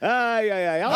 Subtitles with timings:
[0.00, 0.80] Ai, ai, ai.
[0.80, 0.88] A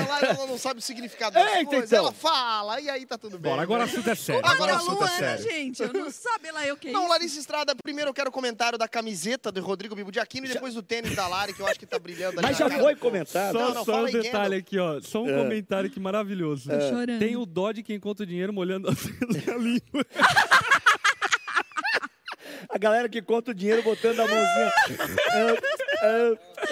[0.00, 1.92] Ela não sabe o significado das Eita, coisas.
[1.92, 1.98] então.
[2.04, 3.50] Ela fala, e aí tá tudo bem.
[3.52, 4.42] Bora, agora o assunto é sério.
[4.44, 5.42] Agora o assunto é Luana, sério.
[5.44, 7.08] gente, eu não sabe lá eu que é Não.
[7.08, 10.74] Larissa Estrada, primeiro eu quero comentário da camiseta do Rodrigo Bibo de Aquino e depois
[10.74, 13.54] do tênis da Lari, que eu acho que tá brilhando ali Mas já foi comentado.
[13.54, 15.00] Não, Só, não, só fala um detalhe aqui, ó.
[15.00, 15.36] Só um É.
[15.42, 16.70] comentário aqui maravilhoso.
[16.70, 17.18] Tô chorando.
[17.18, 20.06] Tem o Dodge que encontra o dinheiro molhando a língua.
[22.68, 24.72] A galera que conta o dinheiro botando a mãozinha.
[26.02, 26.64] Ah, ah,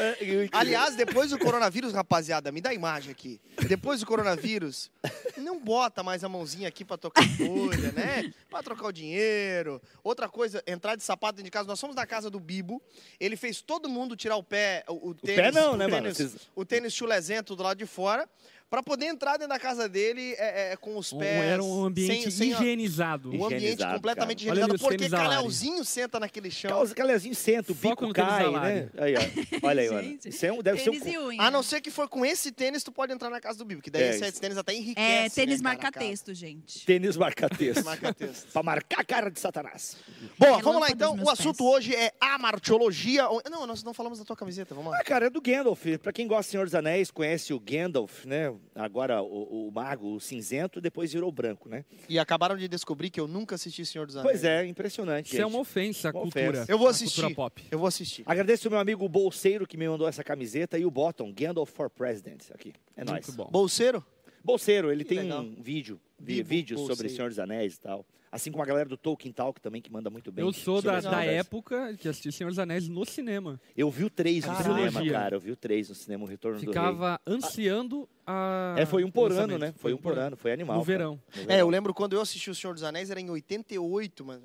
[0.52, 3.41] ah, Aliás, depois do coronavírus, rapaziada, me dá a imagem aqui.
[3.68, 4.91] Depois do coronavírus,
[5.37, 8.32] não bota mais a mãozinha aqui pra tocar folha, né?
[8.48, 9.80] Pra trocar o dinheiro.
[10.02, 11.68] Outra coisa, entrar de sapato dentro de casa.
[11.68, 12.80] Nós fomos na casa do Bibo.
[13.20, 15.37] Ele fez todo mundo tirar o pé, o, o tênis.
[15.40, 16.12] pé não, o né, mano?
[16.15, 18.29] tênis, O tênis chulezento do lado de fora.
[18.71, 21.43] Pra poder entrar dentro da casa dele é, é, com os Um- pés.
[21.45, 23.31] Era um ambiente sem- higienizado.
[23.31, 24.57] O ambiente Higienizado, completamente cara.
[24.59, 24.79] Higienizado.
[24.79, 25.13] Porque tênis.
[25.13, 26.71] Calhauzinho senta naquele chão.
[26.71, 28.88] Carlos Calezinho senta, o Foco bico no tênis cai, né?
[28.99, 29.66] Aí, ó.
[29.66, 30.19] Olha aí, olha.
[30.23, 31.09] Isso é um, deve ser Tênis um.
[31.10, 31.43] e unha.
[31.43, 33.80] A não ser que for com esse tênis, tu pode entrar na casa do Bibo.
[33.80, 35.01] Que daí É, esse, tênis até enriquece.
[35.01, 36.85] É, tênis né, cara, a marca-texto, gente.
[36.85, 37.82] Tênis marca-texto.
[37.88, 38.53] Marca-texto.
[38.53, 39.97] pra marcar a cara de Satanás.
[40.38, 41.16] Bom, É vamos lá então.
[41.16, 41.71] O assunto pés.
[41.71, 43.23] hoje é a martiologia.
[43.51, 44.99] Não, nós não falamos da tua camiseta, vamos lá.
[45.01, 45.82] Ah, cara, é do Gandalf.
[46.03, 48.53] Pra quem gosta do Senhor dos Anéis, conhece o Gandalf, né?
[48.74, 51.84] Agora o, o mago, o cinzento, depois virou branco, né?
[52.09, 54.30] E acabaram de descobrir que eu nunca assisti Senhor dos Anéis.
[54.30, 55.26] Pois é, impressionante.
[55.26, 55.51] Isso é gente.
[55.52, 56.51] uma ofensa à Uma cultura.
[56.51, 56.73] ofensa.
[56.73, 57.20] Eu vou assistir.
[57.23, 57.64] Cultura pop.
[57.70, 58.23] Eu vou assistir.
[58.26, 61.90] Agradeço o meu amigo Bolseiro que me mandou essa camiseta e o Bottom, Gandalf for
[61.90, 62.73] President, aqui.
[62.96, 63.26] É nóis.
[63.26, 63.51] Muito bom.
[63.51, 64.04] Bolseiro?
[64.49, 65.43] Bolseiro, ele Que tem legal.
[65.43, 67.15] um vídeo, vi- vídeos sobre Bolseiro.
[67.15, 68.04] Senhor dos Anéis e tal.
[68.31, 70.44] Assim como a galera do Tolkien Talk também, que manda muito bem.
[70.44, 73.59] Eu sou sobre da, da época que assisti Senhor dos Anéis no cinema.
[73.76, 75.37] Eu vi o 3 no cinema, cara.
[75.37, 78.72] Eu vi o 3 no cinema, o Retorno do Ficava ansiando a.
[78.75, 78.82] Rei.
[78.82, 79.50] É, foi um por lançamento.
[79.54, 79.75] ano, né?
[79.78, 80.76] Foi um por ano, foi animal.
[80.76, 81.12] No verão.
[81.34, 81.59] No É, verão.
[81.59, 84.41] eu lembro quando eu assisti O Senhor dos Anéis, era em 88, mas...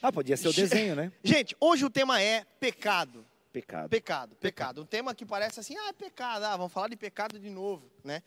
[0.00, 1.10] Ah, podia ser o desenho, né?
[1.24, 3.24] Gente, hoje o tema é pecado.
[3.52, 3.88] Pecado.
[3.88, 4.82] Pecado, pecado.
[4.82, 7.90] Um tema que parece assim, ah, é pecado, ah, vamos falar de pecado de novo,
[8.04, 8.22] né?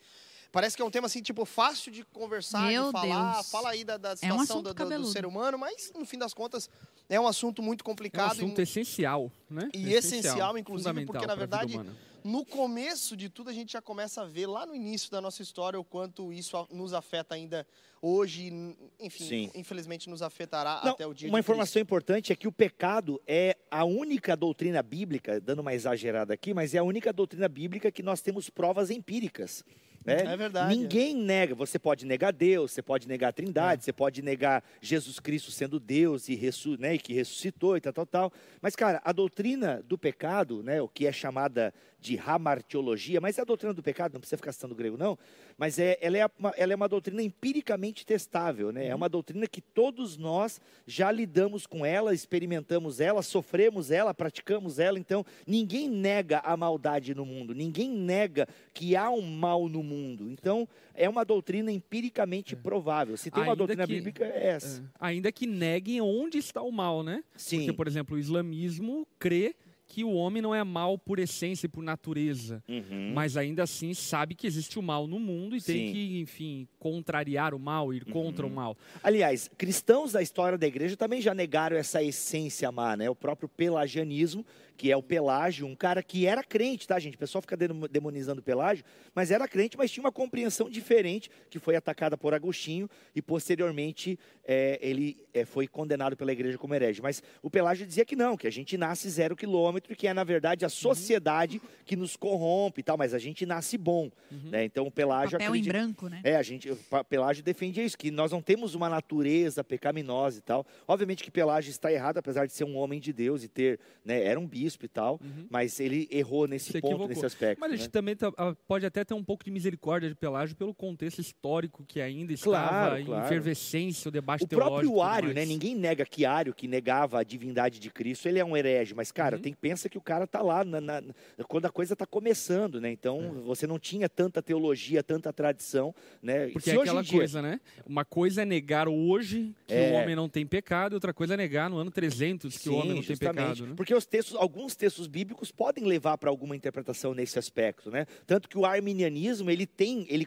[0.52, 3.50] Parece que é um tema assim, tipo, fácil de conversar, Meu de falar, Deus.
[3.50, 6.34] fala aí da, da É um situação do, do- ser humano, mas no fim das
[6.34, 6.68] contas
[7.08, 8.32] é um assunto muito É um complicado.
[8.32, 9.70] assunto e essencial, né?
[9.72, 11.80] E essencial, inclusive, fundamental porque, na verdade,
[12.22, 15.40] no começo de tudo a gente já começa a ver lá no início da nossa
[15.40, 17.66] história o quanto isso nos afeta ainda
[18.02, 18.52] hoje,
[19.00, 19.50] enfim, Sim.
[19.54, 23.20] infelizmente nos afetará Não, até o dia uma de informação importante é que o pecado
[23.26, 27.90] é a única doutrina bíblica, dando uma exagerada aqui, mas é a única doutrina bíblica
[27.90, 29.64] que nós temos provas empíricas.
[30.04, 30.32] Né?
[30.32, 31.54] É verdade, Ninguém nega.
[31.54, 33.32] Você pode negar Deus, você pode negar a É.
[33.32, 37.80] Trindade, você pode negar Jesus Cristo sendo Deus e, ressu- né, e que ressuscitou e
[37.80, 38.32] tal, tal, tal.
[38.60, 43.42] Mas, cara, a doutrina do pecado, né, o que é chamada de hamartiologia, mas é
[43.42, 45.16] a doutrina do pecado, não precisa ficar citando grego, não.
[45.56, 48.88] Mas é, ela, é uma, ela é uma doutrina empiricamente testável, né?
[48.88, 54.80] É uma doutrina que todos nós já lidamos com ela, experimentamos ela, sofremos ela, praticamos
[54.80, 54.98] ela.
[54.98, 60.28] Então, ninguém nega a maldade no mundo, ninguém nega que há um mal no mundo.
[60.28, 63.16] Então, é uma doutrina empiricamente provável.
[63.16, 64.80] Se tem uma Ainda doutrina que- bíblica, é essa.
[64.80, 64.84] É.
[64.98, 67.22] Ainda que neguem onde está o mal, né?
[67.36, 67.58] Sim.
[67.58, 69.54] Porque, por exemplo, o islamismo crê
[69.86, 72.62] que o homem não é mal por essência e por natureza.
[72.68, 73.12] Uhum.
[73.14, 75.86] Mas ainda assim sabe que existe o mal no mundo e tem Sim.
[75.86, 75.92] Uhum.
[75.92, 78.76] que, enfim, contrariar o mal, ir contra o mal.
[79.02, 83.10] Aliás, cristãos da história da igreja também já negaram essa essência má, né?
[83.10, 84.46] O próprio pelagianismo,
[84.82, 87.14] que é o Pelágio, um cara que era crente, tá, gente?
[87.14, 88.84] O pessoal fica demo- demonizando o Pelágio,
[89.14, 94.18] mas era crente, mas tinha uma compreensão diferente, que foi atacada por Agostinho e posteriormente
[94.44, 97.00] é, ele é, foi condenado pela igreja como herege.
[97.00, 100.12] Mas o Pelágio dizia que não, que a gente nasce zero quilômetro e que é,
[100.12, 104.10] na verdade, a sociedade que nos corrompe e tal, mas a gente nasce bom,
[104.50, 104.64] né?
[104.64, 106.20] Então o Pelágio Papel em acredita- branco, né?
[106.24, 106.76] é, a gente, o
[107.08, 110.66] Pelágio defendia isso, que nós não temos uma natureza pecaminosa e tal.
[110.88, 114.24] Obviamente que Pelágio está errado, apesar de ser um homem de Deus e ter, né,
[114.24, 117.08] era um bispo e tal, mas ele errou nesse Se ponto, equivocou.
[117.08, 117.60] nesse aspecto.
[117.60, 117.78] Mas a né?
[117.78, 121.20] gente também tá- ah, pode até ter um pouco de misericórdia de Pelágio pelo contexto
[121.20, 123.24] histórico que ainda estava Claro, em claro.
[123.26, 124.70] efervescência, o debate O teológico.
[124.74, 125.44] próprio e tudo Ário, né?
[125.44, 128.94] Ninguém nega que Ário, que negava a divindade de Cristo, ele é um herege.
[128.94, 129.42] Mas, cara, Uhum.
[129.42, 131.02] tem pensa que o cara tá lá na- na-
[131.48, 132.90] quando a coisa tá começando, né?
[132.90, 136.48] Então, você não tinha tanta teologia, tanta tradição, né?
[136.48, 137.60] Porque Se é hoje em aquela dia- coisa, né?
[137.86, 139.90] Uma coisa é negar hoje que É.
[139.92, 142.74] o homem não tem pecado, e outra coisa é negar no ano 300 que o
[142.74, 143.66] homem não tem pecado.
[143.66, 143.74] Né?
[143.76, 148.06] Porque os textos, alguns textos bíblicos podem levar para alguma interpretação nesse aspecto, né?
[148.26, 150.26] Tanto que o arminianismo, ele tem, ele,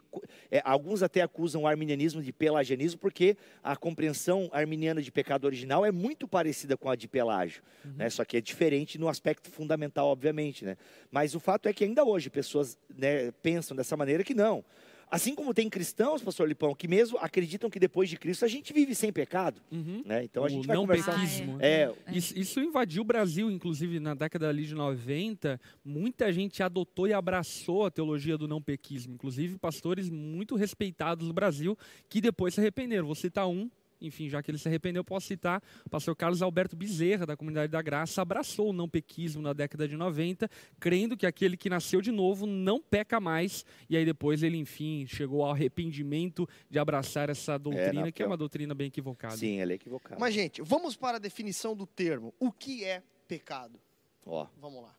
[0.50, 5.86] é, alguns até acusam o arminianismo de pelagianismo porque a compreensão arminiana de pecado original
[5.86, 7.92] é muito parecida com a de Pelágio, Uhum.
[7.98, 8.10] né?
[8.10, 10.76] Só que é diferente no aspecto fundamental, obviamente, né?
[11.12, 14.66] Mas o fato é que ainda hoje pessoas né, pensam dessa maneira que não.
[15.10, 18.74] Assim como tem cristãos, pastor Lipão, que mesmo acreditam que depois de Cristo a gente
[18.74, 20.02] vive sem pecado, Uhum.
[20.06, 20.24] né?
[20.24, 21.14] Então a gente vai não conversar.
[21.16, 21.58] pequismo.
[21.60, 25.60] É, Isso, isso invadiu o Brasil, inclusive na década ali de 90.
[25.84, 29.14] Muita gente adotou e abraçou a teologia do não pequismo.
[29.14, 31.78] Inclusive pastores muito respeitados no Brasil
[32.10, 33.06] que depois se arrependeram.
[33.06, 33.70] Vou citar um.
[34.02, 37.72] Enfim, já que ele se arrependeu, posso citar o pastor Carlos Alberto Bezerra, da Comunidade
[37.72, 40.50] da Graça, abraçou o não pequismo na década de 90,
[40.80, 43.66] crendo que aquele que nasceu de novo não peca mais.
[43.90, 48.28] E aí depois ele, enfim, chegou ao arrependimento de abraçar essa doutrina, na que é
[48.28, 49.38] uma doutrina bem equivocada.
[49.38, 50.20] sim, ele é equivocado.
[50.20, 52.34] Mas, gente, vamos para a definição do termo.
[52.40, 53.80] O que é pecado?
[54.26, 54.96] Ó, Vamos lá.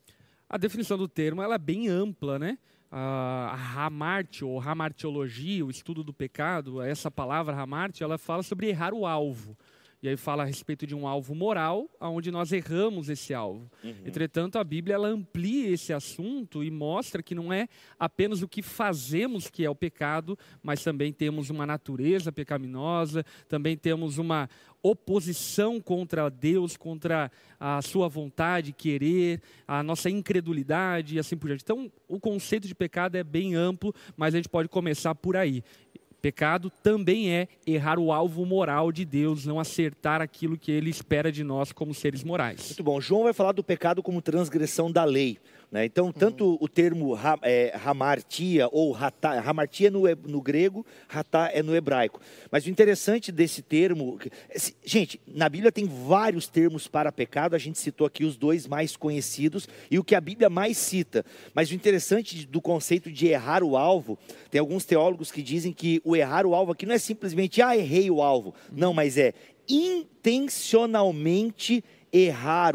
[0.48, 2.56] A definição do termo ela é bem ampla, né?
[2.98, 8.94] A Ramarte, ou Ramartiologia, o estudo do pecado, essa palavra Ramarte, ela fala sobre errar
[8.94, 9.54] o alvo.
[10.06, 13.68] E aí fala a respeito de um alvo moral, aonde nós erramos esse alvo.
[13.82, 13.92] uhum.
[14.06, 17.66] Entretanto, a Bíblia ela amplia esse assunto e mostra que não é
[17.98, 23.76] apenas o que fazemos que é o pecado, mas também temos uma natureza pecaminosa, também
[23.76, 24.48] temos uma
[24.80, 27.28] oposição contra Deus, contra
[27.58, 31.64] a sua vontade, querer, a nossa incredulidade e assim por diante.
[31.64, 35.64] Então, o conceito de pecado é bem amplo, mas a gente pode começar por aí.
[36.26, 41.30] Pecado também é errar o alvo moral de Deus, não acertar aquilo que ele espera
[41.30, 42.66] de nós como seres morais.
[42.66, 43.00] Muito bom.
[43.00, 45.38] João vai falar do pecado como transgressão da lei.
[45.70, 45.84] Né?
[45.84, 51.62] Então, tanto o termo ra, é, hamartia ou ratá, hamartia no, no grego, ratá é
[51.62, 52.20] no hebraico.
[52.50, 54.18] Mas o interessante desse termo,
[54.84, 58.96] gente, na Bíblia tem vários termos para pecado, a gente citou aqui os dois mais
[58.96, 61.24] conhecidos e o que a Bíblia mais cita.
[61.52, 64.16] Mas o interessante do conceito de errar o alvo,
[64.50, 67.76] tem alguns teólogos que dizem que o errar o alvo aqui não é simplesmente, ah,
[67.76, 68.54] errei o alvo.
[68.70, 69.34] Não, mas é
[69.68, 71.84] intencionalmente errar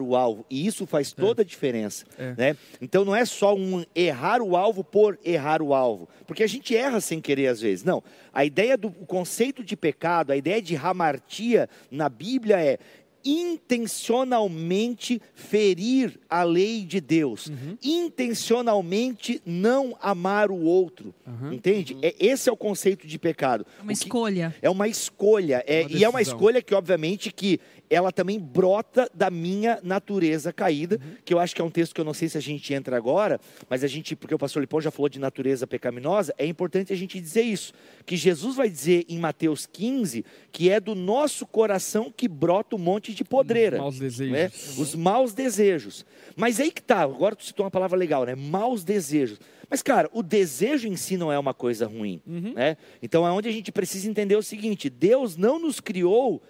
[0.02, 0.46] o alvo.
[0.50, 2.06] E isso faz toda a diferença.
[2.18, 2.34] É.
[2.38, 2.58] Né?
[2.82, 6.08] Então não é só um errar o alvo por errar o alvo.
[6.28, 7.84] Porque a gente erra sem querer às vezes.
[7.84, 8.04] Não.
[8.34, 12.78] A ideia do conceito de pecado, a ideia de hamartia na Bíblia é
[13.24, 17.78] intencionalmente ferir a lei de Deus, Uhum.
[17.84, 21.54] intencionalmente não amar o outro, Aham.
[21.54, 21.96] entende?
[22.02, 23.64] É, esse é o conceito de pecado.
[23.80, 24.56] É uma escolha.
[24.60, 27.60] é uma escolha, é, Uma e é uma escolha que, obviamente, que
[27.92, 31.16] ela também brota da minha natureza caída, Uhum.
[31.26, 32.96] que eu acho que é um texto que eu não sei se a gente entra
[32.96, 33.40] agora,
[33.70, 36.96] mas a gente, porque o pastor Lipão já falou de natureza pecaminosa, é importante a
[36.96, 37.74] gente dizer isso,
[38.06, 42.80] que Jesus vai dizer em Mateus 15 que é do nosso coração que brota um
[42.80, 43.78] monte de podreira.
[43.78, 44.32] Maus desejos.
[44.34, 44.52] né?
[44.82, 46.06] Os maus desejos.
[46.36, 48.36] Mas aí que tá, agora tu citou uma palavra legal, né?
[48.36, 49.38] Maus desejos.
[49.70, 52.22] Mas, cara, o desejo em si não é uma coisa ruim.
[52.28, 52.54] Uhum.
[52.54, 52.76] Né?
[53.02, 56.42] Então é onde a gente precisa entender o seguinte: Deus não nos criou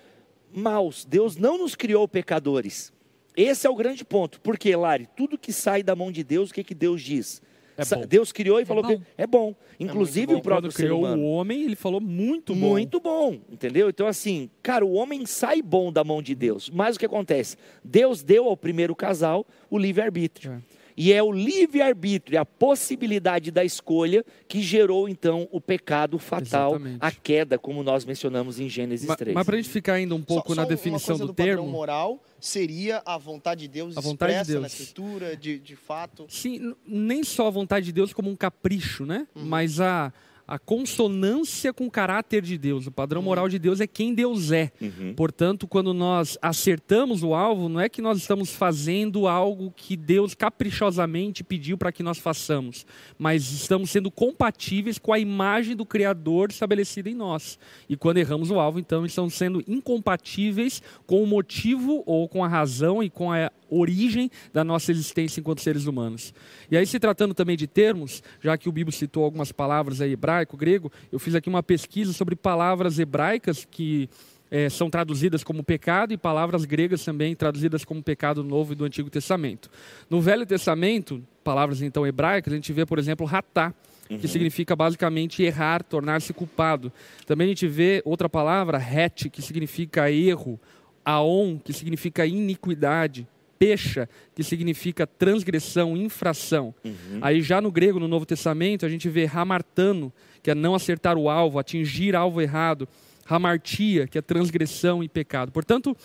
[0.53, 2.92] maus, Deus não nos criou pecadores.
[3.36, 4.39] Esse é o grande ponto.
[4.42, 7.42] Porque, Lari, tudo que sai da mão de Deus, o que, que Deus diz?
[7.77, 8.06] É.
[8.06, 8.89] Deus criou e É falou bom.
[8.89, 9.56] que é bom.
[9.80, 10.39] Inclusive bom.
[10.39, 11.24] o próprio Quando ser criou humano.
[11.24, 12.69] o homem, ele falou muito bom.
[12.71, 13.89] Muito bom, entendeu?
[13.89, 16.69] Então, assim, cara, o homem sai bom da mão de Deus.
[16.69, 17.56] Mas o que acontece?
[17.83, 20.62] Deus deu ao primeiro casal o livre-arbítrio.
[20.92, 21.02] É.
[21.02, 26.98] E é o livre-arbítrio, a possibilidade da escolha que gerou, então, o pecado fatal, Exatamente.
[27.02, 29.34] a queda, como nós mencionamos em Gênesis Ma- 3.
[29.34, 31.34] Mas para a gente ficar ainda um pouco Só- na só definição uma coisa do,
[31.34, 31.68] do termo.
[31.68, 34.74] moral seria a vontade de Deus A vontade de expressa na Deus.
[34.80, 36.26] escritura, de, de fato.
[36.30, 39.28] Sim, nem só a vontade de Deus como um capricho, né?
[39.36, 40.12] Mas a,
[40.51, 42.86] a consonância com o caráter de Deus.
[42.86, 44.69] O padrão moral de Deus é quem Deus é.
[44.81, 45.13] Uhum.
[45.15, 50.36] Portanto, quando nós acertamos o alvo, não é que nós estamos fazendo algo que Deus
[50.36, 52.86] caprichosamente pediu para que nós façamos,
[53.17, 57.58] mas estamos sendo compatíveis com a imagem do Criador estabelecida em nós.
[57.88, 62.50] E quando erramos o alvo, então estamos sendo incompatíveis com o motivo ou com a
[62.50, 66.34] razão e com a origem da nossa existência enquanto seres humanos.
[66.70, 70.17] E aí, se tratando também de termos, já que o Bíblia citou algumas palavras aí,
[70.41, 74.10] hebraico, grego, eu fiz aqui uma pesquisa sobre palavras hebraicas que
[74.50, 78.75] eh, são traduzidas como pecado e palavras gregas também traduzidas como pecado no Novo e
[78.75, 79.69] do Antigo Testamento.
[80.10, 83.74] No Velho Testamento, palavras então hebraicas, a gente vê, por exemplo, ratá,
[84.10, 86.91] que significa basicamente errar, tornar-se culpado.
[87.25, 90.60] Também a gente vê outra palavra, het, que significa erro,
[91.05, 93.25] aon, que significa iniquidade,
[93.62, 96.74] pecha, que significa transgressão, infração.
[97.22, 101.15] Aí já no grego, no Novo Testamento, a gente vê hamartano, que é não acertar
[101.15, 102.89] o alvo, atingir alvo errado.
[103.24, 105.51] Hamartia, que é transgressão e pecado.
[105.51, 105.96] Portanto,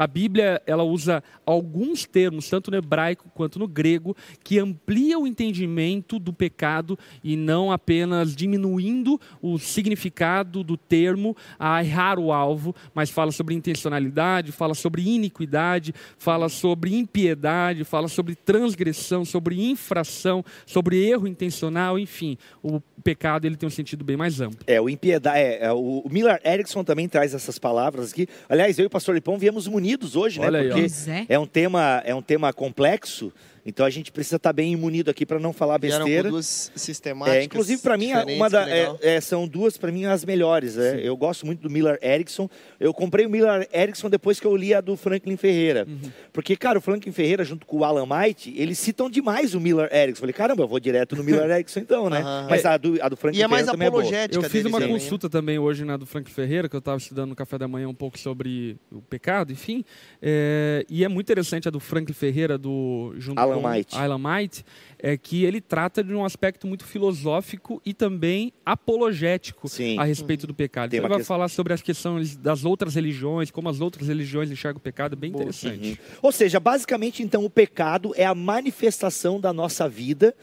[0.00, 5.26] a Bíblia ela usa alguns termos, tanto no hebraico quanto no grego, que ampliam o
[5.26, 12.74] entendimento do pecado e não apenas diminuindo o significado do termo a errar o alvo,
[12.94, 20.42] mas fala sobre intencionalidade, fala sobre iniquidade, fala sobre impiedade, fala sobre transgressão, sobre infração,
[20.64, 22.38] sobre erro intencional, enfim.
[22.62, 24.58] O o pecado ele tem um sentido bem mais amplo.
[24.66, 25.38] É, o impiedade.
[25.38, 28.28] É, é, o, o Miller Erickson também traz essas palavras aqui.
[28.48, 30.58] Aliás, eu e o pastor Lipão viemos munidos hoje, Olha né?
[30.58, 30.74] aí, ó.
[30.74, 31.26] Porque é.
[31.34, 33.32] é um tema, é um tema complexo.
[33.64, 36.28] Então a gente precisa estar bem imunido aqui para não falar besteira.
[36.28, 37.42] duas sistemáticas.
[37.42, 40.76] É, inclusive, para mim, uma da, é, é, são duas, para mim, as melhores.
[40.78, 41.00] é.
[41.02, 42.48] Eu gosto muito do Miller Erickson.
[42.78, 45.86] Eu comprei o Miller Erickson depois que eu li a do Franklin Ferreira.
[45.88, 46.10] Uhum.
[46.32, 49.92] Porque, cara, o Franklin Ferreira, junto com o Alan Might, eles citam demais o Miller
[49.92, 50.20] Erickson.
[50.20, 52.20] Falei, caramba, eu vou direto no Miller Erickson então, né?
[52.20, 52.46] Aham.
[52.48, 54.02] Mas a do, a do Franklin E é mais Ferreira também é boa.
[54.02, 54.88] apologética Eu fiz uma né?
[54.88, 57.88] consulta também hoje na do Frank Ferreira, que eu estava estudando no café da manhã
[57.88, 59.84] um pouco sobre o pecado, enfim.
[60.20, 63.96] É, e é muito interessante a do Frank Ferreira, do junto Alan com Might.
[63.96, 64.64] Alan Might,
[64.98, 69.98] é que ele trata de um aspecto muito filosófico e também apologético Sim.
[69.98, 70.90] a respeito do pecado.
[70.90, 74.08] Tem Então ele vai questão- falar sobre as questões das outras religiões, como as outras
[74.08, 75.42] religiões enxergam o pecado, é bem Boa.
[75.42, 75.90] interessante.
[75.90, 75.96] Uhum.
[76.22, 80.34] Ou seja, basicamente, então, o pecado é a manifestação da nossa vida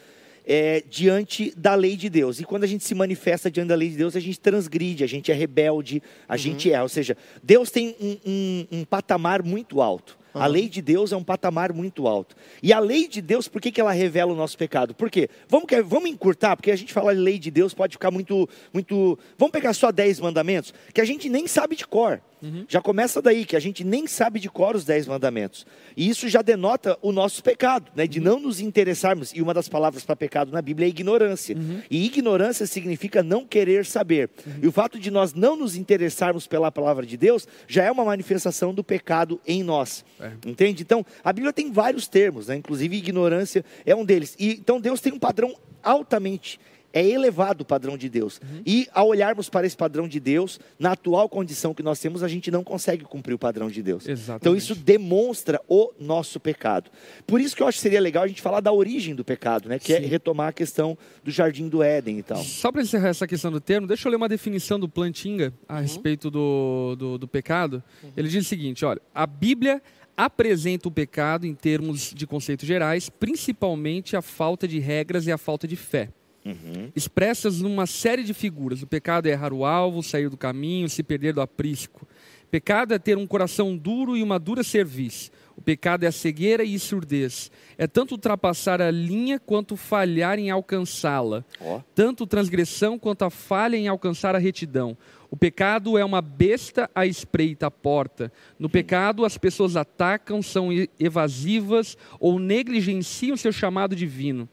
[0.49, 2.39] é, diante da lei de Deus.
[2.39, 5.07] E quando a gente se manifesta diante da lei de Deus, a gente transgride, a
[5.07, 6.81] gente é rebelde, a gente é.
[6.81, 10.17] Ou seja, Deus tem um, um- um patamar muito alto.
[10.41, 12.35] A lei de Deus é um patamar muito alto.
[12.61, 14.93] E a lei de Deus, por que, que ela revela o nosso pecado?
[14.93, 15.29] Por quê?
[15.47, 19.17] Vamos, vamos encurtar, porque a gente fala de lei de Deus, pode ficar muito, muito.
[19.37, 22.21] Vamos pegar só 10 mandamentos, que a gente nem sabe de cor.
[22.67, 25.65] Já começa daí, que a gente nem sabe de cor os 10 mandamentos.
[25.95, 28.05] E isso já denota o nosso pecado, né?
[28.05, 29.31] De não nos interessarmos.
[29.33, 31.55] E uma das palavras para pecado na Bíblia é ignorância.
[31.89, 34.29] E ignorância significa não querer saber.
[34.61, 38.05] E o fato de nós não nos interessarmos pela palavra de Deus já é uma
[38.05, 40.05] manifestação do pecado em nós.
[40.19, 40.31] É.
[40.45, 40.83] Entende?
[40.83, 42.55] Então, a Bíblia tem vários termos, né?
[42.55, 44.35] Inclusive ignorância é um deles.
[44.39, 46.59] E então Deus tem um padrão altamente
[46.93, 48.39] é elevado o padrão de Deus.
[48.65, 52.27] E ao olharmos para esse padrão de Deus, na atual condição que nós temos, a
[52.27, 54.07] gente não consegue cumprir o padrão de Deus.
[54.07, 54.41] Exatamente.
[54.41, 56.89] Então isso demonstra o nosso pecado.
[57.25, 59.69] Por isso que eu acho que seria legal a gente falar da origem do pecado,
[59.69, 59.79] né?
[59.79, 60.07] Que é Sim.
[60.07, 62.37] retomar a questão do jardim do Éden e tal.
[62.43, 65.79] Só para encerrar essa questão do termo, deixa eu ler uma definição do Plantinga a
[65.79, 67.83] respeito do, do, do pecado.
[68.15, 69.81] Ele diz o seguinte: olha, a Bíblia
[70.15, 75.37] apresenta o pecado em termos de conceitos gerais, principalmente a falta de regras e a
[75.37, 76.09] falta de fé.
[76.47, 76.91] Uhum.
[76.95, 78.81] Expressas numa série de figuras.
[78.81, 82.07] O pecado é errar o alvo, sair do caminho, se perder do aprisco.
[82.49, 85.29] Pecado é ter um coração duro e uma dura cerviz.
[85.57, 87.51] O pecado é a cegueira e surdez.
[87.77, 91.81] É tanto ultrapassar a linha quanto falhar em alcançá-la Ó.
[91.93, 94.95] tanto transgressão quanto a falha em alcançar a retidão.
[95.29, 98.31] O pecado é uma besta à espreita à porta.
[98.57, 104.47] No pecado, as pessoas atacam, são evasivas ou negligenciam seu chamado divino.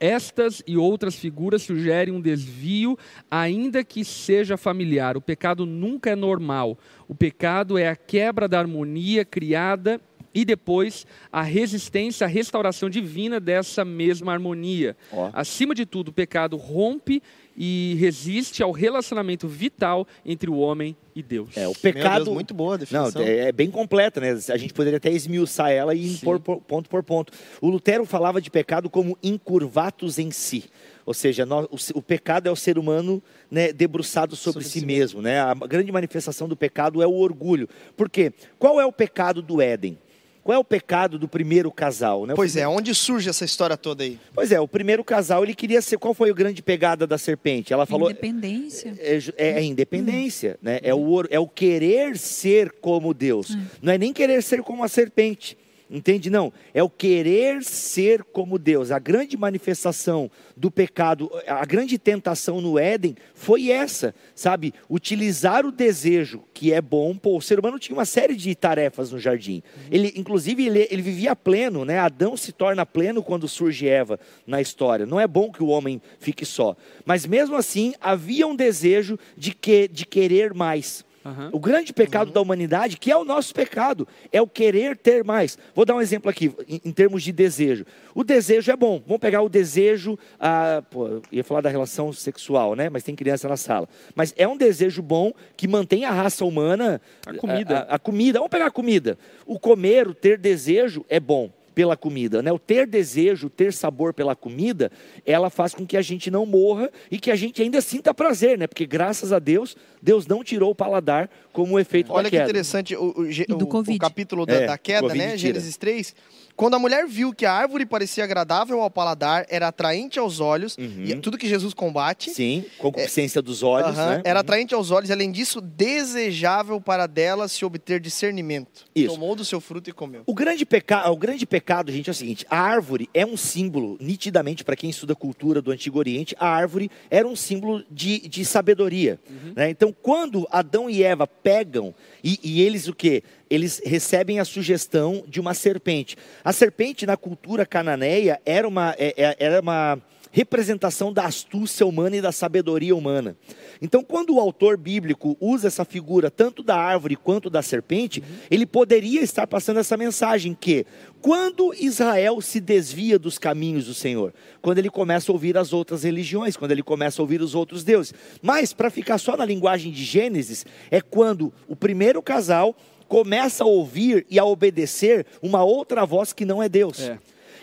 [0.00, 2.98] Estas e outras figuras sugerem um desvio,
[3.30, 5.14] ainda que seja familiar.
[5.14, 6.78] O pecado nunca é normal.
[7.06, 10.00] O pecado é a quebra da harmonia criada
[10.34, 14.96] e depois a resistência, a restauração divina dessa mesma harmonia.
[15.12, 15.30] Ó.
[15.32, 17.22] Acima de tudo, o pecado rompe
[17.62, 21.54] e resiste ao relacionamento vital entre o homem e Deus.
[21.58, 22.24] É, o pecado.
[22.24, 23.20] Deus, muito boa a Não, definição.
[23.22, 24.30] é, é bem completa, né?
[24.48, 27.34] A gente poderia até esmiuçar ela e impor por- ponto por ponto.
[27.60, 30.64] O Lutero falava de pecado como incurvatus em si.
[31.04, 34.80] Ou seja, nó- o, o pecado é o ser humano né, debruçado sobre, Sobre si
[34.80, 35.20] si mesmo.
[35.20, 35.38] Né?
[35.38, 37.68] A grande manifestação do pecado é o orgulho.
[37.94, 38.32] Por quê?
[38.58, 39.98] Qual é o pecado do Éden?
[40.42, 42.26] Qual é o pecado do primeiro casal?
[42.26, 42.32] Né?
[42.32, 44.18] O Pois é, onde surge essa história toda aí?
[44.34, 45.98] Pois é, o primeiro casal, ele queria ser.
[45.98, 47.72] Qual foi a grande pegada da serpente?
[47.72, 48.10] Ela falou.
[48.10, 48.94] Independência.
[48.98, 50.80] É, ju- é a independência, né?
[50.82, 53.56] É o, é o querer ser como Deus.
[53.82, 55.56] Não é nem querer ser como a serpente.
[55.90, 56.30] Entende?
[56.30, 56.52] Não.
[56.72, 58.92] É o querer ser como Deus.
[58.92, 64.72] A grande manifestação do pecado, a grande tentação no Éden foi essa, sabe?
[64.88, 67.16] Utilizar o desejo, que é bom.
[67.16, 69.64] Pô, o ser humano tinha uma série de tarefas no jardim.
[69.90, 71.98] Ele, inclusive, ele, ele vivia pleno, né?
[71.98, 75.04] Adão se torna pleno quando surge Eva na história.
[75.04, 76.76] Não é bom que o homem fique só.
[77.04, 81.04] Mas mesmo assim, havia um desejo de, que, de querer mais.
[81.24, 81.50] Aham.
[81.52, 85.58] O grande pecado da humanidade, que é o nosso pecado, é o querer ter mais.
[85.74, 87.84] Vou dar um exemplo aqui, em, em termos de desejo.
[88.14, 89.02] O desejo é bom.
[89.06, 90.18] Vamos pegar o desejo.
[90.38, 92.88] Ah, pô, ia falar da relação sexual, né?
[92.88, 93.88] Mas tem criança na sala.
[94.14, 97.00] Mas é um desejo bom que mantém a raça humana.
[97.26, 97.80] A comida.
[97.80, 98.38] A, a comida.
[98.38, 99.18] Vamos pegar a comida.
[99.44, 102.52] O comer, o ter desejo é bom pela comida, né?
[102.52, 104.90] O ter desejo, o ter sabor pela comida,
[105.24, 108.58] ela faz com que a gente não morra e que a gente ainda sinta prazer,
[108.58, 108.66] né?
[108.66, 112.36] Porque graças a Deus, Deus não tirou o paladar como o efeito Olha da que
[112.36, 112.44] queda.
[112.48, 115.26] interessante o, o, o- o capítulo da, É, da queda, né?
[115.28, 115.38] tira.
[115.38, 116.14] Gênesis 3.
[116.60, 120.76] Quando a mulher viu que a árvore parecia agradável ao paladar, era atraente aos olhos,
[120.76, 121.04] Uhum.
[121.06, 124.22] e é tudo que Jesus combate, Sim, concupiscência dos olhos, aham, né?
[124.26, 128.84] era atraente aos olhos, e além disso, desejável para dela se obter discernimento.
[128.94, 129.14] Isso.
[129.14, 130.22] Tomou do seu fruto e comeu.
[130.26, 131.10] O grande, peca...
[131.10, 134.90] o grande pecado, gente, é o seguinte: a árvore é um símbolo, nitidamente, para quem
[134.90, 139.18] estuda cultura do Antigo Oriente, a árvore era um símbolo de, de sabedoria.
[139.56, 139.70] né?
[139.70, 143.22] Então, quando Adão e Eva pegam, e, e eles o quê?
[143.48, 146.16] Eles recebem a sugestão de uma serpente.
[146.44, 149.98] A serpente, na cultura cananeia, era uma, é- é- era uma
[150.30, 153.36] representação da astúcia humana e da sabedoria humana.
[153.82, 158.64] Então, quando o autor bíblico usa essa figura tanto da árvore quanto da serpente, ele
[158.64, 160.86] poderia estar passando essa mensagem que
[161.20, 164.32] quando Israel se desvia dos caminhos do Senhor,
[164.62, 167.82] quando ele começa a ouvir as outras religiões, quando ele começa a ouvir os outros
[167.82, 168.14] deuses.
[168.40, 172.76] Mas para ficar só na linguagem de Gênesis, é quando o primeiro casal
[173.08, 177.00] começa a ouvir e a obedecer uma outra voz que não é Deus.
[177.00, 177.18] É.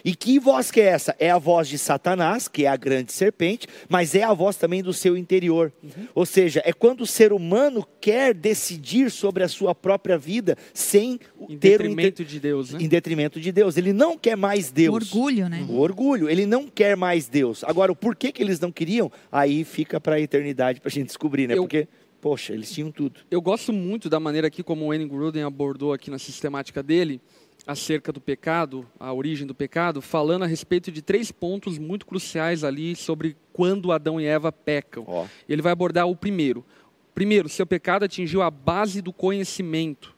[0.07, 1.13] E que voz que é essa?
[1.19, 4.81] É a voz de Satanás, que é a grande serpente, mas é a voz também
[4.81, 5.69] do seu interior.
[6.15, 11.19] Ou seja, é quando o ser humano quer decidir sobre a sua própria vida sem
[11.49, 12.79] Em ter um detrimento de Deus, né?
[12.81, 13.75] em detrimento de Deus.
[13.75, 15.13] Ele não quer mais Deus.
[15.13, 15.65] Orgulho, né?
[15.67, 17.65] O orgulho, ele não quer mais Deus.
[17.65, 21.07] Agora, o porquê que eles não queriam, aí fica para a eternidade para a gente
[21.07, 21.55] descobrir, né?
[21.55, 21.85] Eu- Porque,
[22.21, 23.19] poxa, eles tinham tudo.
[23.29, 27.19] Eu gosto muito da maneira aqui como o Wayne Gruden abordou aqui na sistemática dele
[27.67, 32.63] acerca do pecado, a origem do pecado, falando a respeito de três pontos muito cruciais
[32.63, 35.03] ali sobre quando Adão e Eva pecam.
[35.05, 36.65] Ó, Ele vai abordar o primeiro.
[37.13, 40.15] Primeiro, seu pecado atingiu a base do conhecimento,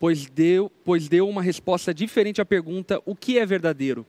[0.00, 4.04] pois deu, pois deu uma resposta diferente à pergunta: o que é verdadeiro?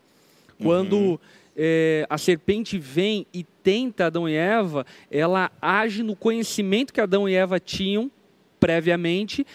[0.61, 1.21] Quando
[1.55, 7.29] eh, a serpente vem e tenta Adão e Eva, ela age no conhecimento que Adão
[7.29, 8.11] e Eva tinham
[8.59, 9.45] previamente,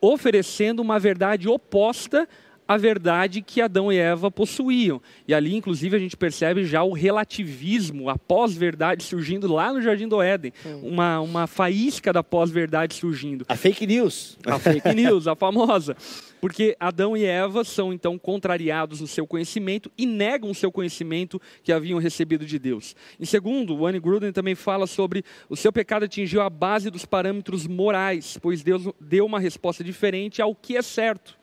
[0.00, 2.28] oferecendo uma verdade oposta
[2.70, 5.02] à verdade que Adão e Eva possuíam.
[5.26, 10.06] E ali, inclusive, a gente percebe já o relativismo, a pós-verdade surgindo lá no Jardim
[10.06, 10.52] do Éden.
[10.80, 13.44] Uma, uma faísca da pós-verdade surgindo.
[13.48, 14.38] a fake news.
[14.46, 15.96] A fake news, a famosa.
[16.40, 21.42] Porque Adão e Eva são então contrariados no seu conhecimento e negam o seu conhecimento
[21.64, 22.94] que haviam recebido de Deus.
[23.18, 27.04] Em segundo, o Anne Gruden também fala sobre o seu pecado atingiu a base dos
[27.04, 31.39] parâmetros morais, pois Deus deu uma resposta diferente ao que é certo.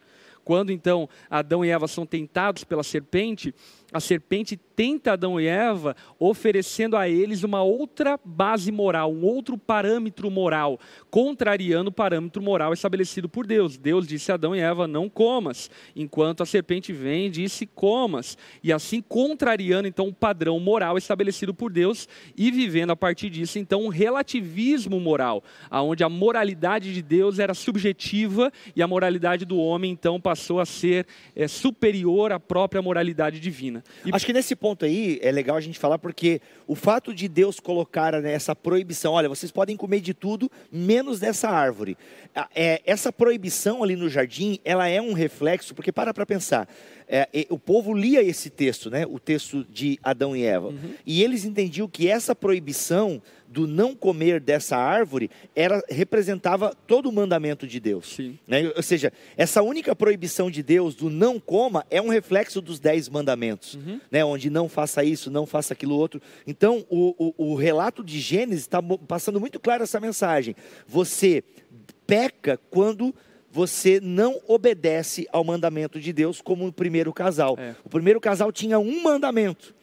[0.47, 3.53] Quando então Adão e Eva são tentados pela serpente,
[3.91, 9.57] a serpente tenta Adão e Eva, oferecendo a eles uma outra base moral, um outro
[9.57, 10.77] parâmetro moral,
[11.09, 13.77] contrariando o parâmetro moral estabelecido por Deus.
[13.77, 18.37] Deus disse a Adão e Eva: não comas, enquanto a serpente vem e disse: comas.
[18.61, 23.57] E assim contrariando então o padrão moral estabelecido por Deus e vivendo a partir disso
[23.57, 29.57] então um relativismo moral, aonde a moralidade de Deus era subjetiva e a moralidade do
[29.57, 33.76] homem então passou a ser eh, superior à própria moralidade divina.
[34.05, 37.27] E Acho que nesse ponto aí é legal a gente falar porque o fato de
[37.27, 41.97] Deus colocar né, essa proibição, olha, vocês podem comer de tudo menos dessa árvore.
[42.55, 46.67] É, essa proibição ali no jardim, ela é um reflexo, porque para para pensar.
[47.07, 50.73] É, o povo lia esse texto, né, o texto de Adão e Eva,
[51.05, 57.11] e eles entendiam que essa proibição do não comer dessa árvore era representava todo o
[57.11, 58.17] mandamento de Deus.
[58.45, 58.71] Né?
[58.75, 63.07] Ou seja, essa única proibição de Deus do não coma é um reflexo dos dez
[63.07, 63.79] mandamentos,
[64.11, 64.25] né?
[64.25, 66.21] onde não faça isso, não faça aquilo outro.
[66.45, 70.55] Então, o, o, o relato de Gênesis está passando muito claro essa mensagem.
[70.85, 71.43] Você
[72.05, 73.15] peca quando
[73.57, 77.57] você não obedece ao mandamento de Deus como o primeiro casal.
[77.57, 77.73] É.
[77.83, 79.73] O primeiro casal tinha um mandamento,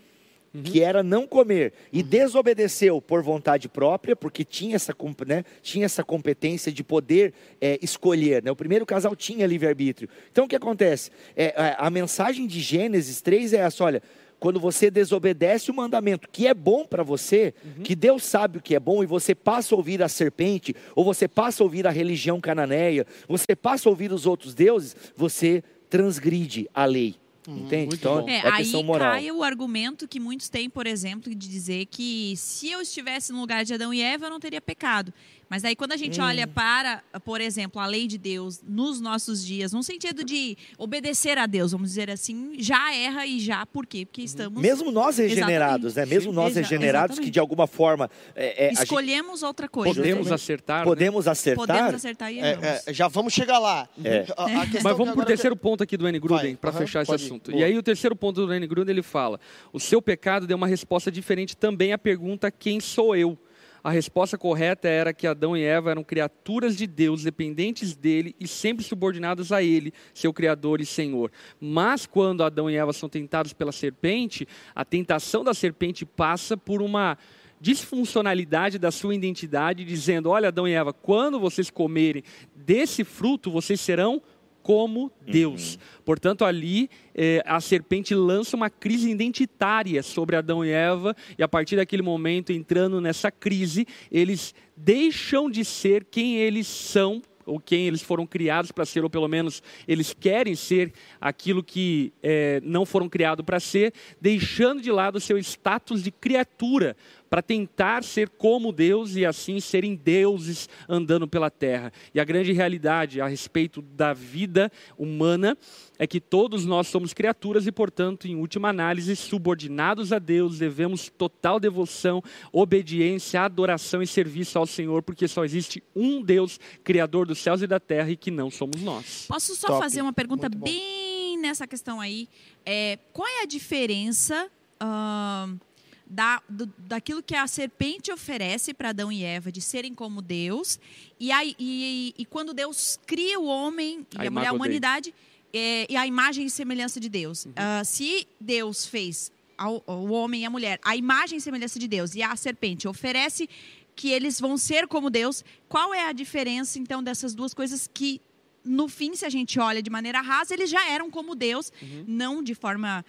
[0.63, 4.95] que era não comer, e desobedeceu por vontade própria, porque tinha essa,
[5.27, 8.45] né, tinha essa competência de poder é, escolher.
[8.45, 8.51] Né?
[8.53, 10.09] O primeiro casal tinha livre-arbítrio.
[10.31, 11.11] Então, o que acontece?
[11.35, 14.01] É, a, a mensagem de Gênesis 3 é essa, olha...
[14.45, 18.75] Quando você desobedece o mandamento que é bom para você, que Deus sabe o que
[18.75, 21.91] é bom, e você passa a ouvir a serpente, ou você passa a ouvir a
[21.91, 27.17] religião cananeia, você passa a ouvir os outros deuses, você transgride a lei.
[27.49, 27.87] Entende?
[27.87, 28.29] muito Então.
[28.29, 29.13] É, é aí questão moral.
[29.13, 33.41] cai o argumento que muitos têm, por exemplo, de dizer que se eu estivesse no
[33.41, 35.13] lugar de Adão e Eva, eu não teria pecado.
[35.49, 36.25] Mas aí quando a gente Hum.
[36.25, 41.39] olha para, por exemplo, a lei de Deus nos nossos dias, no sentido de obedecer
[41.39, 44.05] a Deus, vamos dizer assim, já erra e já por quê?
[44.07, 46.07] Porque estamos Mesmo nós regenerados, né?
[46.07, 47.33] Mesmo nós Exa- regenerados que exatamente.
[47.33, 49.95] de alguma forma é, é, a gente escolhemos outra coisa.
[49.95, 50.79] Podemos acertar.
[50.81, 50.85] né?
[50.85, 51.67] podemos acertar.
[51.67, 52.87] Podemos acertar e É, erramos.
[52.87, 53.89] é, já vamos chegar lá.
[54.03, 54.25] É.
[54.37, 56.19] A- a questão Mas que vamos para o terceiro ponto aqui do N.
[56.19, 57.15] Gruden, para aham, fechar esse ir.
[57.15, 57.51] assunto.
[57.51, 57.61] Boa.
[57.61, 58.67] E aí o terceiro ponto do N.
[58.67, 59.39] Gruden, ele fala,
[59.73, 63.39] o seu pecado deu uma resposta diferente também à pergunta quem sou eu?
[63.85, 68.49] A resposta correta era que Adão e Eva eram criaturas de Deus, dependentes dele e
[68.49, 71.31] sempre subordinadas a ele, seu Criador e Senhor.
[71.61, 76.81] Mas quando Adão e Eva são tentados pela serpente, a tentação da serpente passa por
[76.81, 77.19] uma
[77.61, 82.25] disfuncionalidade da sua identidade, dizendo: Olha, Adão e Eva, quando vocês comerem
[82.57, 84.23] desse fruto, vocês serão
[84.65, 85.75] como Deus.
[85.75, 85.81] Uhum.
[86.07, 91.47] Portanto, ali eh, a serpente lança uma crise identitária sobre Adão e Eva, e a
[91.47, 97.87] partir daquele momento, entrando nessa crise, eles deixam de ser quem eles são ou quem
[97.87, 102.87] eles foram criados para ser, ou pelo menos eles querem ser aquilo que é, não
[102.87, 106.97] foram criados para ser, deixando de lado o seu status de criatura
[107.35, 111.93] para tentar ser como Deus e assim serem deuses andando pela terra.
[112.15, 115.59] E a grande realidade a respeito da vida humana
[115.99, 121.09] é que todos nós somos criaturas e, portanto, em última análise, subordinados a Deus, devemos
[121.09, 127.41] total devoção, obediência, adoração e serviço ao Senhor, porque só existe um Deus, Criador dos
[127.41, 129.27] céus e da terra, e que não somos nós.
[129.27, 129.81] Posso só Top.
[129.81, 132.29] fazer uma pergunta bem nessa questão aí?
[132.65, 134.49] É, qual é a diferença?
[134.81, 135.74] Uh
[136.15, 140.79] da, do, daquilo que a serpente oferece para Adão e Eva, de serem como Deus,
[141.19, 145.13] e, aí, e, e quando Deus cria o homem e a, a mulher, a humanidade,
[145.53, 147.47] é, e a imagem e semelhança de Deus.
[147.47, 147.53] Uhum.
[147.53, 151.89] Uh, se Deus fez ao, o homem e a mulher a imagem e semelhança de
[151.89, 153.49] Deus, e a serpente oferece
[153.97, 158.21] que eles vão ser como Deus, qual é a diferença, então, dessas duas coisas que
[158.65, 162.05] no fim, se a gente olha de maneira rasa, eles já eram como Deus, uhum.
[162.09, 163.05] não de forma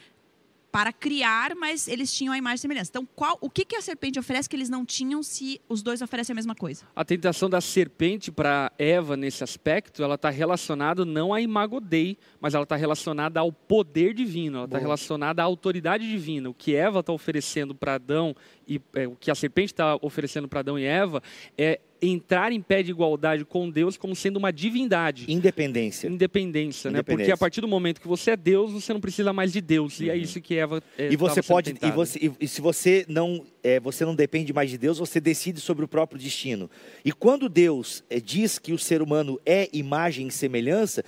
[0.76, 2.90] para criar, mas eles tinham a imagem e semelhança.
[2.92, 6.02] Então, qual, o que, que a serpente oferece que eles não tinham se os dois
[6.02, 6.84] oferecem a mesma coisa?
[6.94, 12.18] A tentação da serpente para Eva nesse aspecto, ela está relacionada não à imago Dei,
[12.42, 16.50] mas ela está relacionada ao poder divino, ela está relacionada à autoridade divina.
[16.50, 18.36] O que Eva está oferecendo para Adão
[18.68, 21.24] e é, o que a serpente está oferecendo para Adão e Eva
[21.58, 25.32] é entrar em pé de igualdade com Deus como sendo uma divindade.
[25.32, 26.08] Independência.
[26.08, 27.02] Independência, né?
[27.02, 30.00] Porque a partir do momento que você é Deus, você não precisa mais de Deus.
[30.00, 30.06] Uhum.
[30.06, 30.20] E é uhum.
[30.20, 34.06] isso que Eva é, E você pode e, você, e, se você não é, você
[34.06, 36.70] não depende mais de Deus, você decide sobre o próprio destino.
[37.04, 41.04] E quando Deus é, diz que o ser humano é imagem e semelhança,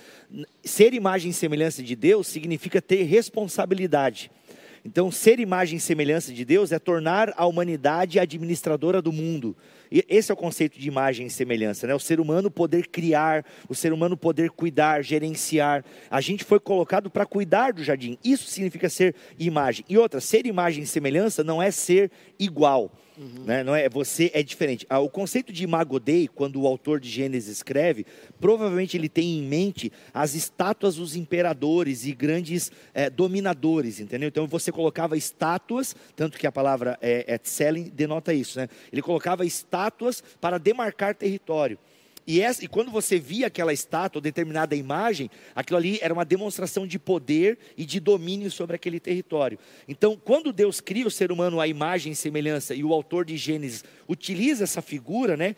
[0.64, 4.30] ser imagem e semelhança de Deus significa ter responsabilidade.
[4.84, 9.56] Então, ser imagem e semelhança de Deus é tornar a humanidade administradora do mundo.
[9.90, 11.94] Esse é o conceito de imagem e semelhança, né?
[11.94, 15.84] O ser humano poder criar, o ser humano poder cuidar, gerenciar.
[16.10, 18.18] A gente foi colocado para cuidar do jardim.
[18.22, 19.84] Isso significa ser imagem.
[19.88, 22.92] E outra, ser imagem e semelhança não é ser igual.
[23.18, 23.44] Uhum.
[23.44, 23.64] Né?
[23.64, 24.86] Não é, você é diferente.
[24.88, 28.06] Ah, o conceito de imago Dei, quando o autor de Gênesis escreve,
[28.40, 34.28] provavelmente ele tem em mente as estátuas dos imperadores e grandes é, dominadores, entendeu?
[34.28, 38.68] Então você colocava estátuas, tanto que a palavra é, é denota isso, né?
[38.92, 39.77] Ele colocava estátuas
[40.40, 41.78] para demarcar território.
[42.28, 46.86] E, essa, e quando você via aquela estátua, determinada imagem, aquilo ali era uma demonstração
[46.86, 49.58] de poder e de domínio sobre aquele território.
[49.88, 53.38] Então, quando Deus cria o ser humano à imagem e semelhança, e o autor de
[53.38, 55.54] Gênesis utiliza essa figura né,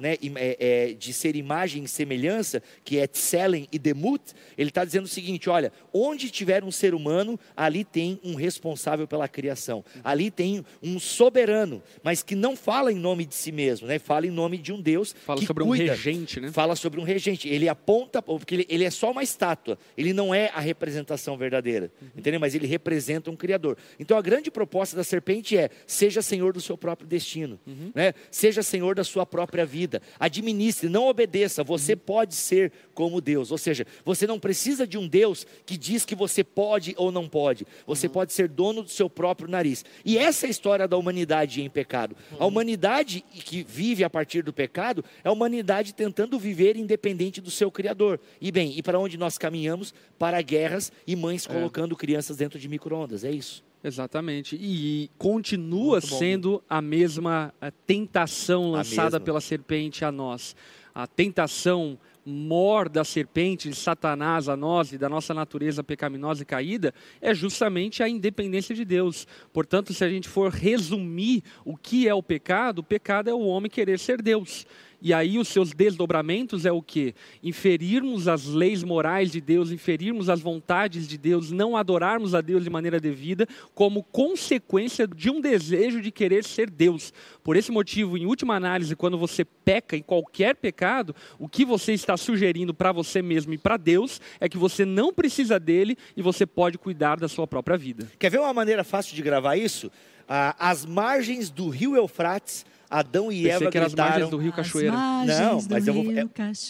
[0.00, 4.84] né é, é, de ser imagem e semelhança, que é Tselen e Demut, ele está
[4.84, 9.84] dizendo o seguinte: olha, onde tiver um ser humano, ali tem um responsável pela criação,
[10.04, 14.26] ali tem um soberano, mas que não fala em nome de si mesmo, né, fala
[14.26, 15.84] em nome de um Deus fala sobre cuida.
[15.84, 16.52] Um regente, né?
[16.52, 17.48] Fala sobre um regente.
[17.48, 19.78] Ele aponta, porque ele, ele é só uma estátua.
[19.96, 21.90] Ele não é a representação verdadeira.
[22.00, 22.08] Uhum.
[22.16, 22.40] Entendeu?
[22.40, 23.76] Mas ele representa um Criador.
[23.98, 27.58] Então a grande proposta da serpente é: seja senhor do seu próprio destino.
[27.66, 27.79] Uhum.
[27.94, 28.14] Né?
[28.30, 30.02] Seja senhor da sua própria vida.
[30.18, 31.62] Administre, não obedeça.
[31.62, 31.98] Você uhum.
[31.98, 33.50] pode ser como Deus.
[33.50, 37.28] Ou seja, você não precisa de um Deus que diz que você pode ou não
[37.28, 37.66] pode.
[37.86, 38.12] Você uhum.
[38.12, 39.84] pode ser dono do seu próprio nariz.
[40.04, 42.16] E essa é a história da humanidade em pecado.
[42.32, 42.48] A uhum.
[42.48, 47.50] humanidade que vive a partir do pecado é a humanidade humanidade tentando viver independente do
[47.50, 48.20] seu Criador.
[48.40, 49.94] E bem, e para onde nós caminhamos?
[50.18, 51.52] Para guerras e mães é.
[51.52, 53.62] colocando crianças dentro de micro-ondas, é isso.
[53.82, 54.56] Exatamente.
[54.60, 60.54] E continua sendo a mesma a tentação lançada pela serpente a nós.
[60.94, 66.46] A tentação mor da serpente, de Satanás a nós e da nossa natureza pecaminosa e
[66.46, 69.26] caída, é justamente a independência de Deus.
[69.52, 73.40] Portanto, se a gente for resumir o que é o pecado, o pecado é o
[73.40, 74.66] homem querer ser Deus.
[75.02, 77.14] E aí os seus desdobramentos é o que?
[77.42, 82.64] Inferirmos as leis morais de Deus, inferirmos as vontades de Deus, não adorarmos a Deus
[82.64, 87.12] de maneira devida, como consequência de um desejo de querer ser Deus.
[87.42, 91.92] Por esse motivo, em última análise, quando você peca em qualquer pecado, o que você
[91.92, 96.22] está sugerindo para você mesmo e para Deus é que você não precisa dele e
[96.22, 98.10] você pode cuidar da sua própria vida.
[98.18, 99.90] Quer ver uma maneira fácil de gravar isso?
[100.28, 104.30] Ah, as margens do rio Eufrates Adão e Pensei Eva que eram as margens gritaram.
[104.30, 104.90] do Rio Cachoeira.
[104.92, 106.26] Não, mas eu vou- é,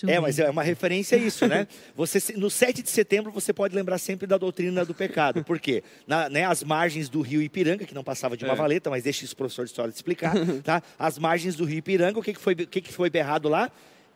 [0.07, 1.67] É, mas é uma referência a isso, né?
[1.97, 5.43] Você, no 7 de setembro, você pode lembrar sempre da doutrina do pecado.
[5.45, 5.83] Por quê?
[6.07, 8.57] Na, né, as margens do rio Ipiranga, que não passava de uma É.
[8.57, 10.83] valeta, mas deixa isso o professor de história te explicar, tá?
[10.99, 13.71] As margens do rio Ipiranga, o que, que, foi, o que, que foi berrado lá?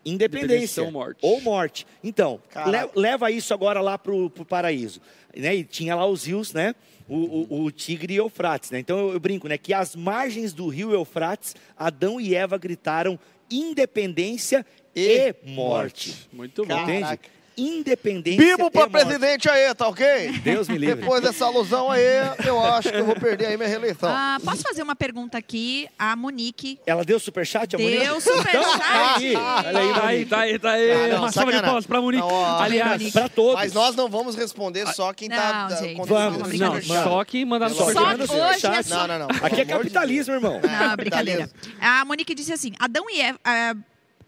[0.05, 0.90] Independência.
[0.90, 1.19] Morte.
[1.23, 1.87] Ou morte.
[2.03, 5.01] Então, le- leva isso agora lá pro, pro paraíso.
[5.37, 5.55] Né?
[5.57, 6.75] E tinha lá os rios, né?
[7.09, 7.17] O,
[7.57, 8.79] o, o Tigre e Eufrates, né?
[8.79, 9.59] Então eu, eu brinco, né?
[9.59, 13.19] Que as margens do rio Eufrates, Adão e Eva gritaram
[13.51, 14.64] independência
[14.97, 16.29] e, morte.
[16.33, 16.83] Muito bom.
[16.83, 17.19] Entende?
[17.57, 19.05] Independência Bibo pra e morte.
[19.05, 20.33] presidente aí, tá ok?
[20.43, 20.97] Deus me livre.
[20.97, 22.03] Depois dessa alusão aí,
[22.47, 24.09] eu acho que eu vou perder aí minha reeleição.
[24.11, 25.88] Ah, posso fazer uma pergunta aqui?
[25.99, 27.99] A Monique Ela deu superchat, a Monique?
[28.05, 29.25] deu superchat.
[29.25, 30.93] Então, olha aí, Tá aí, tá aí, tá aí.
[30.93, 32.23] Ah, não, Uma salva de palmas pra Monique.
[32.23, 33.55] Não, ó, Aliás, Para todos.
[33.55, 37.45] Mas nós não vamos responder só quem tá Não, da- gente, vamos, não, só quem
[37.45, 38.03] mandar no superchat.
[38.05, 38.88] Só hoje é superchat.
[38.88, 39.07] só...
[39.07, 39.37] Não, não, não.
[39.47, 40.61] Aqui é capitalismo, irmão.
[40.62, 41.49] Não, brincadeira.
[41.81, 43.38] A Monique disse assim: Adão e Eva.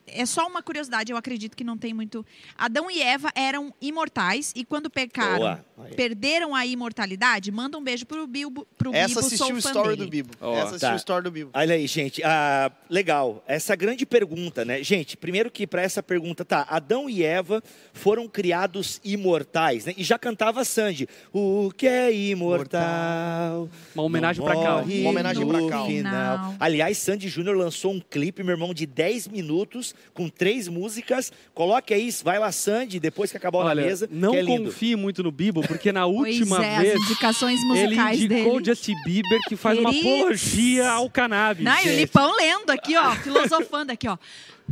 [0.07, 2.25] É só uma curiosidade, eu acredito que não tem muito.
[2.57, 5.59] Adão e Eva eram imortais e quando pecaram,
[5.97, 7.51] perderam a imortalidade.
[7.51, 8.67] Manda um beijo pro Bilbo.
[8.79, 10.05] Pro Essa Bibo, assistiu sou o story dele.
[10.05, 10.31] do Bibo.
[10.41, 10.95] Ó, Essa assistiu tá.
[10.95, 11.51] o story do Bibo.
[11.55, 12.23] Olha aí, gente.
[12.25, 13.43] Ah, legal.
[13.47, 14.83] Essa grande pergunta, né?
[14.83, 16.67] Gente, primeiro que para essa pergunta, tá.
[16.69, 19.95] Adão e Eva foram criados imortais, né?
[19.97, 21.09] E já cantava Sandy.
[21.33, 23.69] O que é imortal?
[23.95, 24.55] Uma homenagem Cal.
[24.83, 25.87] morre Uma homenagem no pra Cal.
[25.87, 26.37] final.
[26.39, 26.55] Final.
[26.61, 31.33] Aliás, Sandy Júnior lançou um clipe, meu irmão, de 10 minutos, com três músicas.
[31.55, 34.09] Coloque aí, vai lá, Sandy, depois que acabar na Olha, mesa.
[34.11, 34.65] não que é lindo.
[34.65, 38.53] confie muito no Bibo, porque na Pois última é, vez as indicações ele musicais indicou
[38.55, 38.65] dele.
[38.65, 41.65] Justin Bieber que faz uma apologia ao cannabis.
[41.65, 41.97] Não, e o.
[41.97, 44.17] Lipão lendo aqui, ó, filosofando aqui, ó.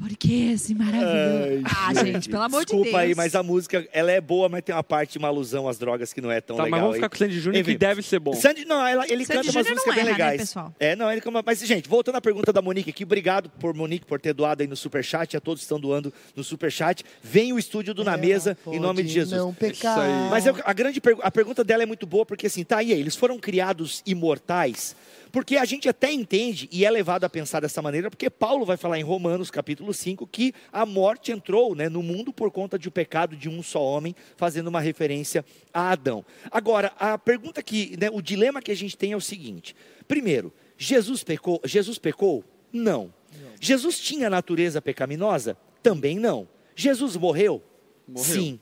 [0.00, 1.62] Porque esse maravilhoso.
[1.64, 2.82] ah, gente, pelo amor de Deus.
[2.82, 5.78] Desculpa aí, mas a música, ela é boa, mas tem uma parte uma alusão às
[5.78, 6.70] drogas que não é tão Tá, legal.
[6.78, 6.98] mas vamos aí.
[7.00, 8.32] ficar com o Sandy Júnior, que deve ser bom.
[8.34, 10.40] Sandy, não, ela- ele Sandy canta umas Júnior não músicas bem erra, né, legais.
[10.40, 10.74] pessoal?
[10.80, 14.04] É, não, ele canta- mas gente, voltando à pergunta da Monique aqui, obrigado por Monique
[14.04, 17.04] por ter doado aí no superchat, a todos que estão doando no superchat.
[17.22, 19.40] Vem o estúdio do Na Mesa em nome de Jesus.
[19.40, 20.28] Não pecar.
[20.30, 22.92] Mas eu- a grande pergu- a pergunta dela é muito boa, porque assim, tá, e
[22.92, 24.96] aí, eles foram criados imortais?
[25.34, 28.76] Porque a gente até entende e é levado a pensar dessa maneira, porque Paulo vai
[28.76, 32.86] falar em Romanos capítulo 5 que a morte entrou né, no mundo por conta de
[32.86, 36.24] o pecado de um só homem, fazendo uma referência a Adão.
[36.52, 39.74] Agora, a pergunta que, né, o dilema que a gente tem é o seguinte:
[40.06, 41.60] primeiro, Jesus pecou?
[41.64, 42.44] Jesus pecou?
[42.72, 43.12] Não.
[43.60, 45.56] Jesus tinha natureza pecaminosa?
[45.82, 46.46] Também não.
[46.76, 47.60] Jesus morreu?
[48.06, 48.24] Morreu.
[48.24, 48.60] Sim.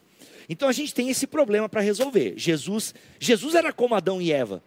[0.48, 2.32] Então a gente tem esse problema para resolver.
[2.38, 4.64] Jesus, Jesus era como Adão e Eva,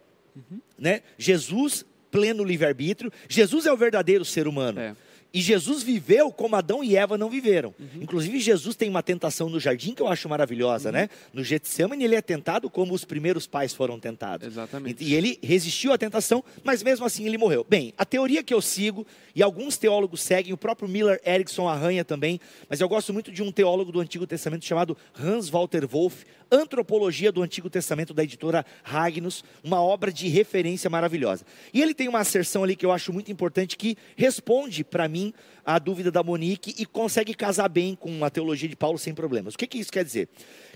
[0.78, 1.02] né?
[1.18, 1.84] Jesus
[2.16, 3.12] pleno livre-arbítrio.
[3.28, 4.80] Jesus é o verdadeiro ser humano.
[4.80, 4.96] É.
[5.36, 7.74] E Jesus viveu como Adão e Eva não viveram.
[8.00, 11.10] Inclusive, Jesus tem uma tentação no jardim que eu acho maravilhosa, né?
[11.30, 14.46] No Getsemane, ele é tentado como os primeiros pais foram tentados.
[14.46, 15.04] Exatamente.
[15.04, 17.66] E ele resistiu à tentação, mas mesmo assim ele morreu.
[17.68, 22.02] Bem, a teoria que eu sigo, e alguns teólogos seguem, o próprio Miller Erickson arranha
[22.02, 26.24] também, mas eu gosto muito de um teólogo do Antigo Testamento chamado Hans Walter Wolff,
[26.50, 31.44] Antropologia do Antigo Testamento, da editora Ragnus, uma obra de referência maravilhosa.
[31.74, 35.25] E ele tem uma asserção ali que eu acho muito importante, que responde para mim
[35.64, 39.54] a dúvida da Monique e consegue casar bem com a teologia de Paulo sem problemas.
[39.54, 40.28] O que, que isso quer dizer?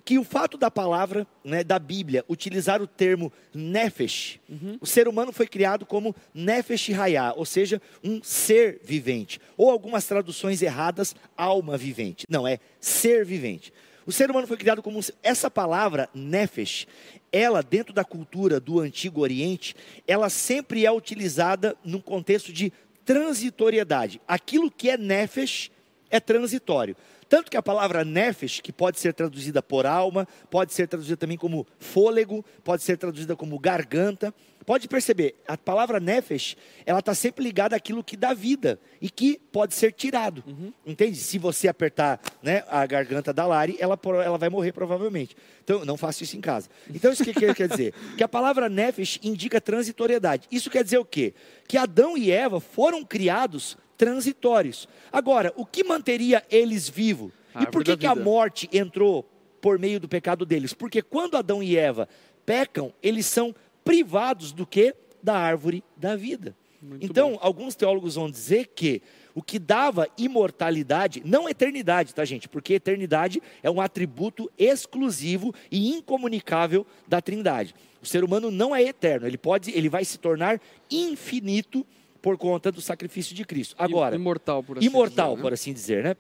[0.05, 4.41] Que o fato da palavra, né, da Bíblia, utilizar o termo nefesh,
[4.81, 9.41] o ser humano foi criado como nefesh hayah, ou seja, um ser vivente.
[9.57, 12.27] Ou algumas traduções erradas, alma vivente.
[12.29, 13.73] Não, é ser vivente.
[14.07, 14.99] O ser humano foi criado como.
[15.23, 16.87] Essa palavra, nefesh,
[17.31, 19.75] ela, dentro da cultura do Antigo Oriente,
[20.07, 22.73] ela sempre é utilizada num contexto de
[23.11, 24.21] transitoriedade.
[24.29, 25.69] Aquilo que é nefesh
[26.09, 26.97] é transitório.
[27.29, 31.37] Tanto que a palavra nefesh, que pode ser traduzida por alma, pode ser traduzida também
[31.37, 34.33] como fôlego, pode ser traduzida como garganta.
[34.71, 36.57] Pode perceber, a palavra nefesh,
[36.87, 40.45] ela está sempre ligada àquilo que dá vida e que pode ser tirado.
[40.87, 41.17] Entende?
[41.17, 45.37] Se você apertar né, a garganta da Lari, ela, ela vai morrer provavelmente.
[45.65, 46.69] Então, não faça isso em casa.
[46.89, 47.93] Então, isso que, que quer dizer?
[48.17, 50.47] Que a palavra nefesh indica transitoriedade.
[50.53, 51.35] Isso quer dizer o quê?
[51.67, 54.89] Que Adão e Eva foram criados transitórios.
[55.11, 57.33] Agora, o que manteria eles vivos?
[57.61, 59.29] E por que, que a morte entrou
[59.61, 60.73] por meio do pecado deles?
[60.73, 62.09] Porque quando Adão e Eva
[62.47, 63.53] pecam, eles são
[63.91, 64.95] privados do que?
[65.23, 66.55] Da árvore da vida.
[66.81, 69.03] Muito então, alguns teólogos vão dizer que
[69.35, 72.49] o que dava imortalidade, não eternidade, tá, gente?
[72.49, 77.75] Porque eternidade é um atributo exclusivo e incomunicável da Trindade.
[78.03, 81.87] O ser humano não é eterno, ele pode, ele vai se tornar infinito
[82.23, 83.75] por conta do sacrifício de Cristo.
[83.79, 85.43] Agora, Imortal, por assim imortal, dizer, né?
[85.43, 86.17] por assim dizer, né?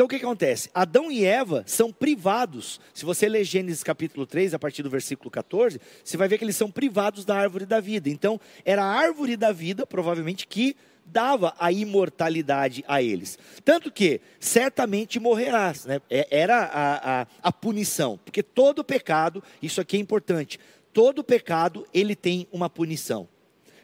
[0.00, 0.70] Então o que acontece?
[0.72, 2.80] Adão e Eva são privados.
[2.94, 6.44] Se você ler Gênesis capítulo 3, a partir do versículo 14, você vai ver que
[6.44, 8.08] eles são privados da árvore da vida.
[8.08, 13.38] Então, era a árvore da vida, provavelmente, que dava a imortalidade a eles.
[13.62, 16.00] Tanto que certamente morrerás, né?
[16.08, 20.58] É, era a, a, a punição, porque todo pecado, isso aqui é importante,
[20.94, 23.28] todo pecado ele tem uma punição.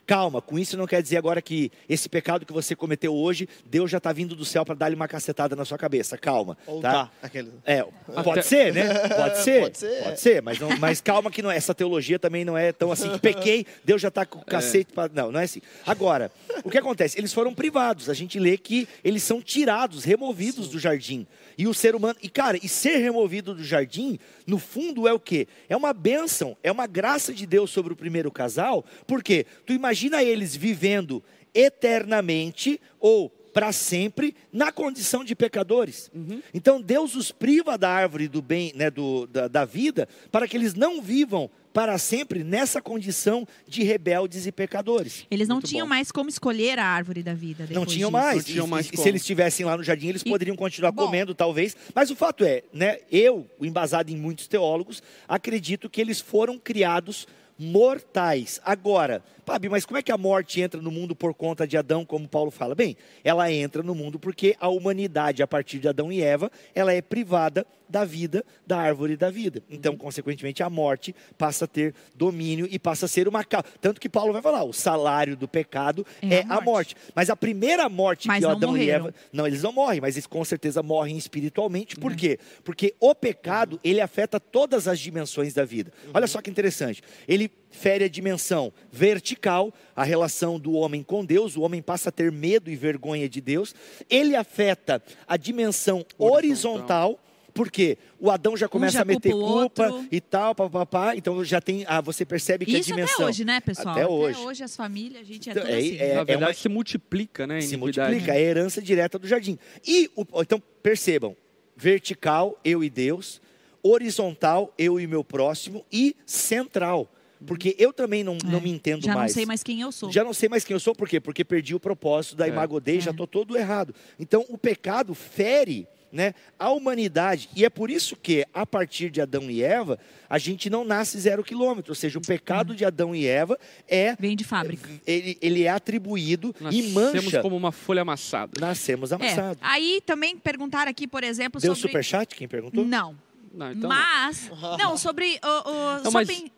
[0.07, 3.91] Calma, com isso não quer dizer agora que esse pecado que você cometeu hoje, Deus
[3.91, 6.17] já está vindo do céu para dar-lhe uma cacetada na sua cabeça.
[6.17, 6.57] Calma.
[6.65, 6.93] Ou tá?
[7.07, 7.11] tá.
[7.21, 7.51] Aquele...
[7.65, 7.85] É,
[8.23, 8.95] pode ser, né?
[9.09, 9.61] Pode ser.
[9.63, 10.17] Pode ser, Pode é.
[10.17, 13.19] ser, mas, não- mas calma que não, essa teologia também não é tão assim, que
[13.19, 14.93] pequei, Deus já está com o cacete.
[14.93, 15.61] pra- não, não é assim.
[15.85, 16.31] Agora,
[16.63, 17.19] o que acontece?
[17.19, 18.09] Eles foram privados.
[18.09, 21.27] A gente lê que eles são tirados, removidos do jardim.
[21.59, 22.17] E o ser humano.
[22.23, 25.49] E, cara, e ser removido do jardim, no fundo, é o quê?
[25.69, 29.96] É uma bênção, é uma graça de Deus sobre o primeiro casal, porque tu imagina
[30.23, 31.23] eles vivendo
[31.55, 36.11] eternamente ou para sempre na condição de pecadores.
[36.53, 40.57] Então Deus os priva da árvore do bem, né, do, da, da vida, para que
[40.57, 45.27] eles não vivam para sempre nessa condição de rebeldes e pecadores.
[45.31, 45.91] Eles não Muito tinham bom.
[45.91, 47.67] mais como escolher a árvore da vida.
[47.71, 48.13] Não tinham disso.
[48.13, 48.37] mais.
[48.37, 50.91] Não tinham E- mais e, se eles estivessem lá no jardim, eles E- poderiam continuar
[50.93, 51.05] Bom.
[51.07, 51.75] comendo, talvez.
[51.95, 57.27] Mas o fato é, né, eu, embasado em muitos teólogos, acredito que eles foram criados
[57.59, 58.61] mortais.
[58.65, 62.05] Agora, Pabi, mas como é que a morte entra no mundo por conta de Adão,
[62.05, 62.75] como Paulo fala?
[62.75, 66.93] Bem, ela entra no mundo porque a humanidade, a partir de Adão e Eva, ela
[66.93, 69.63] é privada da vida, da árvore da vida.
[69.71, 69.99] Então, Uhum.
[69.99, 73.67] consequentemente, a morte passa a ter domínio e passa a ser uma causa.
[73.81, 76.65] Tanto que Paulo vai falar, o salário do pecado É é, a a morte.
[76.65, 76.97] morte.
[77.15, 79.07] Mas a primeira morte Mas que Adão e morreram.
[79.07, 79.15] Eva.
[79.33, 81.95] Não, eles não morrem, mas eles com certeza morrem espiritualmente.
[81.97, 82.01] Uhum.
[82.03, 82.39] Por quê?
[82.65, 85.93] Porque o pecado, ele afeta todas as dimensões da vida.
[86.05, 86.11] Uhum.
[86.15, 87.03] Olha só que interessante.
[87.29, 92.13] Ele fere a dimensão vertical, a relação do homem com Deus, o homem passa a
[92.13, 93.75] ter medo e vergonha de Deus.
[94.09, 97.19] Ele afeta a dimensão horizontal.
[97.57, 100.09] Porque o Adão já começa já a meter culpa outro.
[100.13, 103.45] e tal, papapá, então já tem, ah, você percebe que Isso a dimensão até hoje,
[103.45, 103.95] né, pessoal?
[103.95, 104.63] Até hoje.
[104.63, 105.97] as famílias, a gente é Então, tudo é- assim.
[105.97, 107.61] é- Na verdade, uma- se multiplica, né?
[107.63, 109.59] se multiplica, é a herança direta do jardim.
[109.87, 111.35] E o- então percebam,
[111.77, 113.41] vertical eu e Deus,
[113.83, 117.09] horizontal eu e meu próximo e central,
[117.47, 118.63] porque eu também não, não É.
[118.63, 119.31] me entendo Já mais.
[119.33, 120.11] não sei mais quem eu sou.
[120.11, 121.21] Já não sei mais quem eu sou, por quê?
[121.21, 122.53] Porque perdi o propósito, daí É.
[122.55, 123.13] magodei, já É.
[123.13, 123.95] estou todo errado.
[124.19, 127.49] Então, o pecado fere né, a humanidade.
[127.55, 131.19] E é por isso que, a partir de Adão e Eva, a gente não nasce
[131.19, 131.91] zero quilômetro.
[131.91, 134.17] Ou seja, o pecado de Adão e Eva é.
[134.19, 134.89] Vem de fábrica.
[135.07, 136.93] Ele, ele é atribuído e Nascemos
[137.25, 137.43] mancha.
[137.43, 138.53] como uma folha amassada.
[138.61, 139.15] Nascemos É.
[139.17, 139.59] amassados.
[139.63, 141.89] Aí também perguntaram aqui, por exemplo, Deu sobre...
[141.91, 142.35] superchat?
[142.35, 142.85] Quem perguntou?
[142.85, 143.17] Não.
[143.53, 146.53] Não, então, mas, não, sobre o, o- Não, bem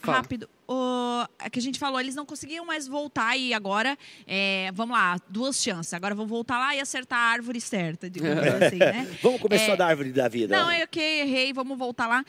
[0.00, 0.18] Fala.
[0.18, 0.48] rápido.
[0.68, 4.96] O é que a gente falou, eles não conseguiam mais voltar e agora, é, vamos
[4.96, 5.92] lá, duas chances.
[5.92, 9.08] Agora vão voltar lá e acertar a árvore certa, digamos assim, né?
[9.22, 9.76] Vamos começar É.
[9.76, 10.56] da árvore da vida.
[10.56, 12.24] Não, eu que errei, vamos voltar lá.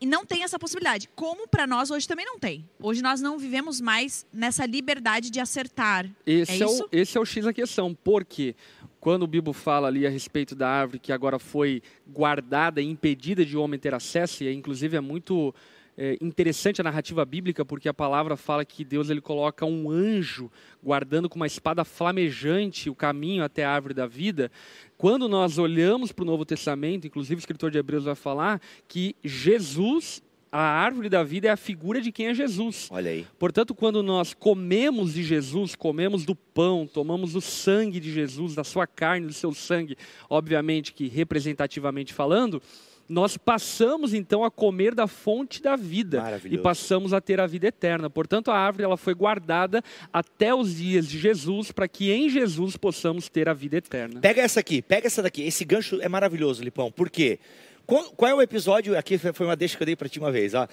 [0.00, 1.08] E não tem essa possibilidade.
[1.14, 2.68] Como para nós hoje também não tem.
[2.80, 6.06] Hoje nós não vivemos mais nessa liberdade de acertar.
[6.26, 8.54] Esse É é, o, esse é o X da questão, porque
[9.00, 13.44] quando o Bibo fala ali a respeito da árvore que agora foi guardada e impedida
[13.46, 15.54] de o homem ter acesso, e inclusive é muito
[15.96, 20.50] é, interessante a narrativa bíblica, porque a palavra fala que Deus ele coloca um anjo
[20.82, 24.50] guardando com uma espada flamejante o caminho até a árvore da vida.
[24.98, 29.16] Quando nós olhamos para o Novo Testamento, inclusive o escritor de Hebreus vai falar que
[29.24, 32.88] Jesus, a árvore da vida, é a figura de quem é Jesus.
[32.90, 33.26] Olha aí.
[33.38, 38.64] Portanto, quando nós comemos de Jesus, comemos do pão, tomamos o sangue de Jesus, da
[38.64, 39.96] sua carne, do seu sangue,
[40.28, 42.60] obviamente que representativamente falando,
[43.08, 47.68] nós passamos então a comer da fonte da vida e passamos a ter a vida
[47.68, 48.10] eterna.
[48.10, 52.76] Portanto, a árvore ela foi guardada até os dias de Jesus para que em Jesus
[52.76, 54.20] possamos ter a vida eterna.
[54.20, 55.42] Pega essa aqui, pega essa daqui.
[55.42, 56.90] Esse gancho é maravilhoso, Lipão.
[56.90, 57.38] Por quê?
[57.86, 58.98] Qual, qual é o episódio?
[58.98, 60.54] Aqui foi foi uma deixa que eu dei para ti uma vez.
[60.54, 60.66] Ó.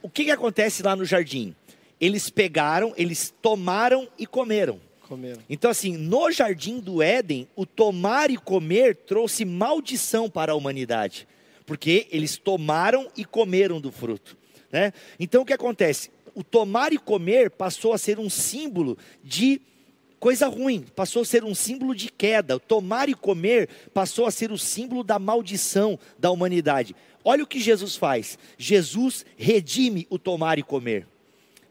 [0.00, 1.54] O que, que acontece lá no jardim?
[2.00, 4.80] Eles pegaram, eles tomaram e comeram.
[5.08, 5.40] Comeram.
[5.50, 11.26] Então, assim, no jardim do Éden, o tomar e comer trouxe maldição para a humanidade.
[11.72, 14.36] Porque eles tomaram e comeram do fruto.
[14.70, 14.92] Né?
[15.18, 16.10] Então, o que acontece?
[16.34, 19.58] O tomar e comer passou a ser um símbolo de
[20.20, 22.56] coisa ruim, passou a ser um símbolo de queda.
[22.56, 26.94] O tomar e comer passou a ser o símbolo da maldição da humanidade.
[27.24, 28.38] Olha o que Jesus faz.
[28.58, 31.06] Jesus redime o tomar e comer.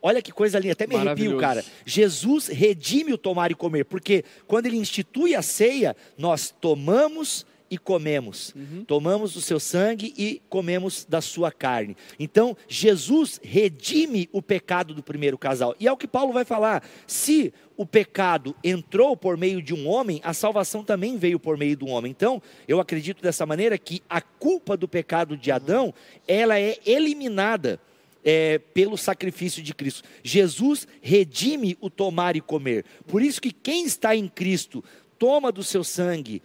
[0.02, 1.64] Olha que coisa linda, até me arrepio, cara.
[1.86, 7.78] Jesus redime o tomar e comer, porque quando ele institui a ceia, nós tomamos e
[7.78, 8.54] comemos.
[8.86, 11.96] Tomamos do seu sangue e comemos da sua carne.
[12.20, 15.74] Então, Jesus redime o pecado do primeiro casal.
[15.80, 16.84] E é o que Paulo vai falar.
[17.08, 21.78] Se o pecado entrou por meio de um homem, a salvação também veio por meio
[21.78, 22.12] de um homem.
[22.12, 25.94] Então, eu acredito dessa maneira que a culpa do pecado de Adão,
[26.28, 27.80] ela é eliminada
[28.24, 30.04] é, pelo sacrifício de Cristo.
[30.22, 32.84] Jesus redime o tomar e comer.
[33.08, 34.84] Por isso que quem está em Cristo
[35.18, 36.42] toma do seu sangue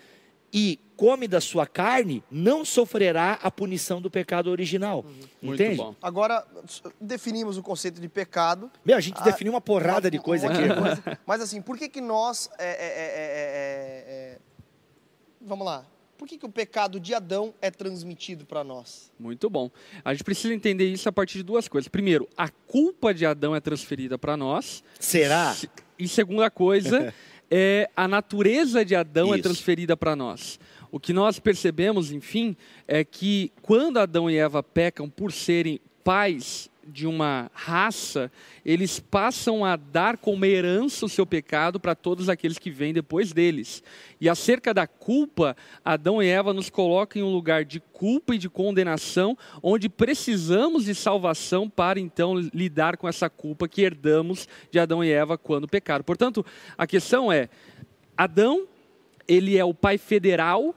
[0.52, 5.04] e come da sua carne, não sofrerá a punição do pecado original.
[5.42, 5.76] Muito Entende?
[5.76, 5.94] bom.
[6.00, 6.46] Agora,
[7.00, 8.70] definimos o conceito de pecado.
[8.84, 10.66] Meu, a gente Ah, definiu uma porrada de coisa aqui.
[10.74, 11.18] coisa.
[11.26, 12.48] Mas assim, por que que nós...
[12.58, 14.38] é, é, é, é, é,
[15.40, 15.84] vamos lá.
[16.16, 19.12] Por que que o pecado de Adão é transmitido para nós?
[19.18, 19.70] Muito bom.
[20.02, 21.88] A gente precisa entender isso a partir de duas coisas.
[21.88, 24.82] Primeiro, a culpa de Adão é transferida para nós.
[24.98, 25.52] Será?
[25.52, 25.68] Se-
[25.98, 27.12] E segunda coisa,
[27.50, 29.44] é a natureza de Adão é Isso.
[29.44, 30.58] transferida para nós.
[30.90, 36.70] O que nós percebemos, enfim, é que quando Adão e Eva pecam por serem pais
[36.86, 38.30] de uma raça,
[38.64, 43.32] eles passam a dar como herança o seu pecado para todos aqueles que vêm depois
[43.32, 43.82] deles.
[44.20, 48.38] E acerca da culpa, Adão e Eva nos colocam em um lugar de culpa e
[48.38, 54.78] de condenação, onde precisamos de salvação para então lidar com essa culpa que herdamos de
[54.78, 56.04] Adão e Eva quando pecaram.
[56.04, 56.44] Portanto,
[56.78, 57.48] a questão é:
[58.16, 58.66] Adão,
[59.28, 60.74] ele é o pai federal,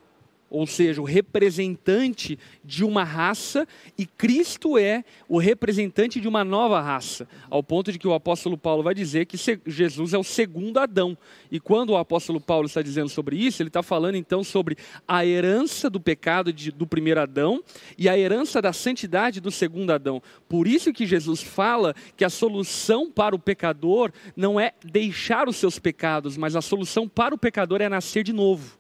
[0.49, 6.81] ou seja, o representante de uma raça, e Cristo é o representante de uma nova
[6.81, 10.79] raça, ao ponto de que o apóstolo Paulo vai dizer que Jesus é o segundo
[10.79, 11.17] Adão.
[11.51, 14.75] E quando o apóstolo Paulo está dizendo sobre isso, ele está falando então sobre
[15.07, 17.63] a herança do pecado de- do primeiro Adão
[17.97, 20.21] e a herança da santidade do segundo Adão.
[20.47, 25.57] Por isso que Jesus fala que a solução para o pecador não é deixar os
[25.57, 28.78] seus pecados, mas a solução para o pecador é nascer de novo.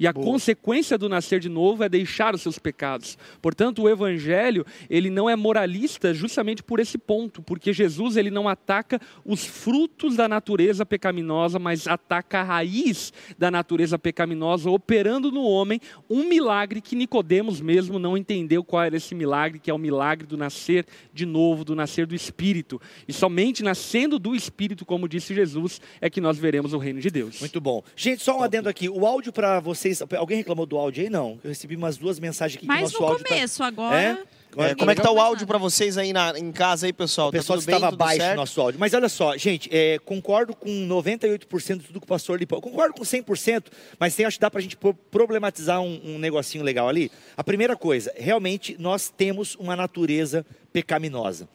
[0.00, 3.18] E a consequência do nascer de novo é deixar os seus pecados.
[3.42, 8.48] Portanto, o evangelho, ele não é moralista justamente por esse ponto, porque Jesus ele não
[8.48, 15.42] ataca os frutos da natureza pecaminosa, mas ataca a raiz da natureza pecaminosa, operando no
[15.42, 15.78] homem
[16.08, 20.26] um milagre que Nicodemos mesmo não entendeu qual era esse milagre, que é o milagre
[20.26, 22.80] do nascer de novo, do nascer do espírito.
[23.06, 27.10] E somente nascendo do espírito, como disse Jesus, é que nós veremos o reino de
[27.10, 27.38] Deus.
[27.40, 27.82] Muito bom.
[27.94, 28.88] Gente, só um adendo aqui.
[28.88, 29.89] O áudio para vocês.
[30.18, 31.10] Alguém reclamou do áudio aí?
[31.10, 31.38] Não.
[31.42, 34.00] Eu recebi umas duas mensagens aqui Mas nosso no áudio tá- começo, agora.
[34.00, 34.18] É?
[34.56, 37.28] É, como é que tá o áudio para vocês aí na- em casa aí, pessoal?
[37.28, 38.32] O pessoal tá tudo bem, estava tudo baixo certo?
[38.32, 38.80] o nosso áudio.
[38.80, 42.60] Mas olha só, gente, é, concordo com 98% de tudo que o pastor Lipão.
[42.60, 43.66] Concordo com 100%,
[43.96, 47.12] mas tem, acho que dá para a gente pro- problematizar um, um negocinho legal ali.
[47.36, 51.48] A primeira coisa, realmente nós temos uma natureza pecaminosa.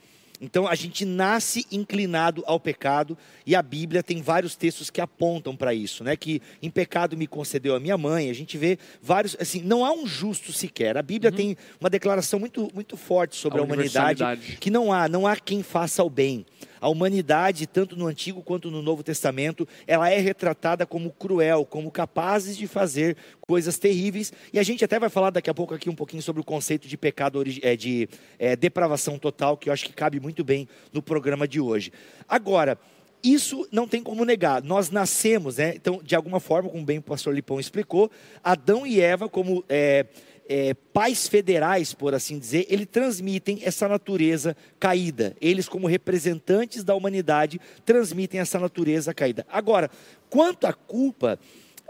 [0.46, 5.56] Então a gente nasce inclinado ao pecado e a Bíblia tem vários textos que apontam
[5.56, 6.16] para isso, né?
[6.16, 8.30] Que em pecado me concedeu a minha mãe.
[8.30, 10.98] A gente vê vários, assim, não há um justo sequer.
[10.98, 15.10] A Bíblia tem uma declaração muito, muito forte sobre A a, humanidade, que não há,
[15.10, 16.46] não há quem faça o bem.
[16.80, 21.90] A humanidade, tanto no Antigo quanto no Novo Testamento, ela é retratada como cruel, como
[21.90, 23.18] capazes de fazer
[23.48, 24.34] coisas terríveis.
[24.52, 26.88] E a gente até vai falar daqui a pouco aqui um pouquinho sobre o conceito
[26.88, 31.02] de pecado, eh, de eh, depravação total, que eu acho que cabe muito bem no
[31.02, 31.92] programa de hoje.
[32.28, 32.78] Agora,
[33.24, 34.62] isso não tem como negar.
[34.64, 35.74] Nós nascemos, né?
[35.76, 38.10] Então, de alguma forma, como bem o pastor Lipão explicou,
[38.44, 40.06] Adão e Eva, como é,
[40.48, 45.36] é, pais federais, por assim dizer, eles transmitem essa natureza caída.
[45.42, 49.46] Eles, como representantes da humanidade, transmitem essa natureza caída.
[49.50, 49.90] Agora,
[50.30, 51.40] quanto à culpa,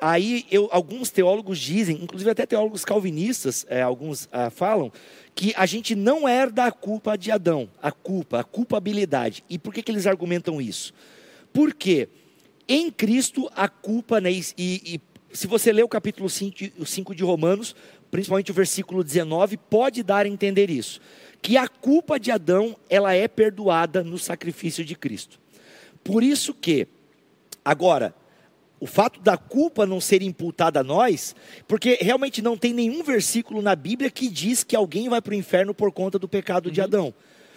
[0.02, 4.92] aí eu- alguns teólogos dizem, inclusive até teólogos calvinistas, é, alguns ah, falam,
[5.34, 9.44] que a gente não herda a culpa de Adão, a culpa, a culpabilidade.
[9.50, 10.94] E por que, que eles argumentam isso?
[11.52, 12.10] Porque
[12.68, 17.14] em Cristo a culpa, né, e, e se você ler o capítulo 5, o 5
[17.14, 17.76] de Romanos,
[18.10, 21.02] principalmente o versículo 19, pode dar a entender isso.
[21.42, 25.40] Que a culpa de Adão, ela é perdoada no sacrifício de Cristo.
[26.04, 26.88] Por isso que,
[27.64, 28.16] agora,
[28.80, 31.36] o fato da culpa não ser imputada a nós,
[31.68, 35.36] porque realmente não tem nenhum versículo na Bíblia que diz que alguém vai para o
[35.36, 37.14] inferno por conta do pecado de Adão.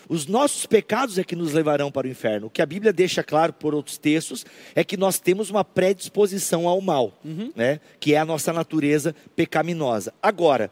[0.08, 2.46] Os nossos pecados é que nos levarão para o inferno.
[2.46, 6.66] O que a Bíblia deixa claro por outros textos é que nós temos uma predisposição
[6.66, 7.12] ao mal,
[7.54, 7.78] né?
[8.00, 10.14] que é a nossa natureza pecaminosa.
[10.22, 10.70] Agora,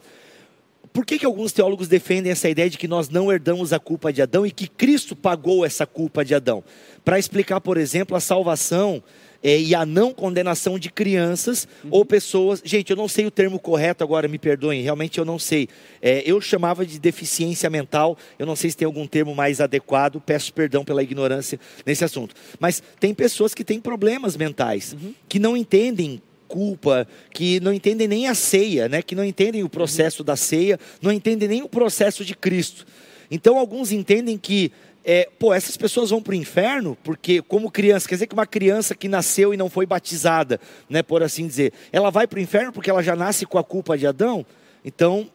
[0.97, 4.11] por que, que alguns teólogos defendem essa ideia de que nós não herdamos a culpa
[4.11, 6.65] de Adão e que Cristo pagou essa culpa de Adão?
[7.05, 9.03] Para explicar, por exemplo, a salvação
[9.43, 12.63] eh, e a não condenação de crianças ou pessoas.
[12.65, 15.69] Gente, eu não sei o termo correto agora, me perdoem, realmente eu não sei.
[16.01, 20.19] Eh, eu chamava de deficiência mental, eu não sei se tem algum termo mais adequado,
[20.19, 22.35] peço perdão pela ignorância nesse assunto.
[22.59, 24.97] Mas tem pessoas que têm problemas mentais,
[25.29, 29.03] que não entendem culpa, que não entendem nem a ceia, né?
[29.03, 32.87] que não entendem o processo da ceia, não entendem nem o processo de Cristo.
[33.31, 34.73] Então, alguns entendem que
[35.09, 38.47] é, pô, essas pessoas vão para o inferno porque, como criança, quer dizer que uma
[38.47, 42.43] criança que nasceu e não foi batizada, né, por assim dizer, ela vai para o
[42.43, 44.45] inferno porque ela já nasce com a culpa de Adão?
[44.85, 45.31] Então,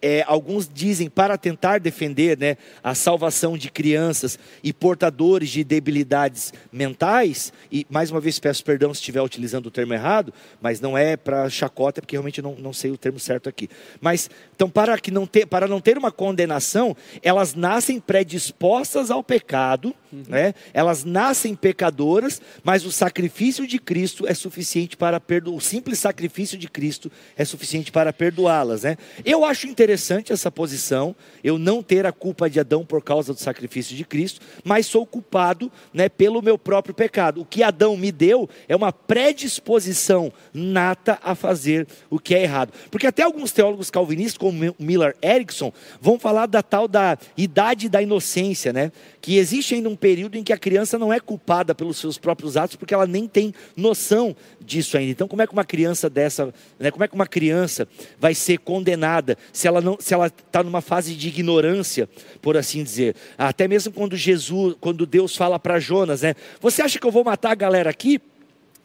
[0.00, 6.52] é, alguns dizem para tentar defender né, a salvação de crianças e portadores de debilidades
[6.72, 10.96] mentais, e mais uma vez peço perdão se estiver utilizando o termo errado, mas não
[10.96, 13.68] é para chacota, porque realmente não, não sei o termo certo aqui.
[14.00, 19.22] Mas, então, para, que não ter, para não ter uma condenação, elas nascem predispostas ao
[19.22, 20.22] pecado, uhum.
[20.28, 20.54] né?
[20.72, 26.56] elas nascem pecadoras, mas o sacrifício de Cristo é suficiente para perdoar, o simples sacrifício
[26.56, 28.82] de Cristo é suficiente para perdoá-las.
[28.82, 28.96] Né?
[29.24, 33.32] Eu acho interessante interessante essa posição, eu não ter a culpa de Adão por causa
[33.32, 37.40] do sacrifício de Cristo, mas sou culpado né, pelo meu próprio pecado.
[37.40, 42.70] O que Adão me deu é uma predisposição nata a fazer o que é errado.
[42.90, 45.72] Porque até alguns teólogos calvinistas, como Miller Erickson,
[46.02, 48.92] vão falar da tal da idade da inocência, né?
[49.28, 52.56] que existe ainda um período em que a criança não é culpada pelos seus próprios
[52.56, 55.12] atos, porque ela nem tem noção disso ainda.
[55.12, 57.86] Então, como é que uma criança dessa, né, como é que uma criança
[58.18, 62.08] vai ser condenada se ela não, se ela está numa fase de ignorância,
[62.40, 63.14] por assim dizer?
[63.36, 66.34] Até mesmo quando Jesus, quando Deus fala para Jonas, né?
[66.60, 68.20] Você acha que eu vou matar a galera aqui?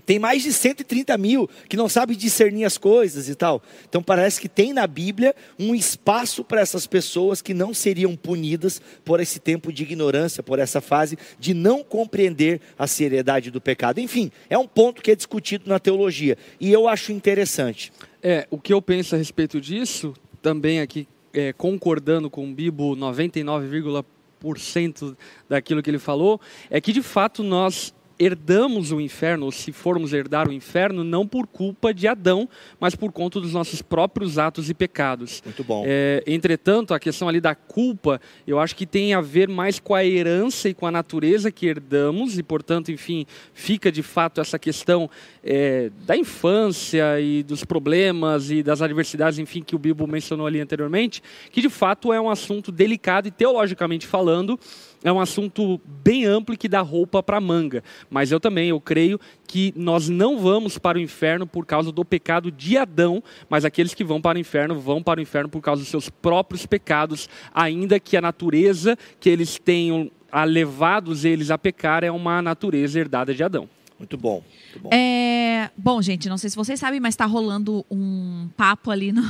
[0.05, 3.61] Tem mais de 130 mil que não sabem discernir as coisas e tal.
[3.87, 8.81] Então parece que tem na Bíblia um espaço para essas pessoas que não seriam punidas
[9.05, 13.99] por esse tempo de ignorância, por essa fase de não compreender a seriedade do pecado.
[13.99, 17.93] Enfim, é um ponto que é discutido na teologia e eu acho interessante.
[18.21, 20.13] É, o que eu penso a respeito disso,
[20.43, 25.17] também aqui é, concordando com o Bibo 99,%
[25.49, 26.39] daquilo que ele falou,
[26.69, 31.27] é que de fato nós herdamos o inferno, ou se formos herdar o inferno, não
[31.27, 32.47] por culpa de Adão,
[32.79, 35.41] mas por conta dos nossos próprios atos e pecados.
[35.43, 35.83] Muito bom.
[35.85, 39.95] É, entretanto, a questão ali da culpa, eu acho que tem a ver mais com
[39.95, 44.59] a herança e com a natureza que herdamos, e portanto, enfim, fica de fato essa
[44.59, 45.09] questão
[45.43, 50.59] é, da infância e dos problemas e das adversidades, enfim, que o Bibo mencionou ali
[50.59, 54.59] anteriormente, que de fato é um assunto delicado e teologicamente falando,
[55.03, 57.83] é um assunto bem amplo e que dá roupa para manga.
[58.09, 62.05] Mas eu também, eu creio que nós não vamos para o inferno por causa do
[62.05, 65.61] pecado de Adão, mas aqueles que vão para o inferno vão para o inferno por
[65.61, 70.09] causa dos seus próprios pecados, ainda que a natureza que eles tenham
[70.47, 73.69] levados eles a pecar é uma natureza herdada de Adão.
[73.99, 74.43] Muito bom.
[74.71, 74.89] Muito bom.
[74.91, 79.21] É, bom, gente, não sei se vocês sabem, mas está rolando um papo ali no.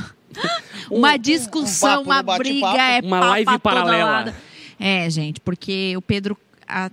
[0.90, 4.34] uma discussão, um, um uma briga, é uma live paralela.
[4.78, 6.36] É, gente, porque o Pedro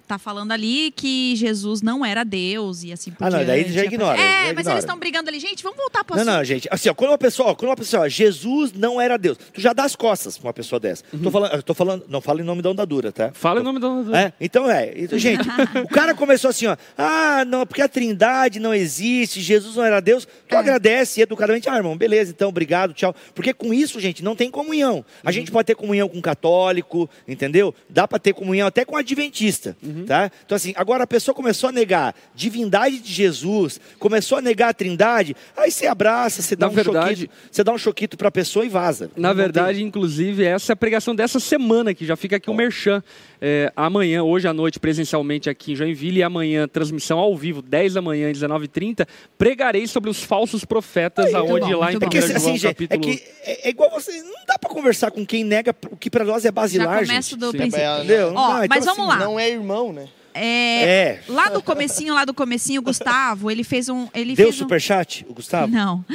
[0.07, 3.84] tá falando ali que Jesus não era Deus e assim por Ah, não, daí já
[3.84, 4.19] ignora.
[4.19, 4.72] É, já mas ignora.
[4.72, 5.39] eles estão brigando ali.
[5.39, 6.67] Gente, vamos voltar para Não, não, gente.
[6.72, 9.61] Assim, ó, quando uma pessoa, ó, quando uma pessoa, ó, Jesus não era Deus, tu
[9.61, 11.03] já dá as costas pra uma pessoa dessa.
[11.13, 11.19] Uhum.
[11.22, 13.32] Tô falando, tô falando, não fala em nome da onda dura, tá?
[13.34, 14.19] Fala tô, em nome da onda dura.
[14.19, 14.93] É, então é.
[14.95, 15.47] Então, gente,
[15.84, 16.76] o cara começou assim, ó.
[16.97, 20.28] Ah, não, porque a Trindade não existe, Jesus não era Deus.
[20.47, 20.57] Tu é.
[20.57, 23.15] agradece educadamente, ah, irmão, beleza, então, obrigado, tchau.
[23.34, 25.05] Porque com isso, gente, não tem comunhão.
[25.24, 25.34] A uhum.
[25.34, 27.74] gente pode ter comunhão com católico, entendeu?
[27.89, 30.05] Dá para ter comunhão até com adventista, uhum.
[30.05, 30.32] tá?
[30.45, 34.74] Então, assim, agora a pessoa começou a negar divindade de Jesus, começou a negar a
[34.74, 38.28] trindade, aí você abraça, você dá Na um verdade, choquito, você dá um choquito para
[38.28, 39.12] a pessoa e vaza.
[39.16, 39.88] Na verdade, tem...
[39.88, 42.55] inclusive, essa é a pregação dessa semana, que já fica aqui o oh.
[42.55, 43.03] um merchan.
[43.44, 47.96] É, amanhã, hoje à noite, presencialmente aqui em Joinville, e amanhã, transmissão ao vivo, 10
[47.96, 52.18] da manhã, 19h30, pregarei sobre os falsos profetas, aí, aonde lá em 1 é que,
[52.20, 53.02] assim, capítulo...
[53.02, 56.10] É que é, é, igual você, não dá para conversar com quem nega o que
[56.12, 57.36] para nós é basilar, Já gente.
[57.36, 57.80] do princípio.
[57.80, 58.34] É, Entendeu?
[58.36, 59.26] Ó, então, mas vamos assim, lá.
[59.26, 60.08] Não é irmão, né?
[60.34, 64.08] É, é, Lá do comecinho, lá do comecinho, o Gustavo, ele fez um...
[64.14, 65.32] Ele Deu fez superchat, um...
[65.32, 65.72] o Gustavo?
[65.72, 66.06] Não.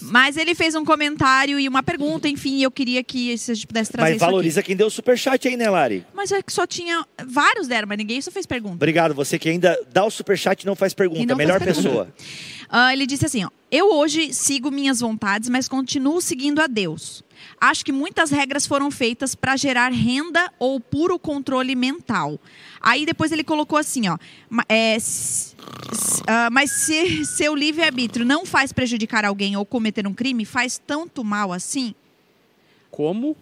[0.00, 3.66] Mas ele fez um comentário e uma pergunta, enfim, eu queria que se a gente
[3.66, 6.04] pudesse trazer Mas valoriza quem deu superchat aí, né, Lari?
[6.14, 7.04] Mas é que só tinha...
[7.26, 8.74] Vários deram, mas ninguém só fez pergunta.
[8.76, 11.26] Obrigado, você que ainda dá o superchat e não faz pergunta.
[11.26, 12.06] Não Melhor faz pergunta.
[12.12, 12.14] pessoa.
[12.72, 17.22] Uh, ele disse assim, ó, eu hoje sigo minhas vontades, mas continuo seguindo a Deus.
[17.60, 22.40] Acho que muitas regras foram feitas para gerar renda ou puro controle mental.
[22.82, 24.18] Aí depois ele colocou assim, ó,
[24.68, 30.78] é, uh, mas se seu livre-arbítrio não faz prejudicar alguém ou cometer um crime, faz
[30.84, 31.94] tanto mal assim?
[32.90, 33.36] Como?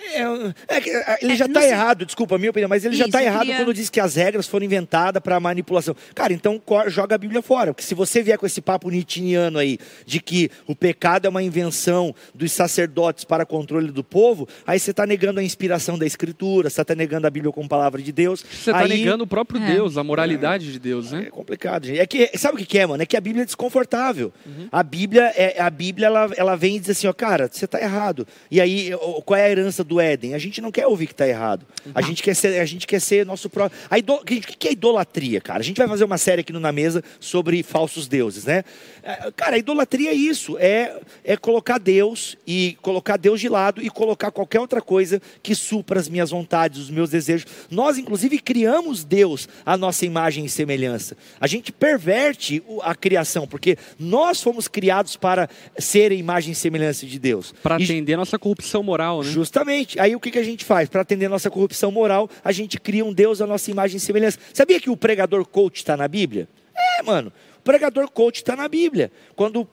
[0.00, 2.94] É, é que, é, ele É, já está errado, desculpa a minha opinião, mas ele
[2.94, 5.94] já Isso, está eu errado queria- quando diz que as regras foram inventadas para manipulação.
[6.14, 9.78] Cara, então joga a Bíblia fora, porque se você vier com esse papo nitiniano aí,
[10.06, 14.92] de que o pecado é uma invenção dos sacerdotes para controle do povo, aí você
[14.92, 18.40] está negando a inspiração da Escritura, você está negando a Bíblia como palavra de Deus.
[18.48, 19.66] Você está Aí- negando o próprio É.
[19.74, 21.24] Deus, a moralidade de Deus, né?
[21.26, 21.98] É complicado, gente.
[21.98, 23.02] É que, sabe o que é, mano?
[23.02, 24.32] É que a Bíblia é desconfortável.
[24.46, 24.68] Uhum.
[24.70, 27.80] A Bíblia, é, a Bíblia ela, ela vem e diz assim, ó, cara, você está
[27.80, 28.26] errado.
[28.50, 28.90] E aí,
[29.24, 30.34] qual é a herança do Éden?
[30.34, 31.66] A gente não quer ouvir que está errado.
[31.94, 33.76] A gente quer ser, a gente quer ser nosso próprio.
[33.90, 33.96] A.
[34.12, 35.60] O que é idolatria, cara?
[35.60, 38.62] A gente vai fazer uma série aqui no Na Mesa sobre falsos deuses, né?
[39.02, 43.82] É, Cara, a idolatria é isso, é, é colocar Deus e colocar Deus de lado
[43.82, 47.46] e colocar qualquer outra coisa que supra as minhas vontades, os meus desejos.
[47.70, 51.16] Nós, inclusive, criamos Deus à nossa imagem e semelhança.
[51.40, 57.06] A gente perverte a criação, porque nós fomos criados para ser a imagem e semelhança
[57.06, 57.54] de Deus.
[57.62, 59.30] Para E- atender a nossa corrupção moral, né?
[59.30, 59.77] Justamente.
[59.98, 60.88] Aí o que, que a gente faz?
[60.88, 64.38] Para atender nossa corrupção moral, a gente cria um Deus à nossa imagem e semelhança.
[64.52, 66.48] Sabia que o pregador coach está na Bíblia?
[66.76, 67.32] É, mano.
[67.58, 69.10] O pregador coach está na Bíblia.
[69.36, 69.68] Quando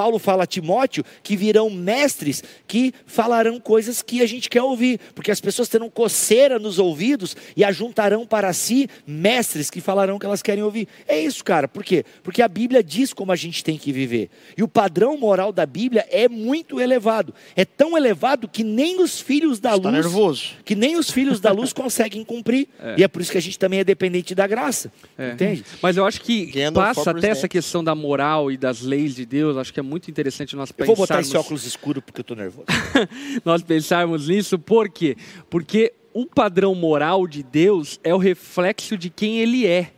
[0.00, 4.98] Paulo fala a Timóteo que virão mestres que falarão coisas que a gente quer ouvir,
[5.14, 10.18] porque as pessoas terão coceira nos ouvidos e ajuntarão para si mestres que falarão o
[10.18, 10.88] que elas querem ouvir.
[11.06, 11.68] É isso, cara.
[11.68, 12.02] Por quê?
[12.22, 14.30] Porque a Bíblia diz como a gente tem que viver.
[14.56, 17.34] E o padrão moral da Bíblia é muito elevado.
[17.54, 20.44] É tão elevado que nem os filhos da Está luz, nervoso.
[20.64, 22.68] que nem os filhos da luz conseguem cumprir.
[22.96, 24.90] E é por isso que a gente também é dependente da graça.
[25.18, 25.32] É.
[25.32, 25.62] Entende?
[25.82, 29.26] Mas eu acho que Gandalf passa até essa questão da moral e das leis de
[29.26, 32.20] Deus, acho que é muito interessante nós Eu pensarmos, vou botar esse óculos escuro porque
[32.20, 32.66] eu tô nervoso.
[33.44, 35.16] nós pensarmos nisso, por quê?
[35.50, 39.92] Porque o padrão moral de Deus é o reflexo de quem ele é.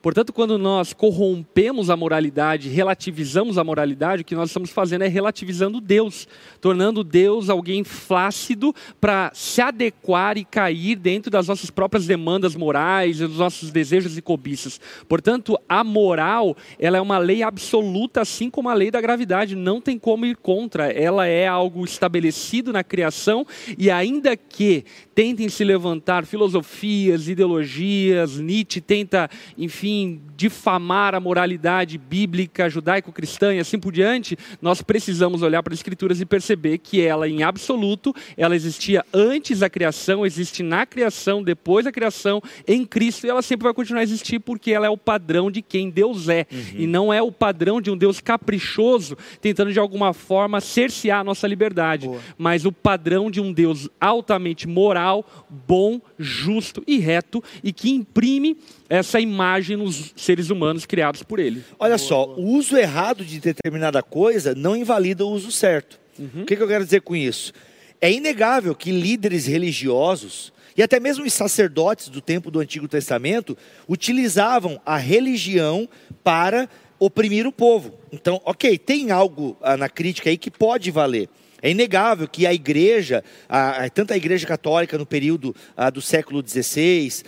[0.00, 5.08] Portanto, quando nós corrompemos a moralidade, relativizamos a moralidade, o que nós estamos fazendo é
[5.08, 6.28] relativizando Deus,
[6.60, 13.18] tornando Deus alguém flácido para se adequar e cair dentro das nossas próprias demandas morais
[13.18, 14.80] dos nossos desejos e cobiças.
[15.08, 19.80] Portanto, a moral, ela é uma lei absoluta, assim como a lei da gravidade, não
[19.80, 20.92] tem como ir contra.
[20.92, 23.46] Ela é algo estabelecido na criação
[23.76, 24.84] e ainda que
[25.14, 29.87] tentem se levantar filosofias, ideologias, Nietzsche tenta, enfim,
[30.36, 36.20] difamar a moralidade bíblica, judaico-cristã e assim por diante, nós precisamos olhar para as escrituras
[36.20, 41.84] e perceber que ela, em absoluto, ela existia antes da criação, existe na criação, depois
[41.84, 44.96] da criação, em Cristo, e ela sempre vai continuar a existir porque ela é o
[44.96, 49.72] padrão de quem Deus é, e não é o padrão de um Deus caprichoso, tentando
[49.72, 52.20] de alguma forma cercear a nossa liberdade, Boa.
[52.36, 58.56] mas o padrão de um Deus altamente moral, bom, justo e reto, e que imprime
[58.88, 61.62] essa imagem nos seres humanos criados por ele.
[61.78, 66.00] Olha só, o uso errado de determinada coisa não invalida o uso certo.
[66.42, 67.52] O que, que eu quero dizer com isso?
[68.00, 73.58] É inegável que líderes religiosos e até mesmo os sacerdotes do tempo do Antigo Testamento
[73.88, 75.88] utilizavam a religião
[76.22, 76.68] para
[77.00, 77.94] oprimir o povo.
[78.12, 81.28] Então, ok, tem algo ah, na crítica aí que pode valer.
[81.60, 86.00] É inegável que a igreja, a- a- tanto a igreja católica no período ah, do
[86.00, 87.22] século XVI,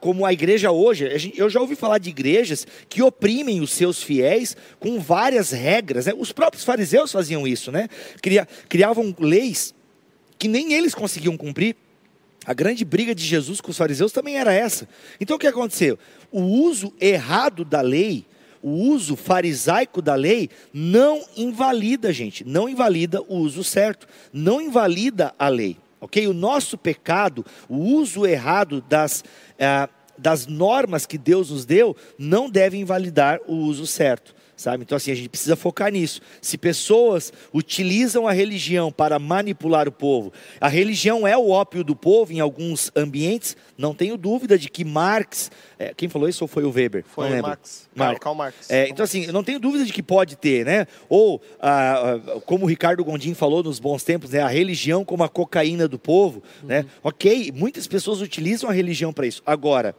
[0.00, 4.02] como a igreja hoje, a eu já ouvi falar de igrejas que oprimem os seus
[4.02, 6.06] fiéis com várias regras.
[6.06, 6.12] né?
[6.16, 7.88] Os próprios fariseus faziam isso, né?
[8.22, 9.74] Cria- criavam leis
[10.38, 11.74] que nem eles conseguiam cumprir.
[12.44, 14.88] A grande briga de Jesus com os fariseus também era essa.
[15.20, 15.96] Então o que aconteceu?
[16.30, 18.24] O uso errado da lei,
[18.62, 25.34] o uso farisaico da lei, não invalida, gente, não invalida o uso certo, não invalida
[25.38, 26.26] a lei, ok?
[26.28, 29.24] O nosso pecado, o uso errado das,
[29.58, 34.34] ah, das normas que Deus nos deu, não deve invalidar o uso certo.
[34.62, 34.84] Sabe?
[34.84, 36.20] Então, assim, a gente precisa focar nisso.
[36.40, 41.96] Se pessoas utilizam a religião para manipular o povo, a religião é o ópio do
[41.96, 45.50] povo em alguns ambientes, não tenho dúvida de que Marx.
[45.80, 47.04] é, quem falou isso ou foi o Weber?
[47.04, 47.48] Foi não o lembro.
[47.48, 47.88] Marx.
[47.92, 48.20] Marx.
[48.20, 48.70] Karl Marx.
[48.70, 50.86] É, então, assim, eu não tenho dúvida de que pode ter, né?
[51.08, 54.42] Ou, ah, como o Ricardo Gondim falou nos bons tempos, né?
[54.42, 56.86] a religião como a cocaína do povo, né?
[57.02, 59.42] Ok, muitas pessoas utilizam a religião para isso.
[59.44, 59.92] Agora,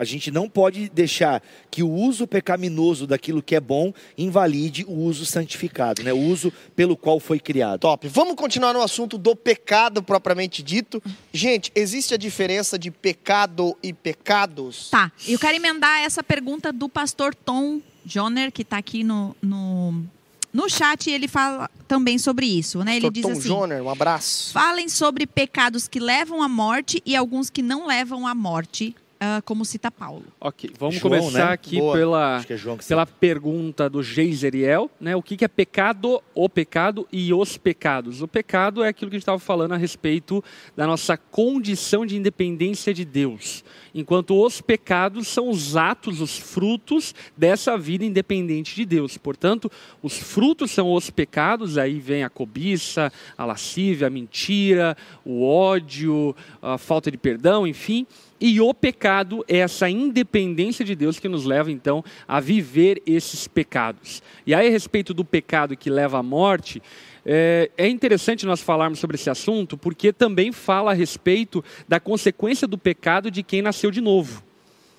[0.00, 4.94] a gente não pode deixar que o uso pecaminoso daquilo que é bom invalide o
[4.94, 6.10] uso santificado, né?
[6.10, 7.80] O uso pelo qual foi criado.
[7.80, 8.08] Top.
[8.08, 11.02] Vamos continuar no assunto do pecado propriamente dito.
[11.34, 14.88] Gente, existe a diferença de pecado e pecados?
[14.88, 20.02] Tá, eu quero emendar essa pergunta do pastor Tom Joner, que está aqui no, no,
[20.50, 22.96] no chat, e ele fala também sobre isso, né?
[22.96, 24.50] Ele Pastor diz Tom assim: Joner, um abraço.
[24.54, 28.96] falem sobre pecados que levam à morte e alguns que não levam à morte.
[29.22, 30.24] Ah, como cita Paulo.
[30.40, 31.52] Ok, vamos João, começar né?
[31.52, 31.94] aqui Boa.
[31.94, 35.14] pela, é pela pergunta do Geiseriel, né?
[35.14, 38.22] O que, que é pecado, o pecado e os pecados?
[38.22, 40.42] O pecado é aquilo que a gente estava falando a respeito
[40.74, 43.62] da nossa condição de independência de Deus.
[43.94, 49.18] Enquanto os pecados são os atos, os frutos dessa vida independente de Deus.
[49.18, 49.70] Portanto,
[50.02, 54.96] os frutos são os pecados, aí vem a cobiça, a lascívia, a mentira,
[55.26, 58.06] o ódio, a falta de perdão, enfim.
[58.40, 63.46] E o pecado é essa independência de Deus que nos leva então a viver esses
[63.46, 64.22] pecados.
[64.46, 66.82] E aí, a respeito do pecado que leva à morte,
[67.24, 72.66] é, é interessante nós falarmos sobre esse assunto, porque também fala a respeito da consequência
[72.66, 74.42] do pecado de quem nasceu de novo.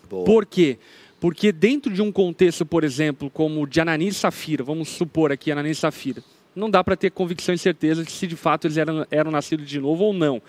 [0.07, 0.23] Boa.
[0.23, 0.77] Por quê?
[1.19, 5.31] Porque dentro de um contexto, por exemplo, como o de Ananias e Safira, vamos supor
[5.31, 6.23] aqui Ananias e Safira,
[6.55, 9.67] não dá para ter convicção e certeza de se de fato eles eram, eram nascidos
[9.67, 10.41] de novo ou não.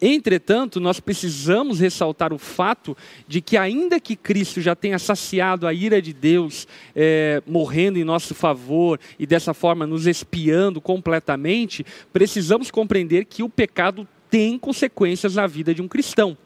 [0.00, 5.72] Entretanto, nós precisamos ressaltar o fato de que, ainda que Cristo já tenha saciado a
[5.72, 12.70] ira de Deus, eh, morrendo em nosso favor e dessa forma nos espiando completamente, precisamos
[12.70, 16.36] compreender que o pecado tem consequências na vida de um cristão.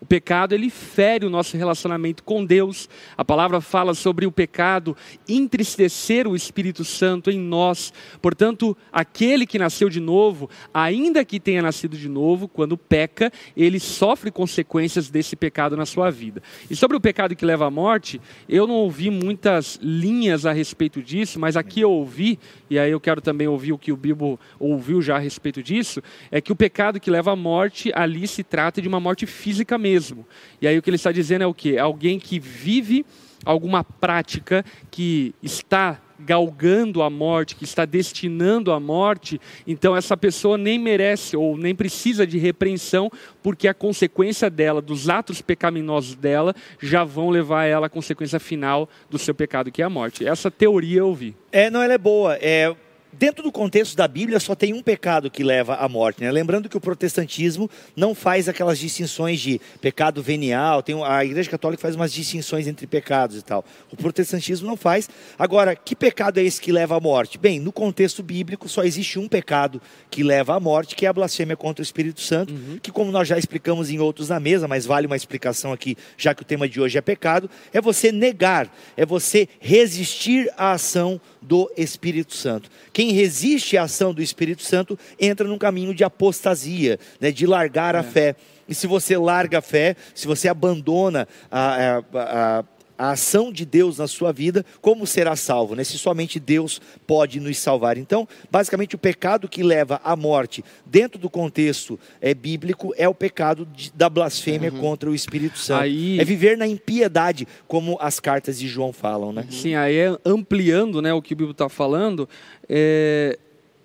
[0.00, 2.88] O pecado ele fere o nosso relacionamento com Deus.
[3.16, 4.96] A palavra fala sobre o pecado
[5.28, 7.92] entristecer o Espírito Santo em nós.
[8.22, 13.80] Portanto, aquele que nasceu de novo, ainda que tenha nascido de novo, quando peca, ele
[13.80, 16.42] sofre consequências desse pecado na sua vida.
[16.70, 21.02] E sobre o pecado que leva à morte, eu não ouvi muitas linhas a respeito
[21.02, 22.38] disso, mas aqui eu ouvi,
[22.70, 26.00] e aí eu quero também ouvir o que o Bibo ouviu já a respeito disso,
[26.30, 29.76] é que o pecado que leva à morte ali se trata de uma morte física
[29.88, 30.26] mesmo.
[30.60, 31.78] E aí o que ele está dizendo é o quê?
[31.78, 33.06] Alguém que vive
[33.44, 40.58] alguma prática que está galgando a morte, que está destinando a morte, então essa pessoa
[40.58, 43.08] nem merece ou nem precisa de repreensão,
[43.40, 48.88] porque a consequência dela, dos atos pecaminosos dela, já vão levar ela à consequência final
[49.08, 50.26] do seu pecado, que é a morte.
[50.26, 51.36] Essa teoria eu vi.
[51.52, 52.36] É, não, ela é boa.
[52.40, 52.74] É,
[53.18, 56.22] dentro do contexto da Bíblia, só tem um pecado que leva à morte.
[56.22, 56.30] Né?
[56.30, 60.82] Lembrando que o protestantismo não faz aquelas distinções de pecado venial.
[60.82, 63.64] Tem, a Igreja Católica faz umas distinções entre pecados e tal.
[63.90, 65.10] O protestantismo não faz.
[65.38, 67.38] Agora, que pecado é esse que leva à morte?
[67.38, 71.12] Bem, no contexto bíblico, só existe um pecado que leva à morte, que é a
[71.12, 74.86] blasfêmia contra o Espírito Santo, que, como nós já explicamos em outros na mesa, mas
[74.86, 78.72] vale uma explicação aqui, já que o tema de hoje é pecado, é você negar,
[78.96, 82.70] é você resistir à ação do Espírito Santo.
[82.92, 87.96] Quem resiste à ação do Espírito Santo entra num caminho de apostasia, né, de largar
[87.96, 88.36] a fé.
[88.68, 92.64] E se você larga a fé, se você abandona a, a, a,
[92.98, 95.74] a ação de Deus na sua vida, como será salvo?
[95.76, 95.84] Né?
[95.84, 97.96] Se somente Deus pode nos salvar.
[97.96, 103.14] Então, basicamente, o pecado que leva à morte, dentro do contexto é, bíblico, é o
[103.14, 105.82] pecado de, da blasfêmia contra o Espírito Santo.
[105.82, 109.32] Aí- É viver na impiedade, como as cartas de João falam.
[109.32, 109.46] Né?
[109.50, 112.28] Sim, aí é ampliando né, o que o Bíblia está falando,
[112.68, 113.38] é,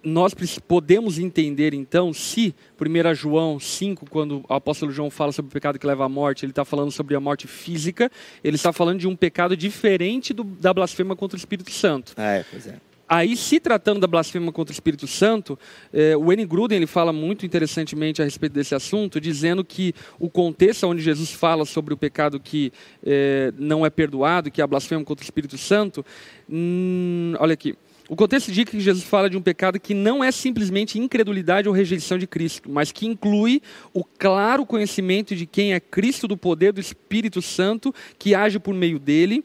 [0.04, 0.34] nós
[0.68, 5.80] podemos entender então se 1 João 5, quando o apóstolo João fala sobre o pecado
[5.80, 8.12] que leva à morte, ele está falando sobre a morte física,
[8.44, 12.14] ele está falando de um pecado diferente do- da blasfêmia contra o Espírito Santo.
[12.18, 12.78] É, pois é.
[13.08, 15.60] Aí, se tratando da blasfêmia contra o Espírito Santo,
[15.94, 16.46] eh, o N.
[16.46, 21.32] Gruden ele fala muito interessantemente a respeito desse assunto, dizendo que o contexto onde Jesus
[21.32, 22.72] fala sobre o pecado que
[23.06, 26.04] eh, não é perdoado, que é a blasfêmia contra o Espírito Santo,
[26.50, 27.76] hum, olha aqui.
[28.10, 31.74] O contexto indica que Jesus fala de um pecado que não é simplesmente incredulidade ou
[31.74, 33.62] rejeição de Cristo, mas que inclui
[33.94, 38.74] o claro conhecimento de quem é Cristo do poder do Espírito Santo que age por
[38.74, 39.44] meio dele,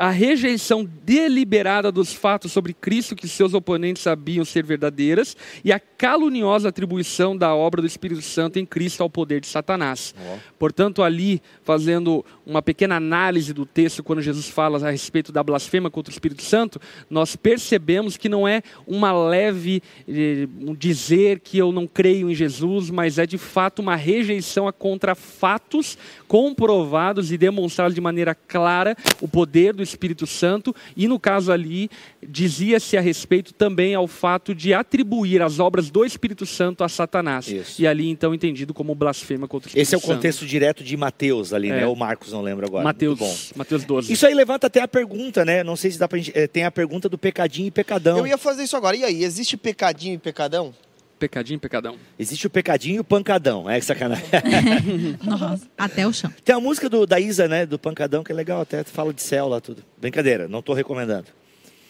[0.00, 5.78] a rejeição deliberada dos fatos sobre Cristo que seus oponentes sabiam ser verdadeiras e a
[5.78, 10.14] caluniosa atribuição da obra do Espírito Santo em Cristo ao poder de Satanás.
[10.58, 15.90] Portanto, ali, fazendo uma pequena análise do texto, quando Jesus fala a respeito da blasfêmia
[15.90, 16.80] contra o Espírito Santo,
[17.10, 22.34] nós percebemos que não é uma leve eh, um dizer que eu não creio em
[22.34, 28.34] Jesus, mas é de fato uma rejeição a contra fatos comprovados e demonstrados de maneira
[28.34, 31.90] clara o poder do Espírito Santo, e no caso ali,
[32.26, 37.48] dizia-se a respeito também ao fato de atribuir as obras do Espírito Santo a Satanás.
[37.48, 37.80] Isso.
[37.82, 40.14] E ali então entendido como blasfêmia contra o Espírito Esse é o Santo.
[40.14, 41.82] contexto direto de Mateus ali, né?
[41.82, 41.86] É.
[41.86, 42.84] Ou Marcos, não lembro agora.
[42.84, 43.38] Mateus, Muito bom.
[43.56, 44.12] Mateus 12.
[44.12, 45.62] Isso aí levanta até a pergunta, né?
[45.64, 46.32] Não sei se dá pra gente.
[46.34, 48.18] eh, Tem a pergunta do pecadinho e pecadão.
[48.18, 48.96] Eu ia fazer isso agora.
[48.96, 50.72] E aí, existe pecadinho e pecadão?
[51.20, 51.96] Pecadinho, pecadão.
[52.18, 53.68] Existe o pecadinho e o pancadão.
[53.68, 54.24] É que sacanagem.
[55.22, 56.32] Nossa, até o chão.
[56.42, 57.66] Tem a música do, da Isa, né?
[57.66, 59.84] Do pancadão, que é legal, até fala de céu lá tudo.
[59.98, 61.26] Brincadeira, não tô recomendando.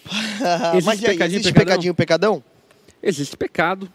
[0.74, 1.64] Existe Mas e pecadinho e existe pecadão?
[1.66, 2.45] pecadinho e pecadão?
[3.01, 3.89] Existe pecado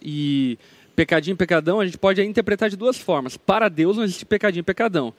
[0.00, 0.58] e
[0.96, 3.36] pecadinho e pecadão a gente pode interpretar de duas formas.
[3.36, 5.12] Para Deus não existe pecadinho e pecadão.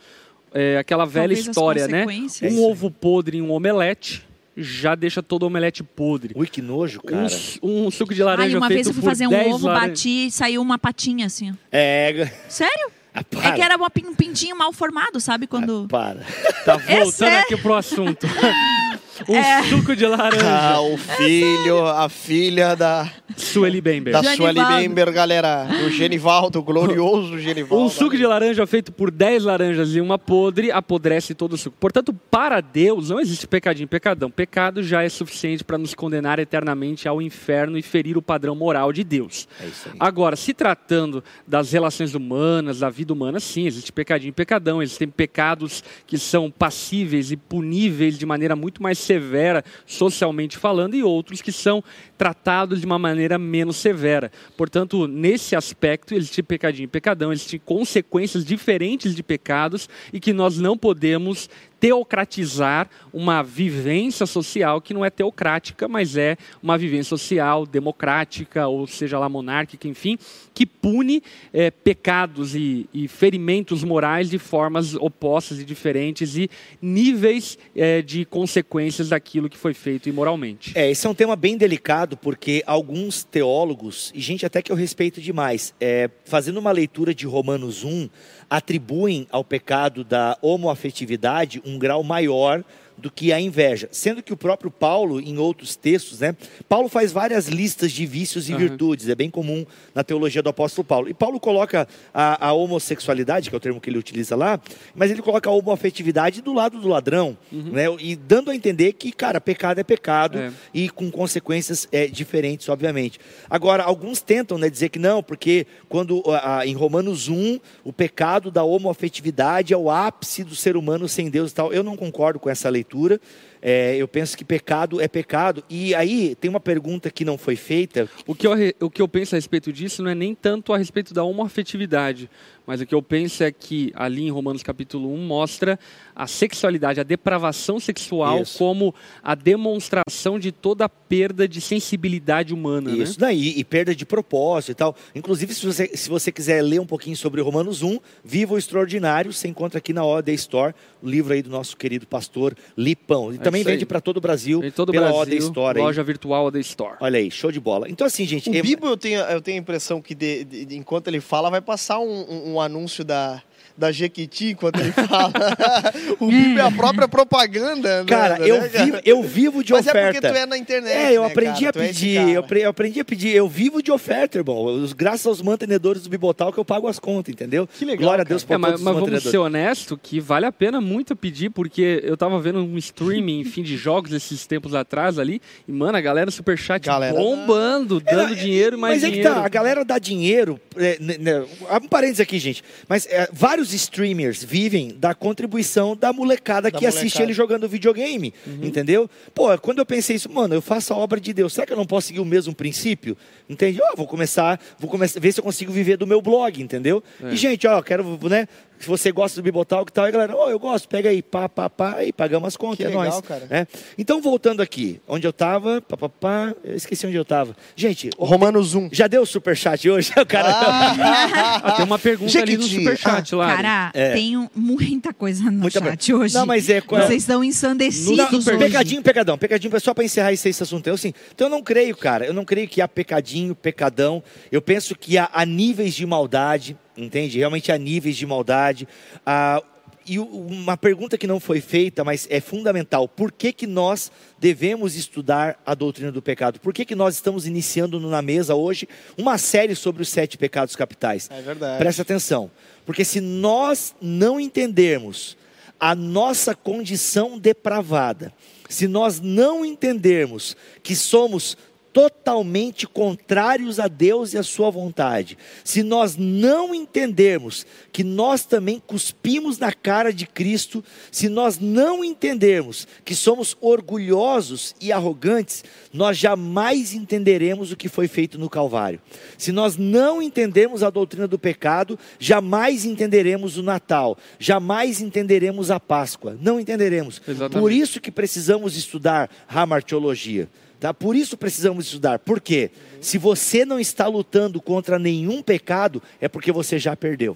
[0.52, 2.08] é aquela velha Talvez história, né?
[2.44, 4.28] Um ovo podre em um omelete
[4.60, 6.34] já deixa todo omelete podre.
[6.36, 7.26] Ui, que nojo, Um, cara.
[7.26, 9.68] s- um suco de Ai, laranja uma feito vez eu fui fazer um 10 ovo,
[9.68, 11.54] laran- bati e saiu uma patinha assim.
[11.72, 12.30] É.
[12.48, 12.92] Sério?
[13.14, 15.48] Ah, É que era uma um pintinho mal formado, sabe?
[15.48, 15.88] Quando.
[15.90, 16.20] Para.
[16.64, 17.40] Tá voltando sério?
[17.40, 18.28] aqui pro assunto.
[19.28, 19.64] um É.
[19.64, 20.46] suco de laranja.
[20.50, 24.14] Ah, o filho, a filha da, Sueli Bember.
[24.14, 24.60] da Genivaldo.
[24.60, 25.68] Sueli Bember, galera.
[25.86, 27.84] O Genivaldo, o glorioso Genivaldo.
[27.86, 31.78] Um suco de laranja feito por 10 laranjas e uma podre apodrece todo o suco.
[31.80, 34.30] Portanto, para Deus não existe pecadinho, pecadão.
[34.30, 38.92] Pecado já é suficiente para nos condenar eternamente ao inferno e ferir o padrão moral
[38.94, 39.48] de Deus.
[39.62, 39.96] É isso aí.
[40.00, 44.82] Agora, se tratando das relações humanas, da vida humana, sim, existe pecadinho e pecadão.
[44.82, 51.02] Existem pecados que são passíveis e puníveis de maneira muito mais severa, socialmente falando, e
[51.02, 51.84] outros que são
[52.20, 54.30] tratados de uma maneira menos severa.
[54.58, 60.58] Portanto, nesse aspecto, existe pecadinho e pecadão, existem consequências diferentes de pecados e que nós
[60.58, 61.50] não podemos
[61.80, 68.86] teocratizar uma vivência social que não é teocrática, mas é uma vivência social democrática, ou
[68.86, 70.18] seja lá monárquica, enfim,
[70.54, 76.50] que pune eh, pecados e, e ferimentos morais de formas opostas e diferentes e
[76.82, 80.74] níveis eh, de consequências daquilo que foi feito imoralmente.
[80.76, 84.76] É, esse é um tema bem delicado porque alguns teólogos, e gente até que eu
[84.76, 88.10] respeito demais, é, fazendo uma leitura de Romanos 1,
[88.50, 92.64] atribuem ao pecado da homoafetividade um grau maior
[93.02, 93.88] do que a inveja.
[93.92, 96.36] Sendo que o próprio Paulo, em outros textos, né?
[96.68, 98.60] Paulo faz várias listas de vícios e Aham.
[98.60, 101.10] virtudes, é bem comum na teologia do apóstolo Paulo.
[101.10, 104.60] E Paulo coloca a, a homossexualidade, que é o termo que ele utiliza lá,
[104.96, 107.86] mas ele coloca a homoafetividade do lado do ladrão, né?
[108.00, 110.52] E dando a entender que, cara, pecado é pecado É.
[110.74, 113.20] e com consequências é, diferentes, obviamente.
[113.50, 118.52] Agora, alguns tentam né, dizer que não, porque quando ah, em Romanos 1, o pecado
[118.52, 121.72] da homoafetividade é o ápice do ser humano sem Deus e tal.
[121.74, 123.20] Eu não concordo com essa leitura cultura
[123.62, 125.64] é, eu penso que pecado é pecado.
[125.70, 128.10] E aí tem uma pergunta que não foi feita.
[128.26, 130.78] O que, eu, o que eu penso a respeito disso não é nem tanto a
[130.78, 132.30] respeito da homoafetividade,
[132.70, 135.80] mas o que eu penso é que ali em Romanos capítulo 1 mostra
[136.16, 138.60] a sexualidade, a depravação sexual Isso.
[138.60, 138.94] como
[139.24, 142.92] a demonstração de toda a perda de sensibilidade humana.
[142.92, 143.04] né?
[143.04, 144.96] Isso daí, e perda de propósito e tal.
[145.16, 149.34] Inclusive, se você, se você quiser ler um pouquinho sobre Romanos 1, Viva o Extraordinário,
[149.34, 153.34] você encontra aqui na OD Store, o livro aí do nosso querido pastor Lipão.
[153.34, 153.74] E também aí.
[153.74, 155.78] vende para todo o Brasil Em todo o pela Brasil, OD Store.
[155.80, 155.84] aí.
[155.86, 156.96] loja virtual da Store.
[157.00, 157.90] Olha aí, show de bola.
[157.90, 158.50] Então, assim, gente.
[158.50, 161.20] O é- Bibo, eu tenho, eu tenho a impressão que de- de- de- enquanto ele
[161.22, 163.42] fala, vai passar um, um- um anúncio da,
[163.80, 165.32] da Jequiti enquanto ele fala.
[166.20, 168.00] o Bibo é a própria propaganda.
[168.02, 170.14] né, Cara, né, eu, né, vivo, eu vivo de Mas é oferta.
[170.22, 170.92] porque tu é na internet.
[170.94, 171.80] É, eu né, aprendi cara?
[171.80, 172.30] a é pedir, cara.
[172.30, 174.64] eu, apre- eu aprendi a pedir, eu vivo de oferta, irmão.
[174.66, 177.68] Os- Graças aos mantenedores do Bibotal que eu pago as contas, entendeu?
[177.68, 178.26] Que legal, Glória a.
[178.26, 182.02] Deus por É, mas, mas vamos ser honesto que vale a pena muito pedir, porque
[182.04, 186.02] eu tava vendo um streaming, enfim, de jogos esses tempos atrás ali, e, mano, a
[186.02, 189.30] galera Superchat Galera bombando, dando dinheiro e mais Mas é dinheiro.
[189.30, 190.60] que tá, a galera dá dinheiro.
[190.76, 191.46] É, né, né,
[191.82, 192.64] um parênteses aqui, gente.
[192.88, 197.24] Mas é, vários streamers vivem da contribuição da molecada Da que assiste molecada.
[197.24, 198.34] ele jogando videogame.
[198.62, 199.10] Entendeu?
[199.34, 201.54] Pô, quando eu pensei isso, mano, eu faço a obra de Deus.
[201.54, 203.18] Será que eu não posso seguir o mesmo princípio?
[203.50, 203.80] Entende?
[203.82, 207.04] Ó, vou começar, vou começar, ver se eu consigo viver do meu blog, entendeu?
[207.22, 207.30] É.
[207.34, 208.48] E, gente, ó, quero, né?
[208.80, 211.50] Se você gosta do Bibotalk e tal, aí galera, ó, eu gosto, pega aí, pá,
[211.50, 213.22] pá, pá, e pagamos as contas, Que é legal, nóis.
[213.22, 213.46] cara.
[213.50, 213.68] né?
[213.98, 217.56] Então, voltando aqui, onde eu tava, pá, pá, pá, eu esqueci onde eu tava.
[217.76, 218.90] Gente, Romanos 1.
[218.92, 220.12] já deu o superchat hoje?
[220.20, 220.50] O cara.
[220.52, 222.84] Ah, tem uma pergunta ali no Jequiti.
[222.84, 223.56] superchat lá.
[223.56, 224.14] Cara, É.
[224.14, 226.34] tem um- muita coisa no Muita chat hoje.
[226.36, 226.82] Não, mas é.
[226.82, 228.58] Vocês estão Não, ensandecidos hoje.
[228.58, 229.38] pecadinho, pecadão.
[229.38, 230.88] Pecadinho, só para encerrar esse, esse assunto.
[230.88, 232.26] Eu, assim, então eu não creio, cara.
[232.26, 234.24] Eu não creio que há pecadinho, pecadão.
[234.52, 237.38] Eu penso que há, há níveis de maldade, entende?
[237.38, 238.88] Realmente há níveis de maldade.
[239.26, 239.64] Ah,
[240.10, 243.08] e uma pergunta que não foi feita, mas é fundamental.
[243.08, 246.60] Por que, que nós devemos estudar a doutrina do pecado?
[246.60, 248.88] Por que, que nós estamos iniciando na mesa hoje
[249.18, 251.30] uma série sobre os sete pecados capitais?
[251.32, 251.78] É verdade.
[251.78, 252.50] Presta atenção,
[252.86, 255.38] porque se nós não entendermos
[255.80, 258.34] a nossa condição depravada,
[258.68, 261.56] se nós não entendermos que somos
[261.92, 268.82] totalmente contrários a Deus e a sua vontade, se nós não entendermos que nós também
[268.86, 276.18] cuspimos na cara de Cristo, se nós não entendermos que somos orgulhosos e arrogantes, nós
[276.18, 279.02] jamais entenderemos o que foi feito no Calvário.
[279.38, 285.80] Se nós não entendermos a doutrina do pecado, jamais entenderemos o Natal, jamais entenderemos a
[285.80, 286.38] Páscoa.
[286.40, 287.22] Não entenderemos.
[287.28, 287.60] Exatamente.
[287.60, 290.48] Por isso que precisamos estudar hamartiologia.
[290.80, 290.94] Tá?
[290.94, 292.20] Por isso precisamos estudar.
[292.20, 292.72] Por quê?
[293.02, 297.36] Se você não está lutando contra nenhum pecado, é porque você já perdeu.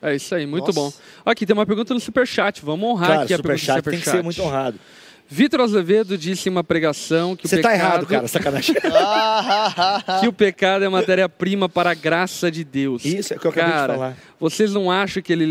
[0.00, 0.80] É isso aí, muito Nossa.
[0.80, 0.92] bom.
[1.24, 3.98] Aqui tem uma pergunta no Superchat, vamos honrar Cara, aqui a pergunta superchat do tem
[3.98, 4.18] que Superchat.
[4.18, 4.78] ser muito honrado.
[5.28, 8.76] Vitor Azevedo disse em uma pregação que Você o tá pecado, errado, cara, sacanagem.
[10.20, 13.04] que o pecado é matéria-prima para a graça de Deus.
[13.04, 14.16] Isso é o que eu acabei Cara, de falar.
[14.38, 15.46] Vocês não acham que ele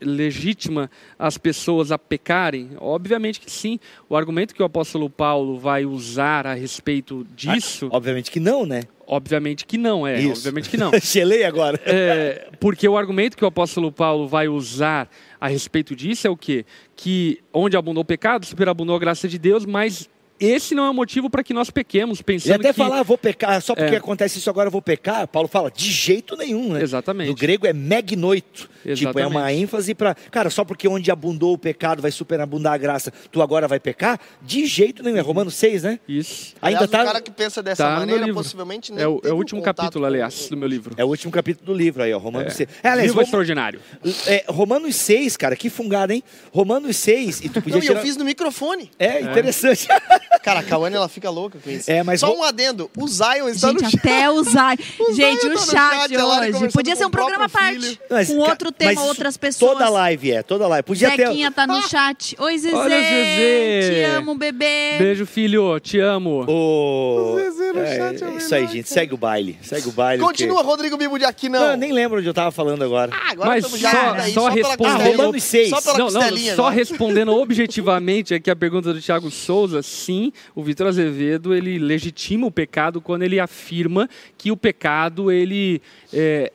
[0.00, 2.70] legitima as pessoas a pecarem?
[2.78, 3.78] Obviamente que sim.
[4.08, 8.82] O argumento que o apóstolo Paulo vai usar a respeito disso, Obviamente que não, né?
[9.06, 10.20] obviamente que não, é.
[10.20, 10.40] Isso.
[10.40, 10.90] Obviamente que não.
[11.00, 11.80] Gelei agora.
[11.86, 15.08] É, porque o argumento que o apóstolo Paulo vai usar
[15.40, 16.64] a respeito disso é o quê?
[16.94, 20.08] Que onde abundou o pecado, superabundou a graça de Deus, mas
[20.38, 22.78] esse não é o motivo para que nós pequemos, pensando até que...
[22.78, 23.98] falar, vou pecar, só porque É.
[23.98, 25.26] acontece isso agora eu vou pecar.
[25.28, 26.82] Paulo fala, de jeito nenhum, né?
[26.82, 27.28] Exatamente.
[27.28, 28.68] No grego é megnoito.
[28.94, 29.62] Tipo, é uma Exatamente.
[29.62, 30.14] ênfase para.
[30.30, 34.20] Cara, só porque onde abundou o pecado vai superabundar a graça, tu agora vai pecar?
[34.40, 35.16] De jeito nenhum.
[35.16, 35.98] É Romanos 6, né?
[36.06, 36.54] Isso.
[36.62, 37.02] Ainda Aliás, tá.
[37.02, 40.02] o cara que pensa dessa tá maneira, possivelmente nem É o, é o último capítulo,
[40.02, 40.94] com- aliás, do meu livro.
[40.96, 42.18] É o último capítulo do livro aí, ó.
[42.18, 42.68] Romanos 6.
[42.80, 43.80] É, aliás, Viva Rom- extraordinário.
[44.28, 46.22] é, Romanos 6, cara, que fungada, hein?
[46.52, 48.00] Romanos 6, e tu podia Não, e eu tirar.
[48.02, 48.88] fiz no microfone.
[49.00, 49.88] É, interessante.
[50.42, 51.90] Cara, a Cauane, ela fica louca com isso.
[51.90, 52.88] É, mas Só ro- um adendo.
[52.96, 53.98] O Zion está Gente, no chat.
[53.98, 54.76] até usar.
[54.78, 56.72] Gente, Zion o tá no chat, hoje.
[56.72, 58.00] Podia ser um o programa à parte.
[58.08, 59.72] Mas, com outro tema, mas outras pessoas.
[59.72, 60.84] Toda live é, toda live.
[60.84, 61.26] Podia ter.
[61.26, 62.36] Zequinha tá no chat.
[62.38, 62.76] Oi, Zezé.
[62.76, 63.90] Olha, Zezé.
[63.90, 64.98] Te amo, bebê.
[64.98, 65.80] Beijo, filho.
[65.80, 66.44] Te amo.
[66.48, 67.36] O...
[67.40, 68.88] Zezé no É, chat, é isso aí, gente.
[68.88, 69.58] Segue o baile.
[69.62, 70.22] Segue o baile.
[70.22, 71.62] Continua, Rodrigo Bibo de aqui, não.
[71.62, 73.10] Ah, eu nem lembro onde eu tava falando agora.
[73.12, 75.16] Ah, agora Mas estamos já só- daí, só respondendo- Ah, costelinha.
[75.16, 75.70] Romanos 6.
[75.70, 80.25] Só pela Não, não, costelinha só respondendo objetivamente aqui a pergunta do Thiago Souza, sim,
[80.54, 85.80] o Vitor Azevedo, ele legitima o pecado quando ele afirma que o pecado, ele
[86.12, 86.52] é,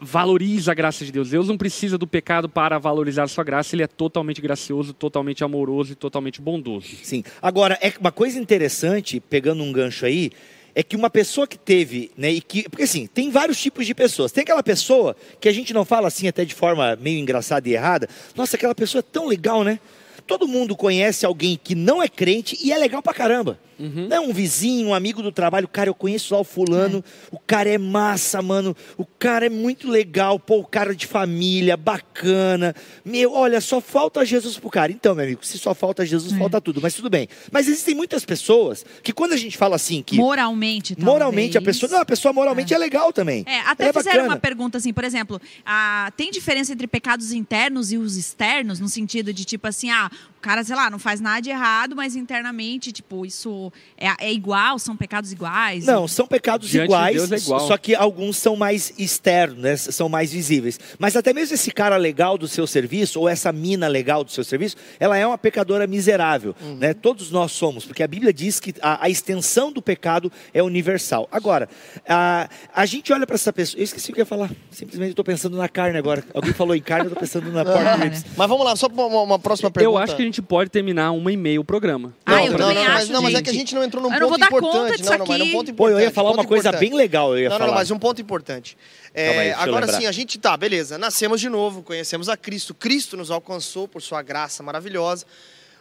[0.00, 1.30] valoriza a graça de Deus.
[1.30, 5.42] Deus não precisa do pecado para valorizar a sua graça, ele é totalmente gracioso, totalmente
[5.44, 6.88] amoroso e totalmente bondoso.
[7.02, 7.24] Sim.
[7.42, 10.30] Agora, é uma coisa interessante, pegando um gancho aí,
[10.74, 13.94] é que uma pessoa que teve, né, e que, porque assim, tem vários tipos de
[13.94, 14.30] pessoas.
[14.30, 17.72] Tem aquela pessoa que a gente não fala assim até de forma meio engraçada e
[17.72, 18.08] errada.
[18.36, 19.80] Nossa, aquela pessoa é tão legal, né?
[20.28, 23.58] Todo mundo conhece alguém que não é crente e é legal pra caramba.
[23.78, 27.38] Não é um vizinho, um amigo do trabalho, cara, eu conheço lá o fulano, o
[27.38, 32.74] cara é massa, mano, o cara é muito legal, pô, o cara de família, bacana.
[33.04, 34.90] Meu, olha, só falta Jesus pro cara.
[34.90, 37.28] Então, meu amigo, se só falta Jesus, falta tudo, mas tudo bem.
[37.52, 41.12] Mas existem muitas pessoas que quando a gente fala assim que Moralmente, talvez.
[41.12, 43.44] moralmente a pessoa, não, a pessoa moralmente é, legal também.
[43.46, 44.34] É, até é fizeram bacana.
[44.34, 48.88] uma pergunta assim, por exemplo, ah, tem diferença entre pecados internos e os externos, no
[48.88, 50.10] sentido de tipo assim, ah,
[50.48, 54.78] cara, sei lá, não faz nada de errado, mas internamente, tipo, isso é, é igual,
[54.78, 55.84] são pecados iguais?
[55.84, 57.68] Não, são pecados Diante de iguais, Deus é igual.
[57.68, 59.76] só que alguns são mais externos, né?
[59.76, 60.80] são mais visíveis.
[60.98, 64.42] Mas até mesmo esse cara legal do seu serviço, ou essa mina legal do seu
[64.42, 66.56] serviço, ela é uma pecadora miserável.
[66.62, 66.76] Uhum.
[66.76, 66.94] Né?
[66.94, 71.28] Todos nós somos, porque a Bíblia diz que a, a extensão do pecado é universal.
[71.30, 71.68] Agora,
[72.08, 73.78] a, a gente olha para essa pessoa.
[73.78, 74.50] Eu esqueci o que eu ia falar.
[74.70, 76.24] Simplesmente estou pensando na carne agora.
[76.32, 78.24] Alguém falou em carne, eu estou pensando na pork ribs.
[78.34, 79.94] Mas vamos lá, só pra uma, uma próxima pergunta.
[79.94, 82.14] Eu acho que a gente pode terminar uma e meia o programa.
[82.26, 83.44] Ah, eu não, também não, não, mas, acho, não, mas é gente.
[83.44, 84.98] que a gente não entrou num Eu não ponto vou dar conta importante.
[84.98, 85.52] disso não, não, mas aqui.
[85.52, 86.88] ponto Pô, eu ia importante, falar uma coisa importante.
[86.90, 87.32] bem legal.
[87.32, 87.70] Eu ia Não, não, falar.
[87.70, 88.76] não, mas um ponto importante.
[89.14, 92.74] É, aí, eu agora sim, a gente tá, beleza, nascemos de novo, conhecemos a Cristo,
[92.74, 95.26] Cristo nos alcançou por sua graça maravilhosa.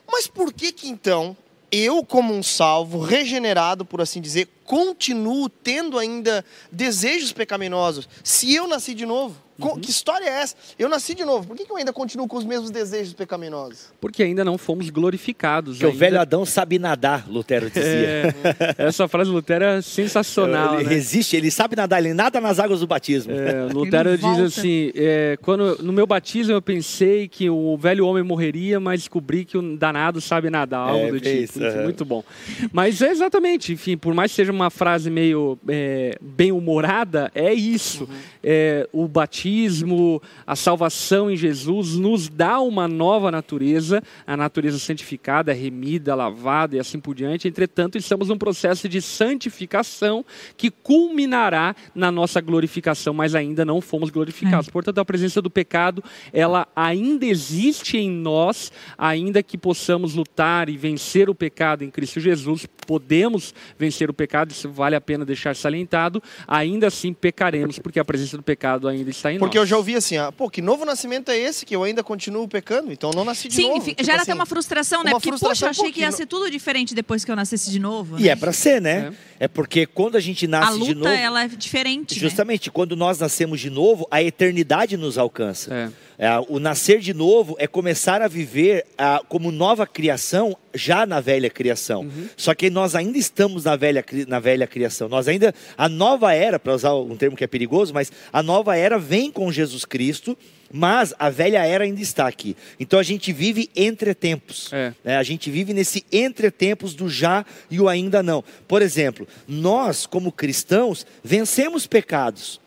[0.10, 1.36] Mas por que que então
[1.72, 8.08] eu, como um salvo, regenerado, por assim dizer, continuo tendo ainda desejos pecaminosos?
[8.24, 9.80] Se eu nasci de novo, Uhum.
[9.80, 10.56] que história é essa?
[10.78, 13.88] Eu nasci de novo, por que, que eu ainda continuo com os mesmos desejos pecaminosos?
[14.00, 15.80] Porque ainda não fomos glorificados.
[15.80, 17.82] Que o ainda- velho Adão sabe nadar, Lutero dizia.
[17.88, 20.90] É, essa frase do Lutero é sensacional, ele né?
[20.94, 23.34] resiste, ele sabe nadar, ele nada nas águas do batismo.
[23.34, 24.44] É, Lutero Ele diz volta.
[24.44, 29.44] assim: é, quando no meu batismo eu pensei que o velho homem morreria, mas descobri
[29.44, 31.44] que o danado sabe nadar, algo É, do bem tipo.
[31.58, 31.82] isso, aham.
[31.84, 32.24] Muito bom.
[32.72, 37.54] Mas é exatamente, enfim, por mais que seja uma frase meio é, bem humorada, é
[37.54, 38.04] isso.
[38.04, 38.18] Uhum.
[38.44, 45.54] É, o batismo, a salvação em Jesus nos dá uma nova natureza, a natureza santificada,
[45.54, 47.48] remida, lavada e assim por diante.
[47.48, 54.10] Entretanto, estamos num processo de santificação que culminará na nossa glorificação, mas ainda não fomos
[54.10, 54.70] glorificados.
[54.70, 56.04] Portanto, a presença do pecado,
[56.34, 62.20] ela ainda existe em nós, ainda que possamos lutar e vencer o pecado em Cristo
[62.20, 68.00] Jesus, podemos vencer o pecado, isso vale a pena deixar salientado, ainda assim pecaremos, porque
[68.00, 69.64] a presença do pecado ainda está em Porque nós.
[69.64, 72.48] eu já ouvi assim, ah, pô, que novo nascimento é esse que eu ainda continuo
[72.48, 72.92] pecando?
[72.92, 73.82] Então eu não nasci de Sim, novo.
[73.82, 75.12] fi- Tipo gera assim, até uma frustração, né?
[75.12, 77.70] uma Porque, frustração poxa, eu achei que ia ser tudo diferente depois que eu nascesse
[77.72, 78.18] de novo.
[78.20, 78.30] E né?
[78.30, 79.14] é para ser, né?
[79.40, 79.48] É.
[79.48, 82.22] porque quando a gente A nasce de luta, novo, ela é diferente, né?
[82.22, 85.74] justamente quando nós nascemos de novo, a eternidade nos alcança.
[85.74, 85.90] É.
[86.20, 88.88] É, o nascer de novo é começar a viver
[89.30, 92.02] como nova criação já na velha criação.
[92.02, 92.28] Uhum.
[92.36, 95.08] Só que nós ainda estamos na velha, na velha criação.
[95.08, 98.76] Nós ainda a nova era, para usar um termo que é perigoso, mas a nova
[98.76, 100.36] era vem com Jesus Cristo
[100.72, 102.58] Mas a velha era ainda está aqui.
[102.80, 104.72] Então a gente vive entre tempos.
[104.74, 104.94] É.
[105.04, 105.18] né?
[105.18, 108.44] A gente vive nesse entre tempos do já e o ainda não.
[108.68, 112.60] Por exemplo, nós, como cristãos, vencemos pecados.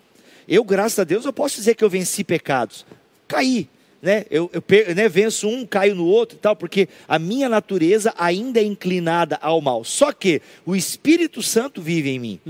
[0.49, 2.87] Eu, graças a Deus, eu posso dizer que eu venci pecados.
[3.31, 3.69] Caí.
[4.03, 4.25] Né?
[4.31, 8.59] Eu, eu né, venço um, caio no outro e tal, porque a minha natureza ainda
[8.59, 9.85] é inclinada ao mal.
[9.85, 12.41] Só que o Espírito Santo vive em mim.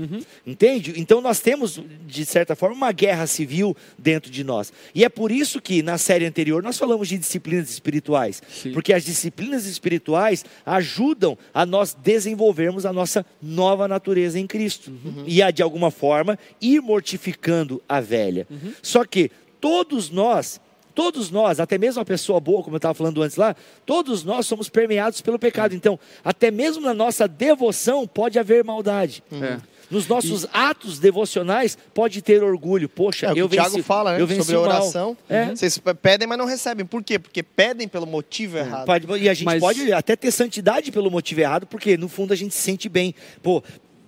[0.47, 0.93] Entende?
[0.95, 4.71] Então nós temos, de certa forma, uma guerra civil dentro de nós.
[4.95, 8.41] E é por isso que na série anterior nós falamos de disciplinas espirituais.
[8.49, 8.71] Sim.
[8.71, 14.89] Porque as disciplinas espirituais ajudam a nós desenvolvermos a nossa nova natureza em Cristo.
[15.27, 18.47] E a, de alguma forma, ir mortificando a velha.
[18.81, 19.29] Só que
[19.59, 20.60] todos nós.
[20.93, 24.45] Todos nós, até mesmo a pessoa boa, como eu estava falando antes lá, todos nós
[24.45, 25.73] somos permeados pelo pecado.
[25.75, 29.23] Então, até mesmo na nossa devoção pode haver maldade.
[29.31, 29.57] É.
[29.89, 32.87] Nos nossos atos devocionais pode ter orgulho.
[32.87, 34.21] Poxa, É o que eu o Tiago venci, fala, né?
[34.21, 35.17] eu venci Sobre a o oração.
[35.27, 35.47] É.
[35.47, 36.85] Vocês pe- pedem, mas não recebem.
[36.85, 37.19] Por quê?
[37.19, 38.85] Porque pedem pelo motivo errado.
[38.85, 42.31] Pode- e a gente Mas- pode até ter santidade pelo motivo errado, porque no fundo
[42.31, 43.13] a gente se sente bem.
[43.43, 43.61] Pô,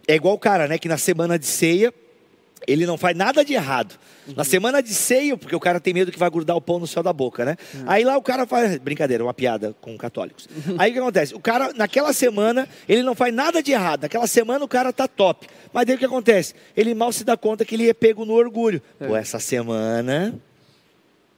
[0.07, 1.93] é igual o cara, né, que na semana de ceia
[2.67, 3.95] ele não faz nada de errado.
[4.27, 4.33] Uhum.
[4.37, 6.87] Na semana de ceia, porque o cara tem medo que vai grudar o pão no
[6.87, 7.57] céu da boca, né?
[7.73, 7.83] Uhum.
[7.87, 8.77] Aí lá o cara faz.
[8.77, 10.47] Brincadeira, uma piada com católicos.
[10.77, 11.35] Aí o que acontece?
[11.35, 14.03] O cara, naquela semana, ele não faz nada de errado.
[14.03, 15.47] Naquela semana o cara tá top.
[15.71, 16.53] Mas daí o que acontece?
[16.75, 18.81] Ele mal se dá conta que ele é pego no orgulho.
[18.99, 19.07] É.
[19.07, 20.33] Pô, essa semana.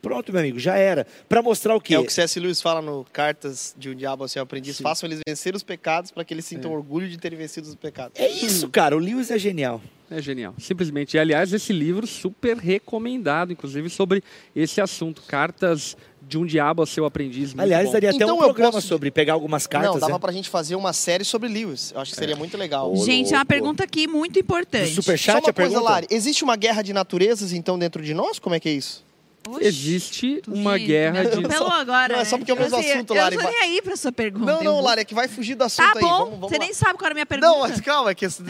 [0.05, 1.07] Pronto, meu amigo, já era.
[1.27, 1.95] Pra mostrar o quê?
[1.95, 2.39] É o que C.S.
[2.39, 4.77] Lewis fala no Cartas de um Diabo ao Seu Aprendiz.
[4.77, 4.83] Sim.
[4.83, 8.11] Façam eles vencer os pecados para que eles sintam orgulho de terem vencido os pecados.
[8.19, 8.95] É isso, cara.
[8.95, 9.81] O Lewis é genial.
[10.09, 11.15] É genial, simplesmente.
[11.15, 14.23] E, aliás, esse livro super recomendado, inclusive, sobre
[14.55, 15.21] esse assunto.
[15.27, 17.53] Cartas de um diabo ao seu aprendiz.
[17.57, 17.91] Aliás, bom.
[17.93, 19.91] daria até Então um eu programa posso- sobre pegar algumas cartas.
[19.93, 20.19] não, dava né?
[20.19, 21.91] pra gente fazer uma série sobre Lewis.
[21.93, 22.95] Eu acho que seria muito legal.
[22.97, 24.89] Gente, é uma pergunta aqui muito importante.
[24.89, 25.81] Do Superchat Só uma a coisa, pergunta?
[25.91, 26.07] Lari.
[26.09, 28.39] Existe uma guerra de naturezas, então, dentro de nós?
[28.39, 29.03] Como é que é isso?
[29.47, 31.35] Oxi, Existe uma guerra me de.
[31.37, 32.13] atropelou agora.
[32.13, 33.81] Não, é só porque é o mesmo Assim, assunto, Eu Lari, não tô nem aí
[33.81, 34.45] pra sua pergunta.
[34.45, 36.01] Não, eu não, Lari, é que vai fugir do assunto Tá aí.
[36.01, 36.63] bom, Vamos, vamos você lá.
[36.65, 37.47] nem sabe qual era a minha pergunta.
[37.51, 38.43] Não, mas calma, é que já,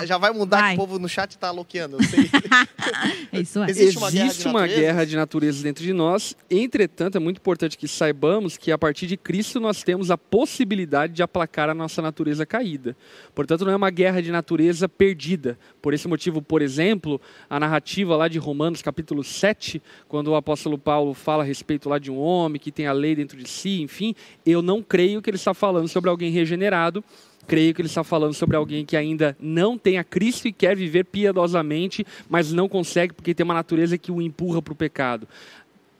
[0.00, 0.70] já- já vai mudar Vai.
[0.76, 1.96] que o povo no chat tá loqueando.
[1.96, 2.30] eu sei.
[3.32, 3.70] É isso aí.
[3.70, 4.80] Existe uma guerra de Existe uma naturezas?
[4.84, 6.36] guerra de naturezas dentro de nós.
[6.50, 11.12] Entretanto, é muito importante que saibamos que a partir de Cristo nós temos a possibilidade
[11.14, 12.96] de aplacar a nossa natureza caída.
[13.34, 15.58] Portanto, não é uma guerra de natureza perdida.
[15.82, 20.78] Por esse motivo, por exemplo, a narrativa lá de Romanos capítulo 7, quando o apóstolo
[20.78, 23.80] Paulo fala a respeito lá de um homem que tem a lei dentro de si,
[23.80, 24.14] enfim,
[24.44, 27.02] eu não creio que ele está falando sobre alguém regenerado,
[27.46, 30.76] creio que ele está falando sobre alguém que ainda não tem a Cristo e quer
[30.76, 35.28] viver piedosamente, mas não consegue porque tem uma natureza que o empurra para o pecado.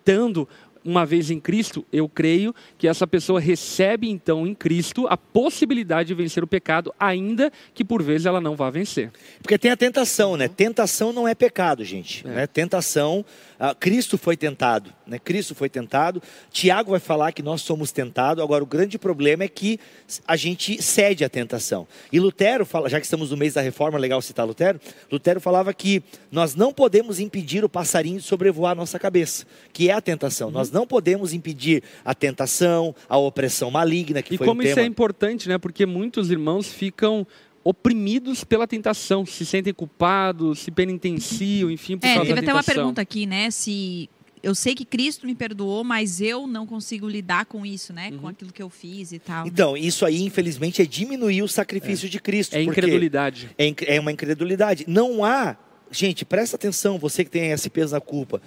[0.01, 0.49] Estando
[0.85, 6.09] uma vez em Cristo, eu creio que essa pessoa recebe então em Cristo a possibilidade
[6.09, 9.11] de vencer o pecado, ainda que por vezes ela não vá vencer.
[9.41, 10.47] Porque tem a tentação, né?
[10.47, 12.27] Tentação não é pecado, gente.
[12.27, 12.31] É.
[12.31, 12.47] Né?
[12.47, 13.25] Tentação,
[13.71, 15.19] ah, Cristo foi tentado, né?
[15.19, 16.23] Cristo foi tentado.
[16.51, 18.45] Tiago vai falar que nós somos tentados.
[18.45, 19.81] Agora, o grande problema é que
[20.29, 21.89] a gente cede à tentação.
[22.13, 24.79] E Lutero fala, já que estamos no mês da reforma, legal citar Lutero.
[25.11, 29.89] Lutero falava que nós não podemos impedir o passarinho de sobrevoar a nossa cabeça, que
[29.89, 30.51] é a tentação.
[30.51, 34.79] Nós não podemos impedir a tentação, a opressão maligna, que e foi como o isso
[34.79, 35.57] é importante, né?
[35.57, 37.27] Porque muitos irmãos ficam
[37.65, 42.53] oprimidos pela tentação, se sentem culpados, se penitenciam, enfim, por É, causa teve da até
[42.53, 42.75] uma tentação.
[42.83, 43.51] pergunta aqui, né?
[43.51, 44.09] Se
[44.43, 48.11] eu sei que Cristo me perdoou, mas eu não consigo lidar com isso, né?
[48.13, 48.19] Uhum.
[48.19, 49.47] Com aquilo que eu fiz e tal.
[49.47, 52.55] Então, isso aí, infelizmente, é diminuir o sacrifício de Cristo.
[52.55, 53.49] É incredulidade.
[53.57, 54.85] É, inc- é uma incredulidade.
[54.87, 55.57] Não há,
[55.91, 58.43] gente, presta atenção, você que tem esse peso na culpa.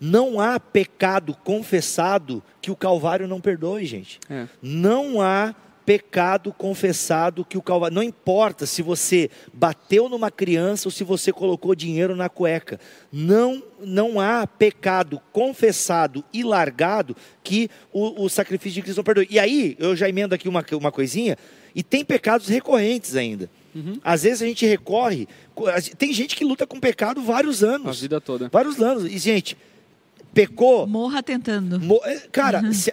[0.00, 4.18] Não há pecado confessado que o Calvário não perdoe, gente.
[4.28, 4.46] É.
[4.60, 5.54] Não há
[5.86, 7.94] pecado confessado que o Calvário.
[7.94, 12.78] Não importa se você bateu numa criança ou se você colocou dinheiro na cueca.
[13.12, 19.28] Não, não há pecado confessado e largado que o, o sacrifício de Cristo não perdoe.
[19.30, 21.38] E aí, eu já emendo aqui uma, uma coisinha,
[21.74, 23.48] e tem pecados recorrentes ainda.
[23.74, 24.00] Uhum.
[24.02, 25.28] Às vezes a gente recorre.
[25.98, 28.00] Tem gente que luta com pecado vários A anos.
[28.00, 28.48] vida toda.
[28.48, 29.04] Vários anos.
[29.04, 29.56] E, gente,
[30.34, 30.86] pecou.
[30.86, 31.78] Morra tentando.
[31.78, 32.92] mo- é, Cara, se-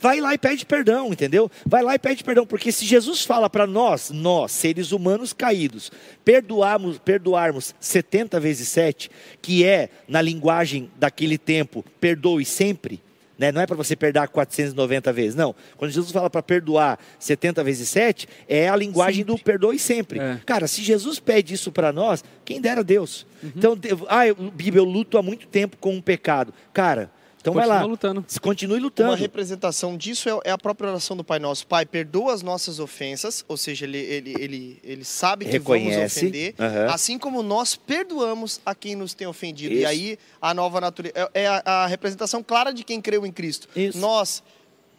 [0.00, 1.50] vai lá e pede perdão, entendeu?
[1.66, 2.46] Vai lá e pede perdão.
[2.46, 5.92] Porque se Jesus fala para nós, nós, seres humanos caídos,
[6.24, 9.10] perdoarmos, perdoarmos 70 vezes 7,
[9.42, 13.00] que é, na linguagem daquele tempo, perdoe sempre.
[13.38, 13.50] Né?
[13.50, 15.54] Não é para você perdoar 490 vezes, não.
[15.78, 20.18] Quando Jesus fala para perdoar 70 vezes 7, é a linguagem do perdoe sempre.
[20.18, 20.38] É.
[20.44, 23.26] Cara, se Jesus pede isso para nós, quem dera Deus.
[23.42, 26.52] Então, de- ah, eu, Bíblia, eu luto há muito tempo com um pecado.
[26.74, 27.86] Cara, Então vai Continua lá.
[27.86, 28.24] lutando.
[28.42, 29.14] Continue Uma lutando.
[29.14, 31.66] representação disso é, é a própria oração do Pai Nosso.
[31.66, 36.18] Pai, perdoa as nossas ofensas, ou seja, ele, ele, ele, ele sabe que vamos Reconhece.
[36.26, 36.86] ofender, Aham.
[36.92, 39.72] assim como nós perdoamos a quem nos tem ofendido.
[39.74, 39.82] Isso.
[39.82, 43.32] E aí, a nova natureza é, é a, a representação clara de quem creu em
[43.32, 43.68] Cristo.
[43.74, 43.98] Isso.
[43.98, 44.42] Nós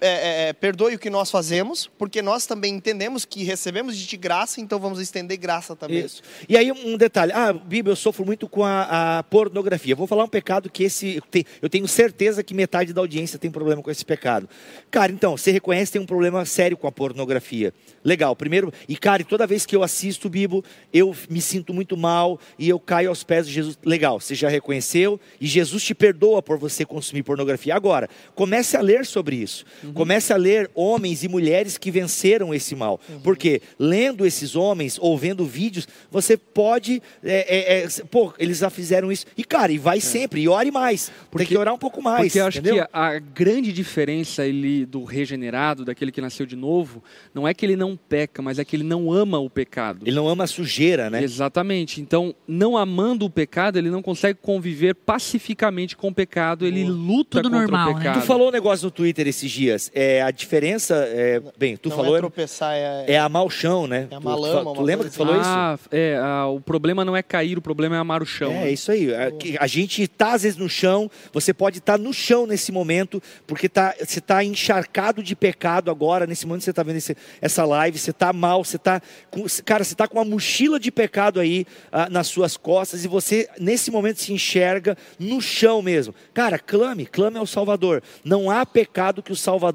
[0.01, 4.17] é, é, é, perdoe o que nós fazemos, porque nós também entendemos que recebemos de
[4.17, 6.03] graça, então vamos estender graça também.
[6.03, 6.21] Isso.
[6.49, 9.95] E aí um detalhe, ah, Bíblia, eu sofro muito com a, a pornografia.
[9.95, 13.37] Vou falar um pecado que esse, eu te- eu tenho certeza que metade da audiência
[13.39, 14.49] tem problema com esse pecado.
[14.89, 17.73] Cara, então, você reconhece que tem um problema sério com a pornografia.
[18.03, 21.95] Legal, primeiro, e cara, toda vez que eu assisto o Bíblia, eu me sinto muito
[21.95, 23.77] mal e eu caio aos pés de Jesus.
[23.85, 27.75] Legal, você já reconheceu e Jesus te perdoa por você consumir pornografia.
[27.75, 29.63] Agora, comece a ler sobre isso.
[29.93, 32.99] Comece a ler homens e mulheres que venceram esse mal.
[33.23, 37.01] Porque lendo esses homens ou vendo vídeos, você pode.
[37.23, 39.25] é, é, é, pô, eles já fizeram isso.
[39.37, 41.07] E, cara, e vai sempre, e ore mais.
[41.07, 42.21] Tem Porque- que orar um pouco mais.
[42.27, 42.83] Porque eu acho entendeu?
[42.85, 47.03] que a, a grande diferença ele, do regenerado, daquele que nasceu de novo,
[47.33, 50.05] não é que ele não peca, mas é que ele não ama o pecado.
[50.05, 51.23] Ele não ama a sujeira, né?
[51.23, 52.01] Exatamente.
[52.01, 57.41] Então, não amando o pecado, ele não consegue conviver pacificamente com o pecado, ele luta
[57.41, 57.99] Tudo contra normal, o né?
[57.99, 58.21] pecado.
[58.21, 59.80] Tu falou um negócio no Twitter esses dias.
[59.93, 60.95] É, a diferença.
[61.07, 62.15] É, bem, tu Não falou.
[62.15, 64.01] é É, tropeçar, é, é amar o chão, né?
[64.03, 65.43] É Tu- amar tu, lama, tu uma lembra que tu falou isso?
[65.49, 68.51] ah, é, ah, o problema não é cair, o problema é amar o chão.
[68.51, 68.71] É, né?
[68.71, 69.13] isso aí.
[69.13, 73.21] A, a gente está às vezes no chão, você pode estar no chão nesse momento,
[73.47, 77.15] porque tá, você está encharcado de pecado agora, nesse momento que você está vendo esse-
[77.41, 79.45] essa live, você está mal, você está com.
[79.65, 83.49] Cara, você está com uma mochila de pecado aí ah, nas suas costas e você,
[83.59, 86.13] nesse momento, se enxerga no chão mesmo.
[86.33, 88.01] Cara, clame, clame ao Salvador.
[88.23, 89.70] Não há pecado que o Salvador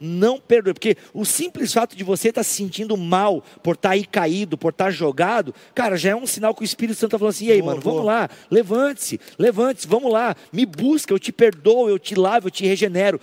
[0.00, 0.74] não perdoe.
[0.74, 4.70] Porque o simples fato de você estar se sentindo mal por estar aí caído, por
[4.70, 7.52] estar jogado, cara, já é um sinal que o Espírito Santo está falando assim: e
[7.52, 7.94] aí, Boa, mano, boa.
[7.94, 12.50] vamos lá, levante-se, levante-se, vamos lá, me busca, eu te perdoo, eu te lavo, eu
[12.50, 13.20] te regenero.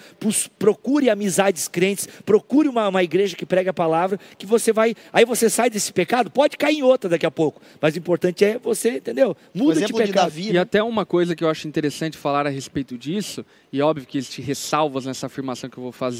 [0.58, 4.96] Procure amizades crentes, procure uma, uma igreja que prega a palavra, que você vai.
[5.12, 8.44] Aí você sai desse pecado, pode cair em outra daqui a pouco, mas o importante
[8.44, 9.36] é você, entendeu?
[9.54, 10.24] Muda de exemplo de pecado.
[10.26, 10.60] Davi, E né?
[10.60, 14.42] até uma coisa que eu acho interessante falar a respeito disso, e óbvio que existe
[14.42, 16.17] ressalvas nessa afirmação que eu vou fazer,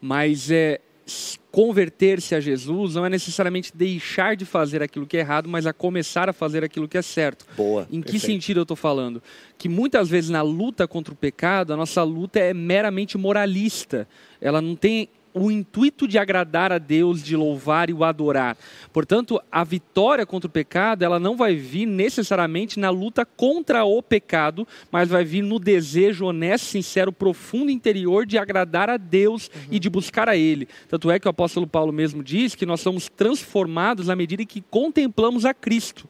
[0.00, 0.80] mas é
[1.50, 5.72] converter-se a Jesus não é necessariamente deixar de fazer aquilo que é errado, mas a
[5.72, 7.46] começar a fazer aquilo que é certo.
[7.56, 7.88] Boa.
[7.90, 8.26] Em que perfeito.
[8.26, 9.22] sentido eu estou falando?
[9.56, 14.06] Que muitas vezes na luta contra o pecado, a nossa luta é meramente moralista.
[14.40, 18.56] Ela não tem o intuito de agradar a Deus, de louvar e o adorar.
[18.92, 24.02] Portanto, a vitória contra o pecado, ela não vai vir necessariamente na luta contra o
[24.02, 29.78] pecado, mas vai vir no desejo honesto, sincero, profundo interior de agradar a Deus e
[29.78, 30.68] de buscar a Ele.
[30.88, 34.46] Tanto é que o apóstolo Paulo mesmo diz que nós somos transformados na medida em
[34.46, 36.08] que contemplamos a Cristo.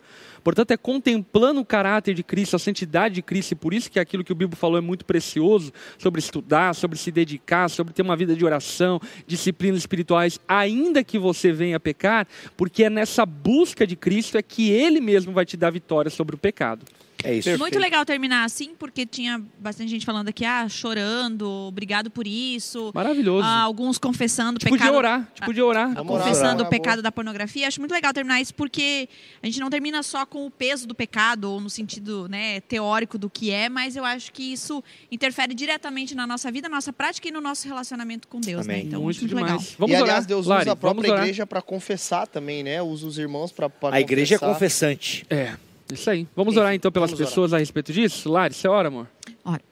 [0.49, 4.01] Portanto, é contemplando o caráter de Cristo, a santidade de Cristo, e por isso que
[4.01, 8.01] aquilo que o Bíblia falou é muito precioso, sobre estudar, sobre se dedicar, sobre ter
[8.01, 12.27] uma vida de oração, disciplinas espirituais, ainda que você venha pecar,
[12.57, 16.35] porque é nessa busca de Cristo é que Ele mesmo vai te dar vitória sobre
[16.35, 16.87] o pecado.
[17.25, 17.59] É isso.
[17.59, 22.93] Muito legal terminar assim, porque tinha bastante gente falando aqui, ah, chorando, obrigado por isso.
[22.95, 23.45] Maravilhoso.
[23.45, 24.91] Ah, alguns confessando o tipo pecado.
[24.91, 25.91] de orar, tipo de orar.
[25.91, 27.67] Orar, confessando orar, o pecado da pornografia.
[27.67, 29.09] Acho muito legal terminar isso porque
[29.43, 33.19] a gente não termina só com o peso do pecado ou no sentido né, teórico
[33.19, 36.93] do que é, mas eu acho que isso interfere diretamente na nossa vida, na nossa
[36.93, 38.67] prática e no nosso relacionamento com Deus.
[38.67, 38.75] Né?
[38.75, 38.87] Amém.
[38.87, 39.53] Então, muito muito demais.
[39.53, 39.77] legal.
[39.79, 40.09] Vamos e orar.
[40.09, 41.23] aliás, Deus Lari, usa a própria orar.
[41.25, 42.81] igreja para confessar também, né?
[42.81, 45.27] Usa os irmãos para A igreja é confessante.
[45.29, 45.57] É,
[45.95, 46.27] isso aí.
[46.35, 47.31] Vamos orar então pelas Vamos orar.
[47.31, 48.29] pessoas a respeito disso?
[48.31, 49.09] Lari, você ora, amor?
[49.45, 49.63] Ora,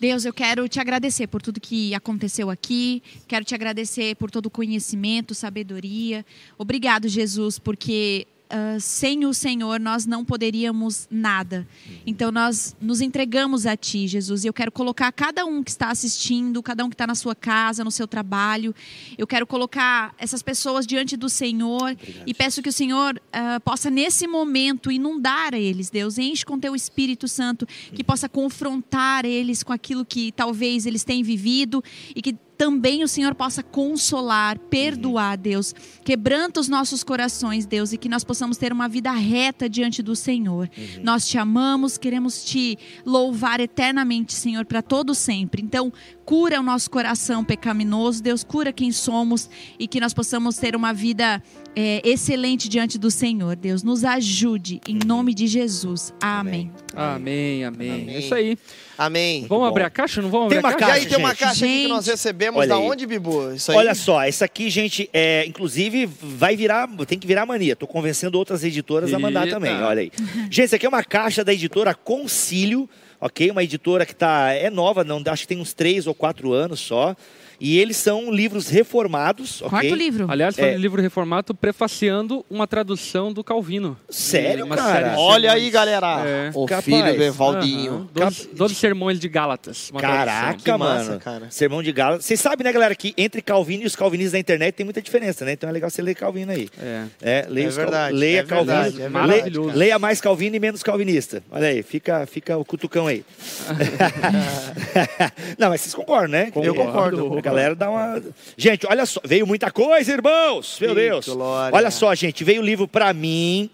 [0.00, 3.02] Deus, eu quero te agradecer por tudo que aconteceu aqui.
[3.26, 6.24] Quero te agradecer por todo o conhecimento, sabedoria.
[6.56, 11.66] Obrigado, Jesus, porque ah, sem o Senhor nós não poderíamos nada.
[12.06, 14.44] Então nós nos entregamos a Ti, Jesus.
[14.44, 17.34] E eu quero colocar cada um que está assistindo, cada um que está na sua
[17.34, 18.74] casa, no seu trabalho.
[19.16, 21.96] Eu quero colocar essas pessoas diante do Senhor
[22.26, 26.18] e peço que o Senhor ah, possa, nesse momento, inundar eles, Deus.
[26.18, 31.24] Enche com Teu Espírito Santo, que possa confrontar eles com aquilo que talvez eles tenham
[31.24, 31.82] vivido
[32.14, 35.72] e que também o Senhor possa consolar, perdoar, Deus.
[36.04, 40.16] Quebranta os nossos corações, Deus, e que nós possamos ter uma vida reta diante do
[40.16, 40.68] Senhor.
[41.00, 42.76] Nós te amamos, queremos te
[43.06, 45.62] louvar eternamente, Senhor, para todo sempre.
[45.62, 45.92] Então,
[46.24, 49.48] cura o nosso coração pecaminoso, Deus, cura quem somos
[49.78, 51.40] e que nós possamos ter uma vida
[51.80, 53.54] é, excelente diante do Senhor.
[53.54, 56.12] Deus, nos ajude, em nome de Jesus.
[56.20, 56.72] Amém.
[56.92, 57.90] Amém, amém.
[58.02, 58.14] Amém.
[58.16, 58.58] É isso aí.
[58.98, 59.46] Amém.
[59.48, 59.68] Vamos bom.
[59.68, 60.20] abrir a caixa?
[60.20, 60.94] Não vamos Tem abrir a uma E caixa?
[60.94, 61.38] aí tem uma gente.
[61.38, 61.88] caixa aqui que Gente.
[61.88, 62.82] nós recebemos Olha da aí.
[62.82, 63.52] onde, Bibu?
[63.52, 63.76] Isso aí?
[63.78, 67.76] Olha só, essa aqui, gente, é, inclusive vai virar, tem que virar mania.
[67.76, 69.54] Tô convencendo outras editoras a mandar Eita.
[69.54, 70.10] também, olha aí.
[70.50, 72.90] Gente, isso aqui é uma caixa da editora Concílio.
[73.20, 73.52] ok?
[73.52, 76.80] Uma editora que tá, é nova, não, acho que tem uns três ou quatro anos
[76.80, 77.14] só.
[77.60, 79.70] E eles são livros reformados, ok?
[79.70, 80.26] Quarto livro.
[80.30, 80.76] Aliás, foi É.
[80.76, 83.96] um livro reformado prefaciando uma tradução do Calvino.
[84.08, 85.14] Sério, Uma cara?
[85.18, 86.22] Olha aí, galera.
[86.24, 86.50] É.
[86.54, 86.84] O Capaz.
[86.84, 88.08] filho do Evaldinho.
[88.14, 89.90] Doze, doze sermões de Gálatas.
[89.90, 90.58] uma Caraca.
[90.62, 91.20] Que massa, mano.
[91.20, 91.46] cara.
[91.50, 92.20] Sermão de Gala.
[92.20, 95.44] Vocês sabem, né, galera, que entre Calvino e os calvinistas da internet tem muita diferença,
[95.44, 95.52] né?
[95.52, 96.68] Então é legal você ler Calvino aí.
[96.80, 97.04] É.
[97.20, 98.72] É, leia, É os Cal- verdade, leia é Calvino.
[98.82, 99.76] verdade, é verdade.
[99.78, 101.42] Leia mais Calvino e menos calvinista.
[101.50, 103.24] Olha aí, fica, fica o cutucão aí.
[105.58, 106.52] Não, mas vocês concordam, né?
[106.54, 107.40] Eu concordo.
[107.48, 108.22] A galera dá uma.
[108.56, 110.78] Gente, olha só, veio muita coisa, irmãos!
[110.80, 111.28] Meu Ih, Deus!
[111.28, 111.76] glória.
[111.76, 113.70] Olha só, gente, veio o livro pra mim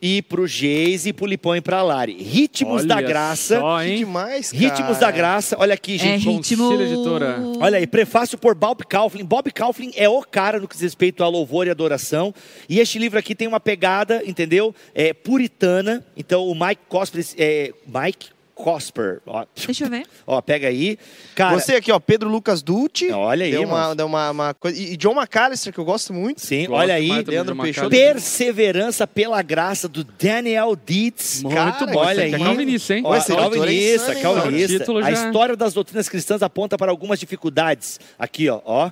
[0.00, 2.22] e pro Geise e pro Lipão e pra Lari.
[2.22, 3.58] Ritmos Olha da Graça.
[3.58, 3.96] Só, Que hein?
[3.96, 4.62] demais, cara.
[4.62, 5.56] Ritmos da Graça.
[5.58, 6.28] Olha aqui, É gente.
[6.28, 6.68] ritmo.
[6.68, 7.38] Concílio Editora.
[7.58, 9.24] Olha aí, prefácio por Bob Kauflin.
[9.24, 12.34] Bob Kauflin é o cara no que diz respeito a louvor e adoração.
[12.68, 14.74] E este livro aqui tem uma pegada, entendeu?
[14.94, 16.04] É, puritana.
[16.14, 20.06] Então o Mike Cosper, é, Mike Cosper, ó, Deixa eu ver.
[20.26, 20.98] ó, pega aí.
[21.34, 23.12] Cara, Você aqui, ó, Pedro Lucas Dutti.
[23.12, 24.80] olha aí, Deu uma, deu uma, uma coisa.
[24.80, 26.40] E e John McAllister, que eu gosto muito.
[26.40, 27.08] Sim, Gosto olha aí.
[27.22, 27.90] Leandro Peixoto.
[27.90, 31.42] Perseverança pela graça do Daniel Dietz.
[31.42, 31.98] Muito Cara, bom.
[31.98, 32.40] olha aqui aí.
[32.42, 33.02] É calvinista, hein?
[33.04, 34.78] Ó, editora é calvinista, calvinista.
[34.78, 38.00] título A já- história das doutrinas cristãs aponta para algumas dificuldades.
[38.18, 38.90] Aqui, ó, ó.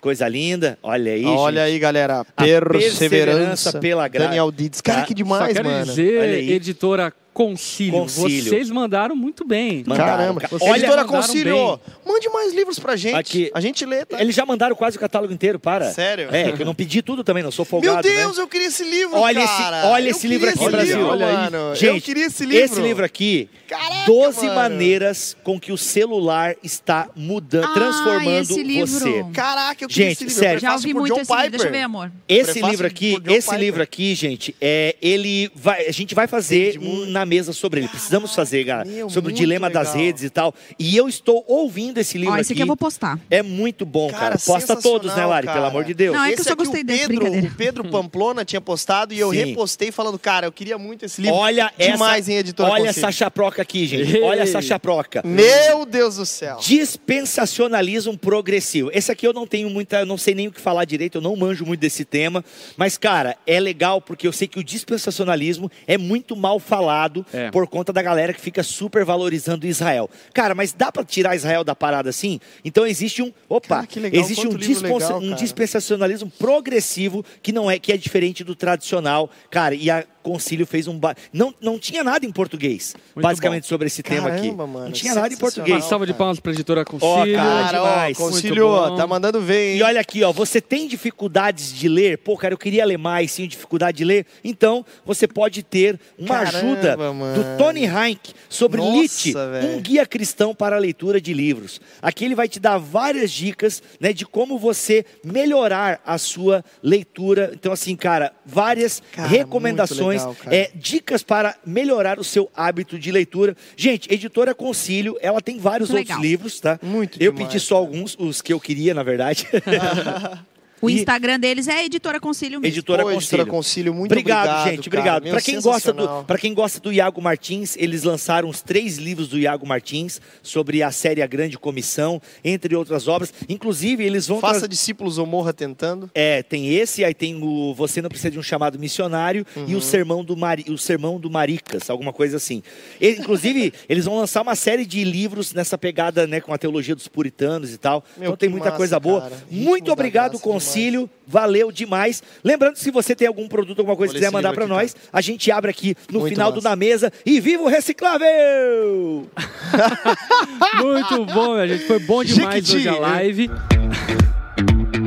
[0.00, 0.78] Coisa linda.
[0.82, 1.74] Olha aí, Olha gente.
[1.74, 2.24] aí, galera.
[2.36, 4.28] Perseverança perseverança pela graça.
[4.28, 4.80] Daniel Dides.
[4.80, 5.06] Cara, Tá?
[5.06, 5.84] que Só demais, quero mano.
[5.84, 6.52] dizer, Olha aí.
[6.52, 8.44] editora Concílio, Concílio.
[8.44, 9.84] vocês mandaram muito bem.
[9.86, 10.40] Mandaram, Caramba.
[10.40, 10.50] cara.
[10.58, 11.78] Vocês Olha, Editora Concílio, bem.
[12.06, 13.14] mande mais livros pra gente.
[13.14, 13.50] Aqui.
[13.54, 14.20] A gente lê, tá?
[14.20, 15.90] Eles já mandaram quase o catálogo inteiro, para.
[15.92, 16.28] Sério?
[16.32, 18.42] É, que eu não pedi tudo também, não sou folgado, Meu Deus, né?
[18.42, 19.86] eu queria esse livro, Olha esse- cara.
[19.86, 20.96] olha Eu esse livro aqui, esse Brasil.
[20.96, 21.34] livro, Olha aí.
[21.36, 21.56] mano.
[21.56, 22.64] eu Gente, queria esse livro.
[22.64, 24.54] Esse livro aqui, Caraca, 12 mano.
[24.60, 28.86] maneiras com que o celular está mudando, Ah, transformando esse livro.
[28.86, 29.24] você.
[29.32, 30.38] Caraca, eu queria Gente, esse livro.
[30.38, 30.56] sério.
[30.56, 31.50] Eu Já ouvi muito John esse livro.
[31.50, 32.12] Deixa eu ver, amor.
[32.28, 37.06] Esse livro aqui, esse livro aqui, gente, é, ele vai, a gente vai fazer um
[37.20, 37.88] na mesa sobre ele.
[37.88, 40.02] Precisamos fazer, cara, meu, sobre o dilema das legal.
[40.02, 40.54] redes e tal.
[40.78, 42.62] E eu estou ouvindo esse livro Ó, esse aqui aqui.
[42.62, 43.18] eu vou postar.
[43.30, 44.20] É muito bom, cara.
[44.20, 45.46] Cara, Posta todos, né, Lari?
[45.46, 45.68] Pelo cara.
[45.68, 46.14] amor de Deus.
[46.14, 47.46] Não, é que eu Esse só aqui gostei o desse, brincadeira.
[47.46, 49.36] o Pedro Pamplona tinha postado e eu Sim.
[49.44, 51.36] repostei falando, cara, eu queria muito esse livro.
[51.36, 53.06] Olha Demais, essa, hein, editora Olha Concílio.
[53.08, 54.20] essa chaproca aqui, gente.
[54.22, 55.22] Olha essa chaproca.
[55.24, 56.58] Meu Deus do céu.
[56.60, 58.90] Dispensacionalismo progressivo.
[58.92, 61.22] Esse aqui eu não tenho muita, eu não sei nem o que falar direito, eu
[61.22, 62.44] não manjo muito desse tema,
[62.76, 67.50] mas cara, é legal porque eu sei que o dispensacionalismo é muito mal falado É.
[67.50, 70.08] por conta da galera que fica super valorizando Israel.
[70.32, 72.40] Cara, mas dá pra tirar Israel da parada assim?
[72.64, 77.70] Então existe um, opa, Cara, que legal, existe um, legal, um dispensacionalismo progressivo que não
[77.70, 79.30] é que é diferente do tradicional.
[79.50, 81.14] Cara, e a Concílio fez um ba...
[81.32, 84.42] não não tinha nada em português, Muito basicamente sobre esse tema aqui.
[84.42, 85.82] Caramba, mano, não tinha nada em português.
[85.82, 87.36] Uma salva de palmas para a editora Ó, Concílio.
[87.36, 88.18] cara, Cara, ó, demais.
[88.18, 88.96] Concílio, bom.
[88.96, 89.78] tá mandando ver, hein?
[89.78, 92.18] E olha aqui, ó, você tem dificuldades de ler?
[92.18, 94.26] Pô, cara, eu queria ler mais, sim, dificuldade de ler.
[94.44, 97.42] Então, você pode ter uma Caramba, ajuda mano.
[97.42, 99.34] do Tony Heinck sobre Nossa, Lit,
[99.66, 101.80] um guia cristão para a leitura de livros.
[102.02, 107.52] Aqui ele vai te dar várias dicas, né, de como você melhorar a sua leitura.
[107.54, 110.56] Então, assim, cara, várias Cara, recomendações, legal, cara.
[110.56, 113.56] é, dicas para melhorar o seu hábito de leitura.
[113.76, 116.22] Gente, Editora Concílio, ela tem vários Muito outros legal.
[116.30, 116.78] livros, tá?
[116.82, 119.46] Muito Eu demais, pedi só alguns, os que eu queria, na verdade.
[120.80, 122.72] O E- Instagram deles é Editora Concílio mesmo.
[122.74, 123.46] Editora Pô, editora Concílio.
[123.46, 125.00] Concílio, muito obrigado, obrigado, gente, cara.
[125.18, 125.30] obrigado.
[125.32, 129.38] Para quem gosta do, quem gosta do Iago Martins, eles lançaram os três livros do
[129.38, 133.32] Iago Martins sobre a série A Grande Comissão, entre outras obras.
[133.48, 136.10] Inclusive, eles vão Faça tra- discípulos ou morra tentando.
[136.14, 139.76] é, tem esse, aí tem o Você não precisa de um chamado missionário e Uhum.
[139.78, 142.62] o sermão do Mari, o sermão do Maricas, alguma coisa assim.
[143.00, 146.94] E, inclusive, eles vão lançar uma série de livros nessa pegada, né, com a teologia
[146.94, 148.02] dos puritanos e tal.
[148.16, 149.20] Meu, então tem muita massa, coisa boa.
[149.22, 149.36] cara.
[149.50, 151.10] Muito da obrigado, graça, Concílio.
[151.26, 152.22] Valeu demais.
[152.42, 155.20] Lembrando que se você tem algum produto, alguma coisa que quiser mandar para nós, a
[155.20, 156.70] gente abre aqui no Muito final do massa.
[156.70, 159.26] Na Mesa e viva o Reciclável!
[160.82, 161.86] Muito bom, minha gente.
[161.86, 163.50] Foi bom demais Chiquitinho, hoje a live.